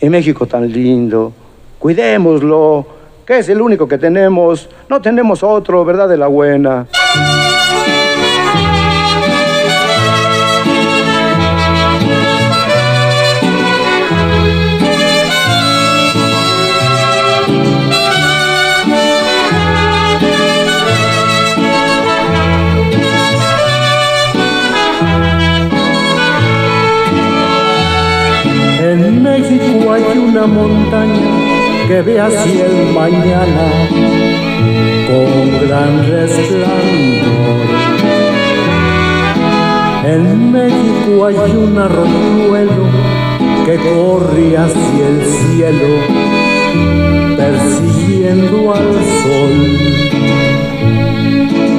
Y 0.00 0.08
México 0.08 0.46
tan 0.46 0.70
lindo. 0.70 1.32
Cuidémoslo, 1.80 2.86
que 3.26 3.38
es 3.38 3.48
el 3.48 3.60
único 3.60 3.88
que 3.88 3.98
tenemos. 3.98 4.68
No 4.88 5.02
tenemos 5.02 5.42
otro, 5.42 5.84
¿verdad? 5.84 6.08
De 6.08 6.18
la 6.18 6.28
buena. 6.28 6.86
Montaña 30.48 31.48
que 31.86 32.02
ve 32.02 32.20
hacia 32.20 32.66
el 32.66 32.92
mañana 32.92 33.66
con 35.08 35.66
gran 35.66 36.06
resplandor. 36.10 37.68
En 40.04 40.52
México 40.52 41.26
hay 41.26 41.50
un 41.56 41.78
arroyuelo 41.78 42.84
que 43.66 43.76
corre 43.76 44.56
hacia 44.56 45.08
el 45.08 45.22
cielo 45.24 45.90
persiguiendo 47.36 48.74
al 48.74 48.94
sol. 49.22 49.54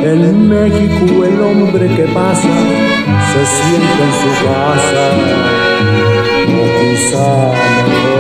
En 0.04 0.48
México 0.48 1.26
el 1.26 1.42
hombre 1.42 1.88
que 1.96 2.04
pasa 2.14 2.50
se 3.32 3.46
siente 3.46 4.02
en 4.08 4.14
su 4.22 4.32
casa 4.46 5.08
o 6.56 6.64
quizá 6.80 7.52
mejor. 7.88 8.19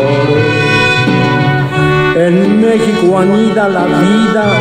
En 2.29 2.61
México 2.61 3.17
anida 3.17 3.67
la 3.67 3.85
vida, 3.85 4.53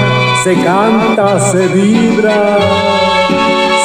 se 0.43 0.55
canta, 0.55 1.39
se 1.39 1.67
vibra, 1.67 2.57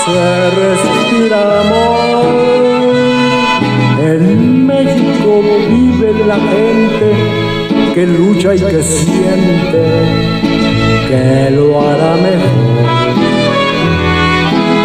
se 0.05 0.49
respira 0.61 1.59
amor. 1.59 2.93
En 4.01 4.65
México 4.65 5.41
vive 5.69 6.13
la 6.25 6.35
gente 6.35 7.07
que 7.93 8.07
lucha 8.07 8.55
y 8.55 8.59
que 8.59 8.81
siente 8.81 9.83
que 11.09 11.51
lo 11.53 11.81
hará 11.81 12.15
mejor. 12.15 13.03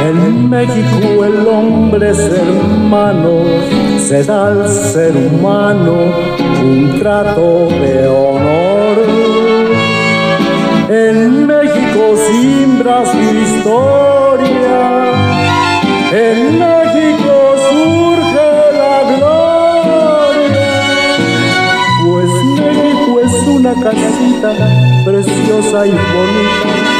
En 0.08 0.50
México 0.50 1.24
el 1.24 1.46
hombre 1.46 2.10
es 2.10 2.18
hermano, 2.18 3.44
se 4.00 4.24
da 4.24 4.48
al 4.48 4.68
ser 4.68 5.16
humano 5.16 5.94
un 6.64 6.98
trato 6.98 7.68
de 7.68 8.08
honor. 8.08 8.67
En 10.90 11.46
México 11.46 12.16
simbra 12.16 13.04
su 13.04 13.18
historia, 13.18 14.80
en 16.12 16.58
México 16.58 17.56
surge 17.68 18.48
la 18.72 19.02
gloria, 19.12 20.70
pues 22.06 22.30
México 22.58 23.20
es 23.20 23.34
una 23.48 23.74
casita 23.74 24.50
preciosa 25.04 25.86
y 25.86 25.90
bonita 25.90 26.97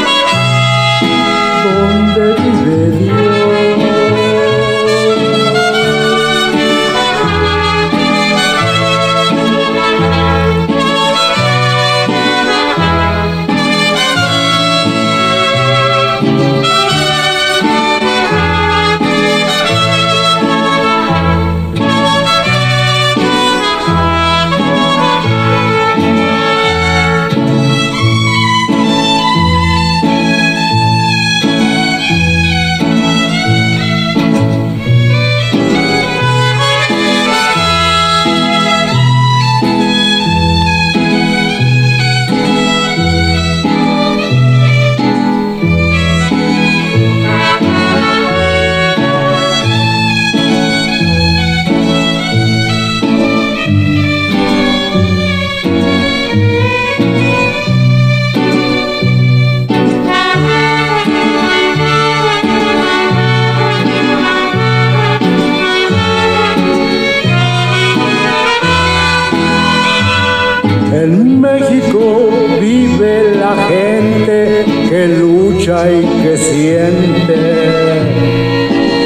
y 75.87 76.01
que 76.21 76.37
siente 76.37 77.35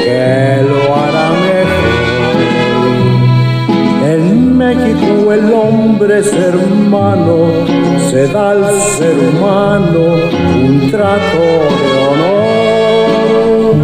que 0.04 0.62
lo 0.68 0.80
hará 0.94 1.30
mejor. 1.30 2.36
En 4.12 4.22
México 4.56 5.32
el 5.32 5.52
hombre 5.52 6.18
es 6.18 6.32
hermano, 6.32 7.36
se 8.10 8.26
da 8.26 8.50
al 8.50 8.64
ser 8.96 9.16
humano 9.28 10.02
un 10.66 10.90
trato 10.90 11.44
de 11.80 11.90
honor. 12.08 13.74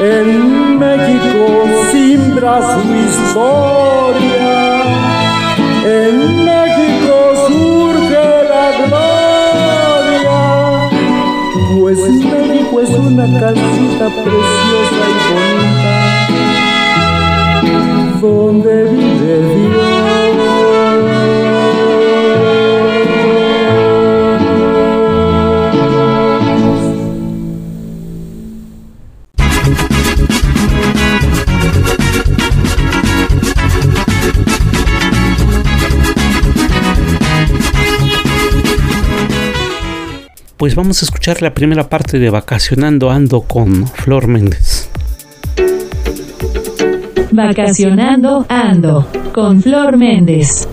En 0.00 0.78
México 0.78 1.42
simbra 1.92 2.54
su 2.72 2.82
historia, 3.06 3.81
es 12.82 12.90
una 12.90 13.26
casita 13.38 14.08
preciosa 14.08 15.68
y 15.68 15.71
escuchar 41.22 41.40
la 41.40 41.54
primera 41.54 41.88
parte 41.88 42.18
de 42.18 42.30
Vacacionando 42.30 43.08
Ando 43.08 43.42
con 43.42 43.86
Flor 43.86 44.26
Méndez. 44.26 44.88
Vacacionando 47.30 48.44
Ando 48.48 49.06
con 49.32 49.62
Flor 49.62 49.96
Méndez. 49.96 50.66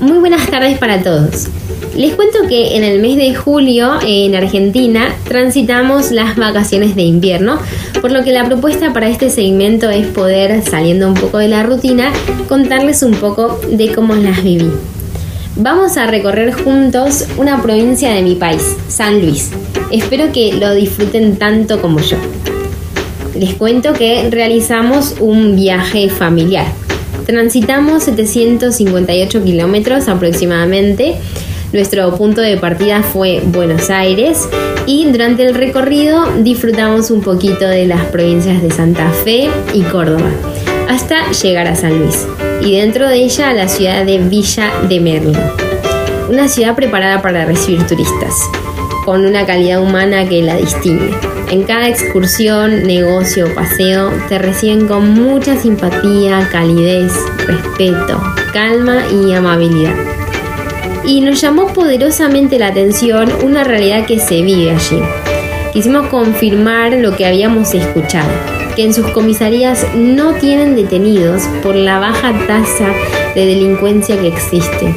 Muy 0.00 0.18
buenas 0.18 0.48
tardes 0.48 0.78
para 0.78 1.02
todos. 1.02 1.48
Les 1.96 2.14
cuento 2.14 2.46
que 2.48 2.76
en 2.76 2.84
el 2.84 3.02
mes 3.02 3.16
de 3.16 3.34
julio 3.34 3.98
en 4.00 4.36
Argentina 4.36 5.12
transitamos 5.24 6.12
las 6.12 6.36
vacaciones 6.36 6.94
de 6.94 7.02
invierno, 7.02 7.58
por 8.00 8.12
lo 8.12 8.22
que 8.22 8.30
la 8.30 8.44
propuesta 8.44 8.92
para 8.92 9.08
este 9.08 9.28
segmento 9.28 9.90
es 9.90 10.06
poder, 10.06 10.62
saliendo 10.62 11.08
un 11.08 11.14
poco 11.14 11.38
de 11.38 11.48
la 11.48 11.64
rutina, 11.64 12.12
contarles 12.48 13.02
un 13.02 13.14
poco 13.14 13.60
de 13.68 13.92
cómo 13.92 14.14
las 14.14 14.40
viví. 14.44 14.70
Vamos 15.56 15.98
a 15.98 16.06
recorrer 16.06 16.54
juntos 16.54 17.26
una 17.36 17.60
provincia 17.60 18.10
de 18.14 18.22
mi 18.22 18.36
país, 18.36 18.74
San 18.88 19.20
Luis. 19.20 19.50
Espero 19.90 20.32
que 20.32 20.54
lo 20.54 20.72
disfruten 20.72 21.36
tanto 21.36 21.80
como 21.82 22.00
yo. 22.00 22.16
Les 23.34 23.54
cuento 23.54 23.92
que 23.92 24.30
realizamos 24.30 25.16
un 25.20 25.54
viaje 25.54 26.08
familiar. 26.08 26.66
Transitamos 27.26 28.04
758 28.04 29.44
kilómetros 29.44 30.08
aproximadamente. 30.08 31.16
Nuestro 31.74 32.14
punto 32.16 32.40
de 32.40 32.56
partida 32.56 33.02
fue 33.02 33.42
Buenos 33.44 33.90
Aires 33.90 34.48
y 34.86 35.04
durante 35.12 35.44
el 35.44 35.54
recorrido 35.54 36.24
disfrutamos 36.42 37.10
un 37.10 37.20
poquito 37.20 37.66
de 37.66 37.86
las 37.86 38.06
provincias 38.06 38.62
de 38.62 38.70
Santa 38.70 39.10
Fe 39.10 39.50
y 39.74 39.82
Córdoba 39.82 40.30
hasta 40.88 41.30
llegar 41.30 41.66
a 41.66 41.76
San 41.76 41.98
Luis 41.98 42.26
y 42.60 42.76
dentro 42.76 43.08
de 43.08 43.16
ella 43.16 43.50
a 43.50 43.54
la 43.54 43.68
ciudad 43.68 44.04
de 44.04 44.18
Villa 44.18 44.72
de 44.88 45.00
Merlo. 45.00 45.38
Una 46.28 46.48
ciudad 46.48 46.74
preparada 46.74 47.20
para 47.20 47.44
recibir 47.44 47.86
turistas, 47.86 48.34
con 49.04 49.26
una 49.26 49.44
calidad 49.44 49.82
humana 49.82 50.28
que 50.28 50.42
la 50.42 50.56
distingue. 50.56 51.10
En 51.50 51.64
cada 51.64 51.88
excursión, 51.88 52.84
negocio 52.86 53.46
o 53.46 53.54
paseo 53.54 54.10
te 54.28 54.38
reciben 54.38 54.86
con 54.86 55.10
mucha 55.12 55.56
simpatía, 55.56 56.48
calidez, 56.50 57.12
respeto, 57.46 58.22
calma 58.52 59.02
y 59.12 59.34
amabilidad. 59.34 59.94
Y 61.04 61.20
nos 61.20 61.40
llamó 61.40 61.66
poderosamente 61.66 62.58
la 62.58 62.68
atención 62.68 63.30
una 63.44 63.64
realidad 63.64 64.06
que 64.06 64.18
se 64.18 64.40
vive 64.40 64.70
allí. 64.70 65.02
Quisimos 65.72 66.06
confirmar 66.08 66.92
lo 66.92 67.16
que 67.16 67.26
habíamos 67.26 67.74
escuchado, 67.74 68.30
que 68.74 68.84
en 68.84 68.94
sus 68.94 69.06
comisarías 69.08 69.86
no 69.94 70.34
tienen 70.34 70.76
detenidos 70.76 71.42
por 71.62 71.74
la 71.74 71.98
baja 71.98 72.32
tasa 72.46 72.92
de 73.34 73.46
delincuencia 73.46 74.18
que 74.18 74.28
existe. 74.28 74.94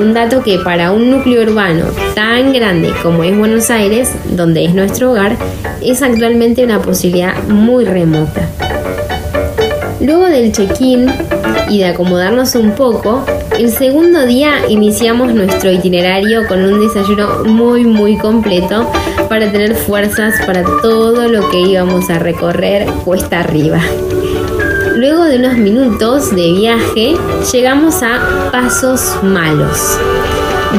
Un 0.00 0.12
dato 0.12 0.42
que 0.42 0.58
para 0.58 0.90
un 0.90 1.10
núcleo 1.10 1.42
urbano 1.42 1.86
tan 2.14 2.52
grande 2.52 2.92
como 3.02 3.22
es 3.22 3.36
Buenos 3.36 3.70
Aires, 3.70 4.10
donde 4.30 4.64
es 4.64 4.74
nuestro 4.74 5.12
hogar, 5.12 5.36
es 5.80 6.02
actualmente 6.02 6.64
una 6.64 6.82
posibilidad 6.82 7.42
muy 7.44 7.84
remota. 7.84 8.48
Luego 10.04 10.26
del 10.26 10.52
check-in 10.52 11.10
y 11.70 11.78
de 11.78 11.86
acomodarnos 11.86 12.54
un 12.56 12.72
poco, 12.72 13.24
el 13.58 13.70
segundo 13.70 14.26
día 14.26 14.68
iniciamos 14.68 15.32
nuestro 15.32 15.72
itinerario 15.72 16.46
con 16.46 16.62
un 16.62 16.78
desayuno 16.78 17.44
muy 17.44 17.84
muy 17.84 18.18
completo 18.18 18.86
para 19.30 19.50
tener 19.50 19.74
fuerzas 19.74 20.34
para 20.46 20.62
todo 20.82 21.26
lo 21.26 21.48
que 21.48 21.58
íbamos 21.58 22.10
a 22.10 22.18
recorrer 22.18 22.86
cuesta 23.06 23.40
arriba. 23.40 23.80
Luego 24.94 25.24
de 25.24 25.38
unos 25.38 25.56
minutos 25.56 26.36
de 26.36 26.52
viaje 26.52 27.14
llegamos 27.50 28.02
a 28.02 28.50
Pasos 28.52 29.22
Malos, 29.22 29.98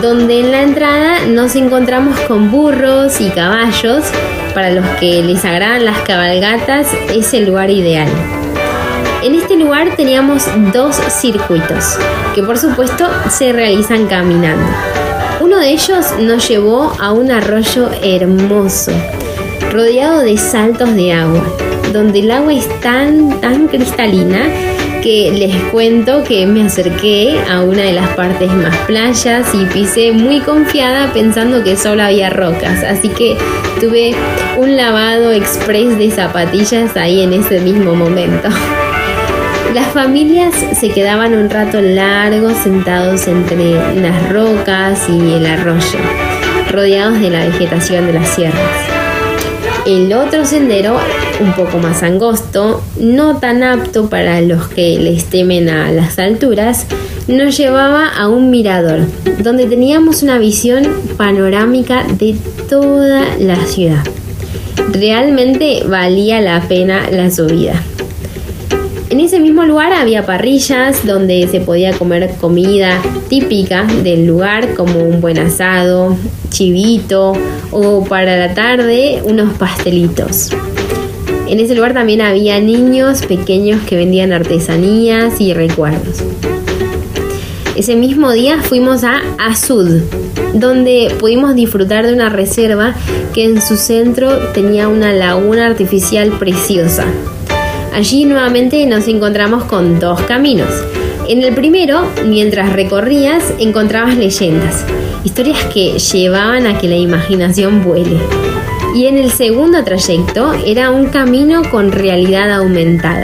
donde 0.03 0.41
en 0.41 0.51
la 0.51 0.61
entrada 0.61 1.25
nos 1.25 1.55
encontramos 1.55 2.19
con 2.27 2.51
burros 2.51 3.19
y 3.19 3.29
caballos. 3.29 4.03
Para 4.53 4.69
los 4.69 4.85
que 4.99 5.21
les 5.23 5.43
agradan 5.43 5.83
las 5.83 5.97
cabalgatas 6.03 6.87
es 7.13 7.33
el 7.33 7.47
lugar 7.47 7.71
ideal. 7.71 8.07
En 9.25 9.33
este 9.33 9.55
lugar 9.55 9.95
teníamos 9.95 10.43
dos 10.71 10.97
circuitos, 11.09 11.97
que 12.35 12.43
por 12.43 12.59
supuesto 12.59 13.07
se 13.27 13.53
realizan 13.53 14.05
caminando. 14.05 14.63
Uno 15.41 15.57
de 15.57 15.71
ellos 15.71 16.05
nos 16.19 16.47
llevó 16.47 16.93
a 16.99 17.11
un 17.11 17.31
arroyo 17.31 17.89
hermoso, 18.03 18.91
rodeado 19.71 20.19
de 20.19 20.37
saltos 20.37 20.93
de 20.93 21.11
agua, 21.11 21.43
donde 21.91 22.19
el 22.19 22.29
agua 22.29 22.53
es 22.53 22.69
tan, 22.81 23.41
tan 23.41 23.67
cristalina 23.67 24.47
que 25.01 25.31
les 25.31 25.55
cuento 25.71 26.23
que 26.23 26.45
me 26.45 26.61
acerqué 26.61 27.39
a 27.49 27.63
una 27.63 27.81
de 27.81 27.93
las 27.93 28.09
partes 28.09 28.51
más 28.51 28.77
playas 28.85 29.47
y 29.55 29.65
pisé 29.65 30.11
muy 30.11 30.39
confiada 30.39 31.11
pensando 31.13 31.63
que 31.63 31.75
solo 31.75 32.03
había 32.03 32.29
rocas, 32.29 32.83
así 32.83 33.09
que 33.09 33.35
tuve 33.81 34.13
un 34.59 34.77
lavado 34.77 35.31
express 35.31 35.97
de 35.97 36.11
zapatillas 36.11 36.95
ahí 36.95 37.23
en 37.23 37.33
ese 37.33 37.59
mismo 37.59 37.95
momento. 37.95 38.49
Las 39.75 39.91
familias 39.91 40.55
se 40.79 40.87
quedaban 40.87 41.33
un 41.33 41.49
rato 41.49 41.81
largo 41.81 42.49
sentados 42.63 43.27
entre 43.27 43.73
las 43.99 44.31
rocas 44.31 45.09
y 45.09 45.33
el 45.33 45.45
arroyo, 45.45 45.99
rodeados 46.71 47.19
de 47.19 47.29
la 47.29 47.45
vegetación 47.45 48.07
de 48.07 48.13
las 48.13 48.29
sierras. 48.29 48.71
El 49.85 50.13
otro 50.13 50.45
sendero, 50.45 50.97
un 51.41 51.51
poco 51.51 51.77
más 51.79 52.03
angosto, 52.03 52.85
no 52.97 53.39
tan 53.39 53.63
apto 53.63 54.09
para 54.09 54.39
los 54.39 54.69
que 54.69 54.97
les 54.97 55.25
temen 55.25 55.67
a 55.67 55.91
las 55.91 56.19
alturas, 56.19 56.85
nos 57.27 57.57
llevaba 57.57 58.07
a 58.07 58.29
un 58.29 58.49
mirador, 58.51 58.99
donde 59.39 59.65
teníamos 59.65 60.23
una 60.23 60.37
visión 60.37 60.87
panorámica 61.17 62.05
de 62.17 62.37
toda 62.69 63.25
la 63.39 63.57
ciudad. 63.65 64.05
Realmente 64.93 65.83
valía 65.85 66.39
la 66.39 66.61
pena 66.61 67.09
la 67.11 67.29
subida. 67.29 67.83
En 69.07 69.19
ese 69.19 69.39
mismo 69.39 69.63
lugar 69.65 69.93
había 69.93 70.25
parrillas 70.25 71.05
donde 71.05 71.47
se 71.47 71.61
podía 71.61 71.93
comer 71.93 72.31
comida 72.41 72.99
típica 73.29 73.83
del 73.83 74.25
lugar 74.25 74.73
como 74.73 75.03
un 75.03 75.21
buen 75.21 75.37
asado, 75.37 76.17
chivito 76.49 77.33
o 77.71 78.03
para 78.03 78.35
la 78.35 78.55
tarde 78.55 79.21
unos 79.23 79.53
pastelitos. 79.57 80.49
En 81.47 81.59
ese 81.59 81.75
lugar 81.75 81.93
también 81.93 82.21
había 82.21 82.59
niños 82.59 83.23
pequeños 83.27 83.79
que 83.83 83.95
vendían 83.95 84.33
artesanías 84.33 85.39
y 85.39 85.53
recuerdos. 85.53 86.23
Ese 87.75 87.95
mismo 87.95 88.31
día 88.31 88.59
fuimos 88.59 89.03
a 89.03 89.21
Azud, 89.37 90.01
donde 90.55 91.13
pudimos 91.19 91.53
disfrutar 91.53 92.07
de 92.07 92.13
una 92.13 92.29
reserva 92.29 92.95
que 93.35 93.43
en 93.43 93.61
su 93.61 93.77
centro 93.77 94.35
tenía 94.53 94.87
una 94.87 95.11
laguna 95.11 95.67
artificial 95.67 96.31
preciosa. 96.39 97.05
Allí 97.95 98.25
nuevamente 98.25 98.85
nos 98.87 99.07
encontramos 99.07 99.63
con 99.63 100.01
dos 100.01 100.19
caminos. 100.23 100.67
En 101.29 101.41
el 101.41 101.55
primero, 101.55 102.05
mientras 102.25 102.73
recorrías, 102.73 103.53
encontrabas 103.57 104.17
leyendas, 104.17 104.85
historias 105.23 105.63
que 105.73 105.97
llevaban 105.97 106.67
a 106.67 106.77
que 106.77 106.89
la 106.89 106.97
imaginación 106.97 107.85
vuele. 107.85 108.19
Y 108.93 109.05
en 109.05 109.17
el 109.17 109.31
segundo 109.31 109.81
trayecto 109.85 110.51
era 110.65 110.91
un 110.91 111.05
camino 111.05 111.61
con 111.71 111.93
realidad 111.93 112.51
aumentada. 112.51 113.23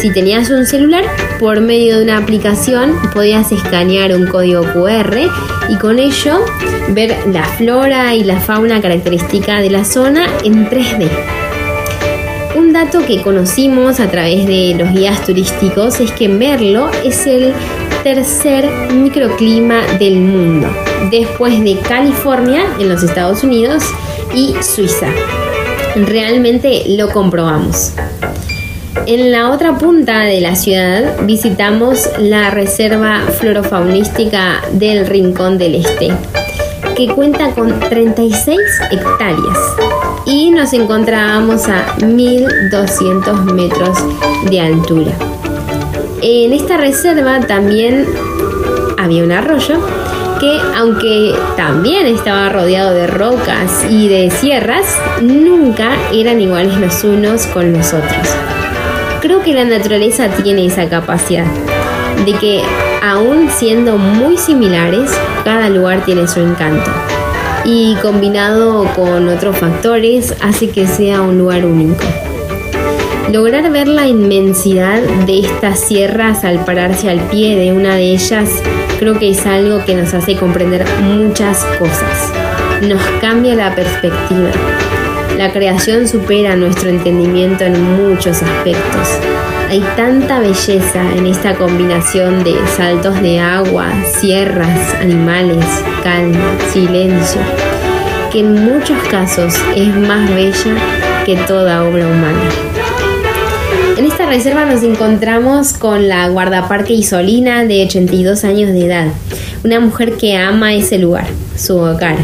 Si 0.00 0.10
tenías 0.12 0.50
un 0.50 0.66
celular, 0.66 1.04
por 1.38 1.60
medio 1.60 1.98
de 1.98 2.02
una 2.02 2.18
aplicación 2.18 2.96
podías 3.12 3.52
escanear 3.52 4.12
un 4.12 4.26
código 4.26 4.62
QR 4.72 5.18
y 5.68 5.76
con 5.76 6.00
ello 6.00 6.40
ver 6.88 7.16
la 7.32 7.44
flora 7.44 8.12
y 8.12 8.24
la 8.24 8.40
fauna 8.40 8.82
característica 8.82 9.60
de 9.60 9.70
la 9.70 9.84
zona 9.84 10.26
en 10.42 10.68
3D. 10.68 11.43
Un 12.54 12.72
dato 12.72 13.00
que 13.04 13.20
conocimos 13.20 13.98
a 13.98 14.08
través 14.08 14.46
de 14.46 14.74
los 14.78 14.92
guías 14.92 15.24
turísticos 15.26 15.98
es 16.00 16.12
que 16.12 16.28
Merlo 16.28 16.88
es 17.04 17.26
el 17.26 17.52
tercer 18.04 18.70
microclima 18.92 19.82
del 19.98 20.20
mundo, 20.20 20.68
después 21.10 21.64
de 21.64 21.78
California 21.80 22.64
en 22.78 22.88
los 22.88 23.02
Estados 23.02 23.42
Unidos 23.42 23.82
y 24.32 24.54
Suiza. 24.62 25.08
Realmente 25.96 26.84
lo 26.90 27.08
comprobamos. 27.08 27.92
En 29.06 29.32
la 29.32 29.50
otra 29.50 29.76
punta 29.76 30.20
de 30.20 30.40
la 30.40 30.54
ciudad 30.54 31.22
visitamos 31.22 32.08
la 32.18 32.50
Reserva 32.50 33.20
Florofaunística 33.38 34.62
del 34.72 35.06
Rincón 35.06 35.58
del 35.58 35.74
Este, 35.74 36.12
que 36.96 37.08
cuenta 37.08 37.50
con 37.50 37.80
36 37.80 38.58
hectáreas 38.90 39.58
y 40.26 40.50
nos 40.50 40.72
encontrábamos 40.72 41.68
a 41.68 41.96
1200 42.04 43.44
metros 43.52 43.98
de 44.48 44.60
altura. 44.60 45.12
En 46.22 46.52
esta 46.52 46.76
reserva 46.76 47.40
también 47.40 48.06
había 48.96 49.24
un 49.24 49.32
arroyo 49.32 49.80
que 50.40 50.58
aunque 50.76 51.34
también 51.56 52.06
estaba 52.06 52.48
rodeado 52.48 52.94
de 52.94 53.06
rocas 53.06 53.86
y 53.90 54.08
de 54.08 54.30
sierras, 54.30 54.86
nunca 55.20 55.96
eran 56.12 56.40
iguales 56.40 56.76
los 56.78 57.02
unos 57.04 57.46
con 57.46 57.72
los 57.72 57.92
otros. 57.92 58.28
Creo 59.20 59.42
que 59.42 59.54
la 59.54 59.64
naturaleza 59.64 60.28
tiene 60.28 60.66
esa 60.66 60.88
capacidad 60.88 61.46
de 62.24 62.32
que 62.34 62.62
aún 63.02 63.48
siendo 63.50 63.98
muy 63.98 64.36
similares, 64.38 65.10
cada 65.44 65.68
lugar 65.68 66.04
tiene 66.04 66.26
su 66.26 66.40
encanto 66.40 66.90
y 67.64 67.96
combinado 68.02 68.84
con 68.94 69.28
otros 69.28 69.56
factores 69.56 70.34
hace 70.42 70.68
que 70.68 70.86
sea 70.86 71.22
un 71.22 71.38
lugar 71.38 71.64
único. 71.64 72.04
Lograr 73.32 73.70
ver 73.72 73.88
la 73.88 74.06
inmensidad 74.06 75.00
de 75.26 75.40
estas 75.40 75.80
sierras 75.80 76.44
al 76.44 76.64
pararse 76.64 77.08
al 77.08 77.20
pie 77.28 77.56
de 77.56 77.72
una 77.72 77.96
de 77.96 78.12
ellas 78.12 78.50
creo 78.98 79.18
que 79.18 79.30
es 79.30 79.46
algo 79.46 79.84
que 79.84 79.94
nos 79.94 80.12
hace 80.14 80.36
comprender 80.36 80.84
muchas 81.02 81.64
cosas. 81.78 82.32
Nos 82.82 83.02
cambia 83.20 83.54
la 83.54 83.74
perspectiva. 83.74 84.50
La 85.38 85.52
creación 85.52 86.06
supera 86.06 86.54
nuestro 86.54 86.90
entendimiento 86.90 87.64
en 87.64 87.82
muchos 87.96 88.42
aspectos. 88.42 89.08
Hay 89.74 89.82
tanta 89.96 90.38
belleza 90.38 91.02
en 91.16 91.26
esta 91.26 91.56
combinación 91.56 92.44
de 92.44 92.54
saltos 92.76 93.20
de 93.20 93.40
agua, 93.40 93.88
sierras, 94.04 94.94
animales, 95.00 95.64
calma, 96.04 96.56
silencio, 96.72 97.40
que 98.30 98.38
en 98.38 98.66
muchos 98.66 98.96
casos 99.10 99.52
es 99.74 99.88
más 99.96 100.32
bella 100.32 100.76
que 101.26 101.34
toda 101.48 101.82
obra 101.82 102.06
humana. 102.06 102.48
En 103.98 104.04
esta 104.04 104.26
reserva 104.26 104.64
nos 104.64 104.84
encontramos 104.84 105.72
con 105.72 106.06
la 106.06 106.28
guardaparque 106.28 106.92
Isolina 106.92 107.64
de 107.64 107.84
82 107.84 108.44
años 108.44 108.72
de 108.72 108.86
edad, 108.86 109.08
una 109.64 109.80
mujer 109.80 110.12
que 110.12 110.36
ama 110.36 110.72
ese 110.72 110.98
lugar, 110.98 111.26
su 111.56 111.78
hogar, 111.78 112.18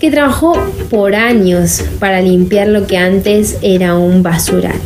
que 0.00 0.10
trabajó 0.10 0.54
por 0.88 1.14
años 1.14 1.84
para 1.98 2.22
limpiar 2.22 2.68
lo 2.68 2.86
que 2.86 2.96
antes 2.96 3.58
era 3.60 3.96
un 3.96 4.22
basural. 4.22 4.80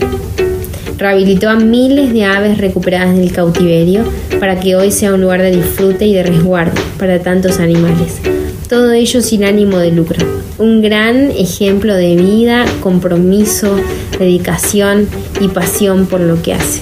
Rehabilitó 1.07 1.49
a 1.51 1.55
miles 1.55 2.13
de 2.13 2.25
aves 2.25 2.59
recuperadas 2.59 3.17
del 3.17 3.31
cautiverio 3.31 4.03
para 4.41 4.59
que 4.59 4.75
hoy 4.75 4.91
sea 4.91 5.15
un 5.15 5.21
lugar 5.21 5.41
de 5.41 5.53
disfrute 5.53 6.05
y 6.05 6.13
de 6.13 6.25
resguardo 6.25 6.75
para 6.99 7.21
tantos 7.21 7.61
animales. 7.61 8.21
Todo 8.69 8.91
ello 8.91 9.23
sin 9.23 9.45
ánimo 9.45 9.79
de 9.79 9.93
lucro. 9.93 10.27
Un 10.59 10.83
gran 10.83 11.31
ejemplo 11.31 11.95
de 11.95 12.17
vida, 12.17 12.65
compromiso, 12.81 13.77
dedicación 14.19 15.07
y 15.41 15.47
pasión 15.47 16.07
por 16.07 16.19
lo 16.21 16.43
que 16.43 16.55
hace. 16.55 16.81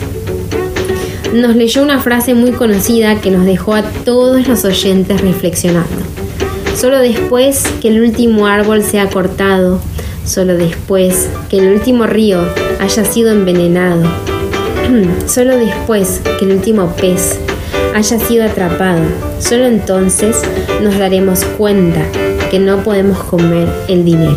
Nos 1.35 1.55
leyó 1.55 1.83
una 1.83 2.01
frase 2.01 2.33
muy 2.33 2.53
conocida 2.53 3.21
que 3.21 3.31
nos 3.31 3.45
dejó 3.45 3.75
a 3.75 3.83
todos 3.83 4.49
los 4.49 4.65
oyentes 4.65 5.21
reflexionando. 5.21 6.01
Solo 6.75 6.99
después 7.01 7.65
que 7.83 7.89
el 7.89 8.01
último 8.01 8.47
árbol 8.47 8.83
sea 8.83 9.11
cortado, 9.11 9.83
solo 10.25 10.57
después 10.57 11.29
que 11.51 11.59
el 11.59 11.75
último 11.75 12.07
río 12.07 12.41
haya 12.85 13.03
sido 13.03 13.33
envenenado, 13.33 14.03
solo 15.27 15.57
después 15.57 16.21
que 16.39 16.45
el 16.45 16.53
último 16.53 16.95
pez 17.01 17.41
haya 17.95 18.19
sido 18.19 18.45
atrapado, 18.45 19.01
solo 19.39 19.65
entonces 19.65 20.43
nos 20.83 20.99
daremos 20.99 21.45
cuenta 21.57 22.03
que 22.51 22.59
no 22.59 22.83
podemos 22.83 23.19
comer 23.25 23.69
el 23.89 24.05
dinero. 24.05 24.35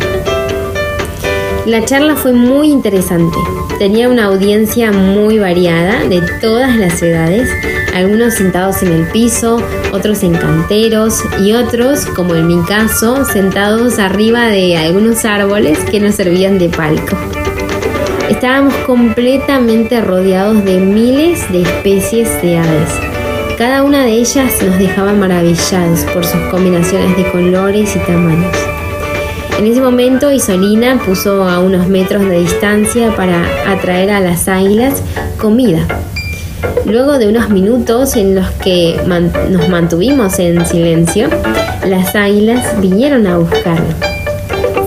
La 1.66 1.84
charla 1.84 2.16
fue 2.16 2.32
muy 2.32 2.70
interesante. 2.70 3.36
Tenía 3.78 4.08
una 4.08 4.24
audiencia 4.24 4.92
muy 4.92 5.38
variada 5.38 6.04
de 6.04 6.22
todas 6.40 6.74
las 6.76 7.02
edades, 7.02 7.50
algunos 7.94 8.34
sentados 8.34 8.82
en 8.82 8.92
el 8.92 9.06
piso, 9.08 9.62
otros 9.92 10.22
en 10.22 10.32
canteros 10.32 11.20
y 11.38 11.52
otros, 11.52 12.06
como 12.06 12.34
en 12.34 12.46
mi 12.46 12.64
caso, 12.64 13.26
sentados 13.26 13.98
arriba 13.98 14.46
de 14.46 14.78
algunos 14.78 15.26
árboles 15.26 15.78
que 15.90 16.00
nos 16.00 16.14
servían 16.14 16.58
de 16.58 16.70
palco. 16.70 17.16
Estábamos 18.28 18.74
completamente 18.86 20.00
rodeados 20.02 20.62
de 20.64 20.78
miles 20.78 21.50
de 21.50 21.62
especies 21.62 22.42
de 22.42 22.58
aves. 22.58 22.90
Cada 23.56 23.82
una 23.82 24.04
de 24.04 24.12
ellas 24.12 24.62
nos 24.62 24.78
dejaba 24.78 25.12
maravillados 25.14 26.00
por 26.12 26.24
sus 26.24 26.40
combinaciones 26.50 27.16
de 27.16 27.30
colores 27.30 27.96
y 27.96 27.98
tamaños. 28.00 28.54
En 29.58 29.66
ese 29.66 29.80
momento 29.80 30.30
Isolina 30.30 31.00
puso 31.04 31.48
a 31.48 31.58
unos 31.58 31.88
metros 31.88 32.22
de 32.22 32.40
distancia 32.40 33.16
para 33.16 33.42
atraer 33.66 34.10
a 34.10 34.20
las 34.20 34.46
águilas 34.46 35.02
comida. 35.40 35.86
Luego 36.84 37.18
de 37.18 37.28
unos 37.28 37.48
minutos 37.48 38.14
en 38.14 38.34
los 38.34 38.50
que 38.52 39.00
nos 39.50 39.68
mantuvimos 39.68 40.38
en 40.38 40.64
silencio, 40.66 41.28
las 41.86 42.14
águilas 42.14 42.80
vinieron 42.80 43.26
a 43.26 43.38
buscarlo. 43.38 44.07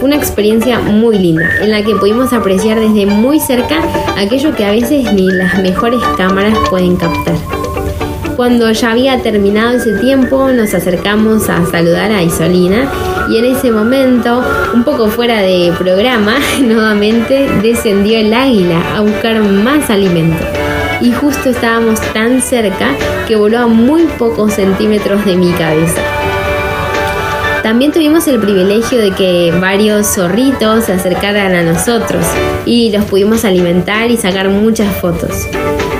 Una 0.01 0.15
experiencia 0.15 0.79
muy 0.79 1.19
linda 1.19 1.47
en 1.61 1.69
la 1.69 1.83
que 1.83 1.95
pudimos 1.95 2.33
apreciar 2.33 2.79
desde 2.79 3.05
muy 3.05 3.39
cerca 3.39 3.81
aquello 4.17 4.55
que 4.55 4.65
a 4.65 4.71
veces 4.71 5.13
ni 5.13 5.29
las 5.29 5.61
mejores 5.61 6.01
cámaras 6.17 6.57
pueden 6.69 6.95
captar. 6.95 7.35
Cuando 8.35 8.71
ya 8.71 8.91
había 8.91 9.21
terminado 9.21 9.77
ese 9.77 9.93
tiempo, 9.99 10.51
nos 10.51 10.73
acercamos 10.73 11.47
a 11.49 11.63
saludar 11.67 12.11
a 12.11 12.23
Isolina 12.23 12.91
y 13.29 13.37
en 13.37 13.45
ese 13.45 13.71
momento, 13.71 14.43
un 14.73 14.83
poco 14.83 15.07
fuera 15.07 15.41
de 15.41 15.71
programa, 15.77 16.37
nuevamente 16.59 17.47
descendió 17.61 18.17
el 18.17 18.33
águila 18.33 18.81
a 18.95 19.01
buscar 19.01 19.39
más 19.41 19.91
alimento. 19.91 20.43
Y 21.01 21.11
justo 21.11 21.49
estábamos 21.49 22.01
tan 22.13 22.41
cerca 22.41 22.95
que 23.27 23.35
voló 23.35 23.59
a 23.59 23.67
muy 23.67 24.03
pocos 24.17 24.53
centímetros 24.53 25.23
de 25.25 25.35
mi 25.35 25.51
cabeza. 25.51 26.01
También 27.63 27.91
tuvimos 27.91 28.27
el 28.27 28.39
privilegio 28.39 28.97
de 28.97 29.11
que 29.11 29.53
varios 29.59 30.07
zorritos 30.07 30.85
se 30.85 30.93
acercaran 30.93 31.53
a 31.53 31.61
nosotros 31.61 32.25
y 32.65 32.91
los 32.91 33.05
pudimos 33.05 33.45
alimentar 33.45 34.09
y 34.09 34.17
sacar 34.17 34.49
muchas 34.49 34.95
fotos. 34.95 35.47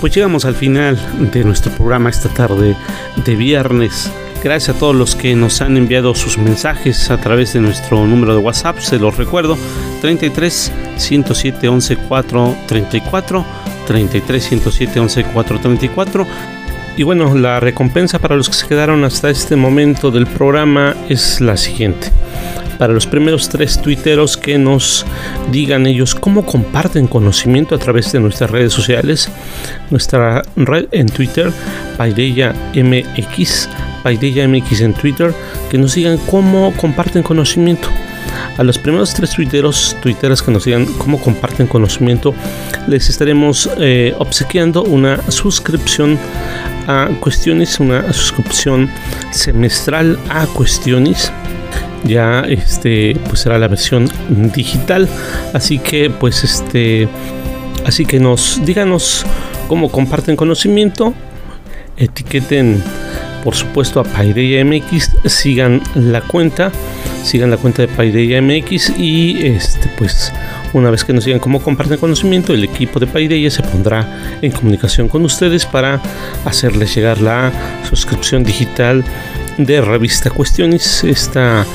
Pues 0.00 0.14
llegamos 0.14 0.46
al 0.46 0.54
final 0.54 0.98
de 1.30 1.44
nuestro 1.44 1.70
programa 1.72 2.08
esta 2.08 2.30
tarde 2.30 2.74
de 3.22 3.36
viernes. 3.36 4.10
Gracias 4.42 4.74
a 4.74 4.78
todos 4.78 4.96
los 4.96 5.14
que 5.14 5.36
nos 5.36 5.60
han 5.60 5.76
enviado 5.76 6.14
sus 6.14 6.38
mensajes 6.38 7.10
a 7.10 7.20
través 7.20 7.52
de 7.52 7.60
nuestro 7.60 8.06
número 8.06 8.32
de 8.32 8.38
WhatsApp. 8.38 8.78
Se 8.78 8.98
los 8.98 9.18
recuerdo: 9.18 9.58
33 10.00 10.72
107 10.96 11.68
11 11.68 11.96
434. 11.96 13.44
33 13.86 14.42
107 14.42 15.00
11 15.00 15.24
434. 15.24 16.26
Y 16.96 17.02
bueno, 17.02 17.34
la 17.34 17.60
recompensa 17.60 18.18
para 18.18 18.36
los 18.36 18.48
que 18.48 18.54
se 18.54 18.66
quedaron 18.66 19.04
hasta 19.04 19.30
este 19.30 19.56
momento 19.56 20.10
del 20.10 20.26
programa 20.26 20.94
es 21.08 21.40
la 21.40 21.56
siguiente 21.56 22.10
para 22.80 22.94
los 22.94 23.06
primeros 23.06 23.50
tres 23.50 23.82
tuiteros 23.82 24.38
que 24.38 24.56
nos 24.56 25.04
digan 25.52 25.86
ellos 25.86 26.14
cómo 26.14 26.46
comparten 26.46 27.06
conocimiento 27.08 27.74
a 27.74 27.78
través 27.78 28.10
de 28.10 28.20
nuestras 28.20 28.50
redes 28.50 28.72
sociales. 28.72 29.28
Nuestra 29.90 30.40
red 30.56 30.86
en 30.90 31.04
Twitter, 31.06 31.52
Paideya 31.98 32.54
MX 32.74 33.68
en 34.80 34.94
Twitter, 34.94 35.34
que 35.70 35.76
nos 35.76 35.94
digan 35.94 36.16
cómo 36.30 36.72
comparten 36.74 37.22
conocimiento. 37.22 37.86
A 38.56 38.62
los 38.62 38.78
primeros 38.78 39.12
tres 39.12 39.32
tuiteros, 39.32 39.94
tuiteras 40.00 40.40
que 40.40 40.50
nos 40.50 40.64
digan 40.64 40.86
cómo 40.86 41.20
comparten 41.20 41.66
conocimiento, 41.66 42.34
les 42.86 43.10
estaremos 43.10 43.68
eh, 43.78 44.14
obsequiando 44.18 44.84
una 44.84 45.20
suscripción 45.30 46.18
a 46.90 47.08
cuestiones, 47.20 47.80
una 47.80 48.12
suscripción 48.12 48.90
semestral 49.30 50.18
a 50.28 50.46
cuestiones. 50.46 51.32
Ya 52.04 52.40
este 52.40 53.16
pues 53.28 53.40
será 53.40 53.58
la 53.58 53.68
versión 53.68 54.08
digital. 54.54 55.08
Así 55.52 55.78
que 55.78 56.10
pues 56.10 56.44
este 56.44 57.08
así 57.86 58.04
que 58.04 58.18
nos 58.18 58.60
díganos 58.64 59.24
cómo 59.68 59.90
comparten 59.90 60.36
conocimiento 60.36 61.14
etiqueten 61.96 62.82
por 63.44 63.54
supuesto 63.54 64.00
a 64.00 64.04
Paideia 64.04 64.64
MX 64.64 65.16
sigan 65.26 65.82
la 65.94 66.20
cuenta 66.20 66.72
sigan 67.22 67.50
la 67.50 67.56
cuenta 67.56 67.82
de 67.82 67.88
Paideia 67.88 68.40
MX 68.40 68.98
y 68.98 69.46
este 69.46 69.88
pues 69.98 70.32
una 70.72 70.90
vez 70.90 71.04
que 71.04 71.12
nos 71.12 71.24
digan 71.24 71.40
cómo 71.40 71.62
comparten 71.62 71.98
conocimiento 71.98 72.54
el 72.54 72.64
equipo 72.64 73.00
de 73.00 73.06
Paideia 73.06 73.50
se 73.50 73.62
pondrá 73.62 74.38
en 74.40 74.52
comunicación 74.52 75.08
con 75.08 75.24
ustedes 75.24 75.66
para 75.66 76.00
hacerles 76.44 76.94
llegar 76.94 77.20
la 77.20 77.52
suscripción 77.88 78.44
digital 78.44 79.04
de 79.58 79.80
Revista 79.80 80.30
Cuestiones, 80.30 81.04
esta 81.04 81.66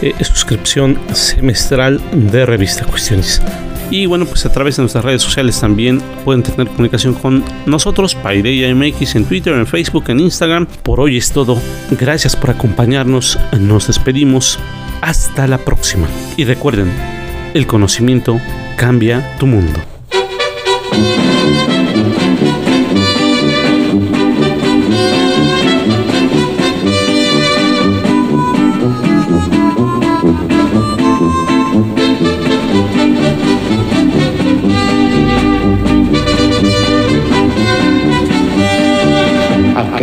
eh, 0.00 0.14
suscripción 0.22 0.98
semestral 1.12 2.00
de 2.12 2.46
Revista 2.46 2.84
Cuestiones. 2.84 3.42
Y 3.94 4.06
bueno, 4.06 4.26
pues 4.26 4.44
a 4.44 4.50
través 4.50 4.76
de 4.76 4.82
nuestras 4.82 5.04
redes 5.04 5.22
sociales 5.22 5.60
también 5.60 6.02
pueden 6.24 6.42
tener 6.42 6.66
comunicación 6.66 7.14
con 7.14 7.44
nosotros, 7.64 8.16
Paideia 8.16 8.74
MX 8.74 9.14
en 9.14 9.24
Twitter, 9.24 9.54
en 9.54 9.68
Facebook, 9.68 10.06
en 10.08 10.18
Instagram. 10.18 10.66
Por 10.66 10.98
hoy 10.98 11.16
es 11.16 11.30
todo. 11.30 11.56
Gracias 11.92 12.34
por 12.34 12.50
acompañarnos. 12.50 13.38
Nos 13.60 13.86
despedimos. 13.86 14.58
Hasta 15.00 15.46
la 15.46 15.58
próxima. 15.58 16.08
Y 16.36 16.42
recuerden, 16.42 16.90
el 17.54 17.68
conocimiento 17.68 18.40
cambia 18.76 19.38
tu 19.38 19.46
mundo. 19.46 19.78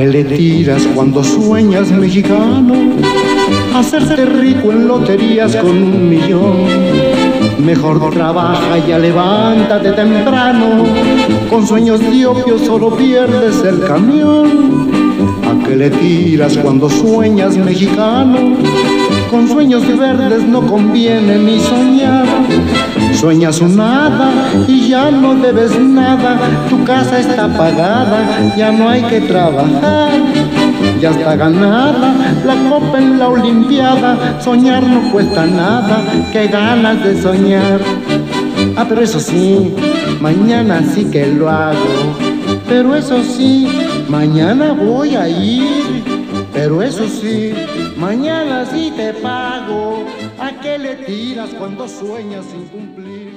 Qué 0.01 0.07
le 0.07 0.23
tiras 0.23 0.87
cuando 0.95 1.23
sueñas 1.23 1.91
mexicano? 1.91 2.73
Hacerte 3.75 4.25
rico 4.25 4.71
en 4.71 4.87
loterías 4.87 5.55
con 5.55 5.69
un 5.69 6.09
millón. 6.09 6.65
Mejor 7.63 8.09
trabaja 8.09 8.79
ya 8.87 8.97
levántate 8.97 9.91
temprano. 9.91 10.85
Con 11.49 11.67
sueños 11.67 11.99
de 11.99 12.09
solo 12.65 12.97
pierdes 12.97 13.63
el 13.63 13.85
camión. 13.85 15.00
¿A 15.71 15.73
qué 15.73 15.77
le 15.77 15.89
tiras 15.89 16.57
cuando 16.57 16.89
sueñas 16.89 17.55
mexicano? 17.55 18.57
Con 19.29 19.47
sueños 19.47 19.83
verdes 19.97 20.43
no 20.43 20.67
conviene 20.67 21.37
ni 21.37 21.61
soñar. 21.61 22.25
Sueñas 23.13 23.61
un 23.61 23.77
nada 23.77 24.31
y 24.67 24.89
ya 24.89 25.09
no 25.11 25.33
debes 25.33 25.79
nada, 25.79 26.37
tu 26.69 26.83
casa 26.83 27.19
está 27.19 27.47
pagada, 27.47 28.53
ya 28.57 28.73
no 28.73 28.89
hay 28.89 29.01
que 29.03 29.21
trabajar. 29.21 30.11
Ya 30.99 31.11
está 31.11 31.37
ganada 31.37 32.15
la 32.45 32.69
copa 32.69 32.97
en 32.97 33.17
la 33.17 33.29
olimpiada, 33.29 34.41
soñar 34.41 34.83
no 34.83 35.09
cuesta 35.09 35.45
nada, 35.45 36.03
qué 36.33 36.47
ganas 36.47 37.01
de 37.01 37.21
soñar. 37.21 37.79
Ah, 38.75 38.85
pero 38.89 38.99
eso 38.99 39.21
sí, 39.21 39.73
mañana 40.19 40.83
sí 40.93 41.05
que 41.05 41.27
lo 41.27 41.49
hago. 41.49 41.77
Pero 42.67 42.95
eso 42.95 43.21
sí, 43.23 43.67
mañana 44.09 44.73
voy 44.73 45.15
a 45.15 45.27
ir. 45.27 46.03
Pero 46.53 46.81
eso 46.81 47.07
sí, 47.07 47.53
mañana 47.97 48.65
sí 48.65 48.91
te 48.95 49.13
pago. 49.13 50.05
¿A 50.39 50.51
qué 50.61 50.77
le 50.77 50.95
tiras 50.95 51.49
cuando 51.57 51.87
sueñas 51.87 52.45
sin 52.45 52.65
cumplir? 52.67 53.31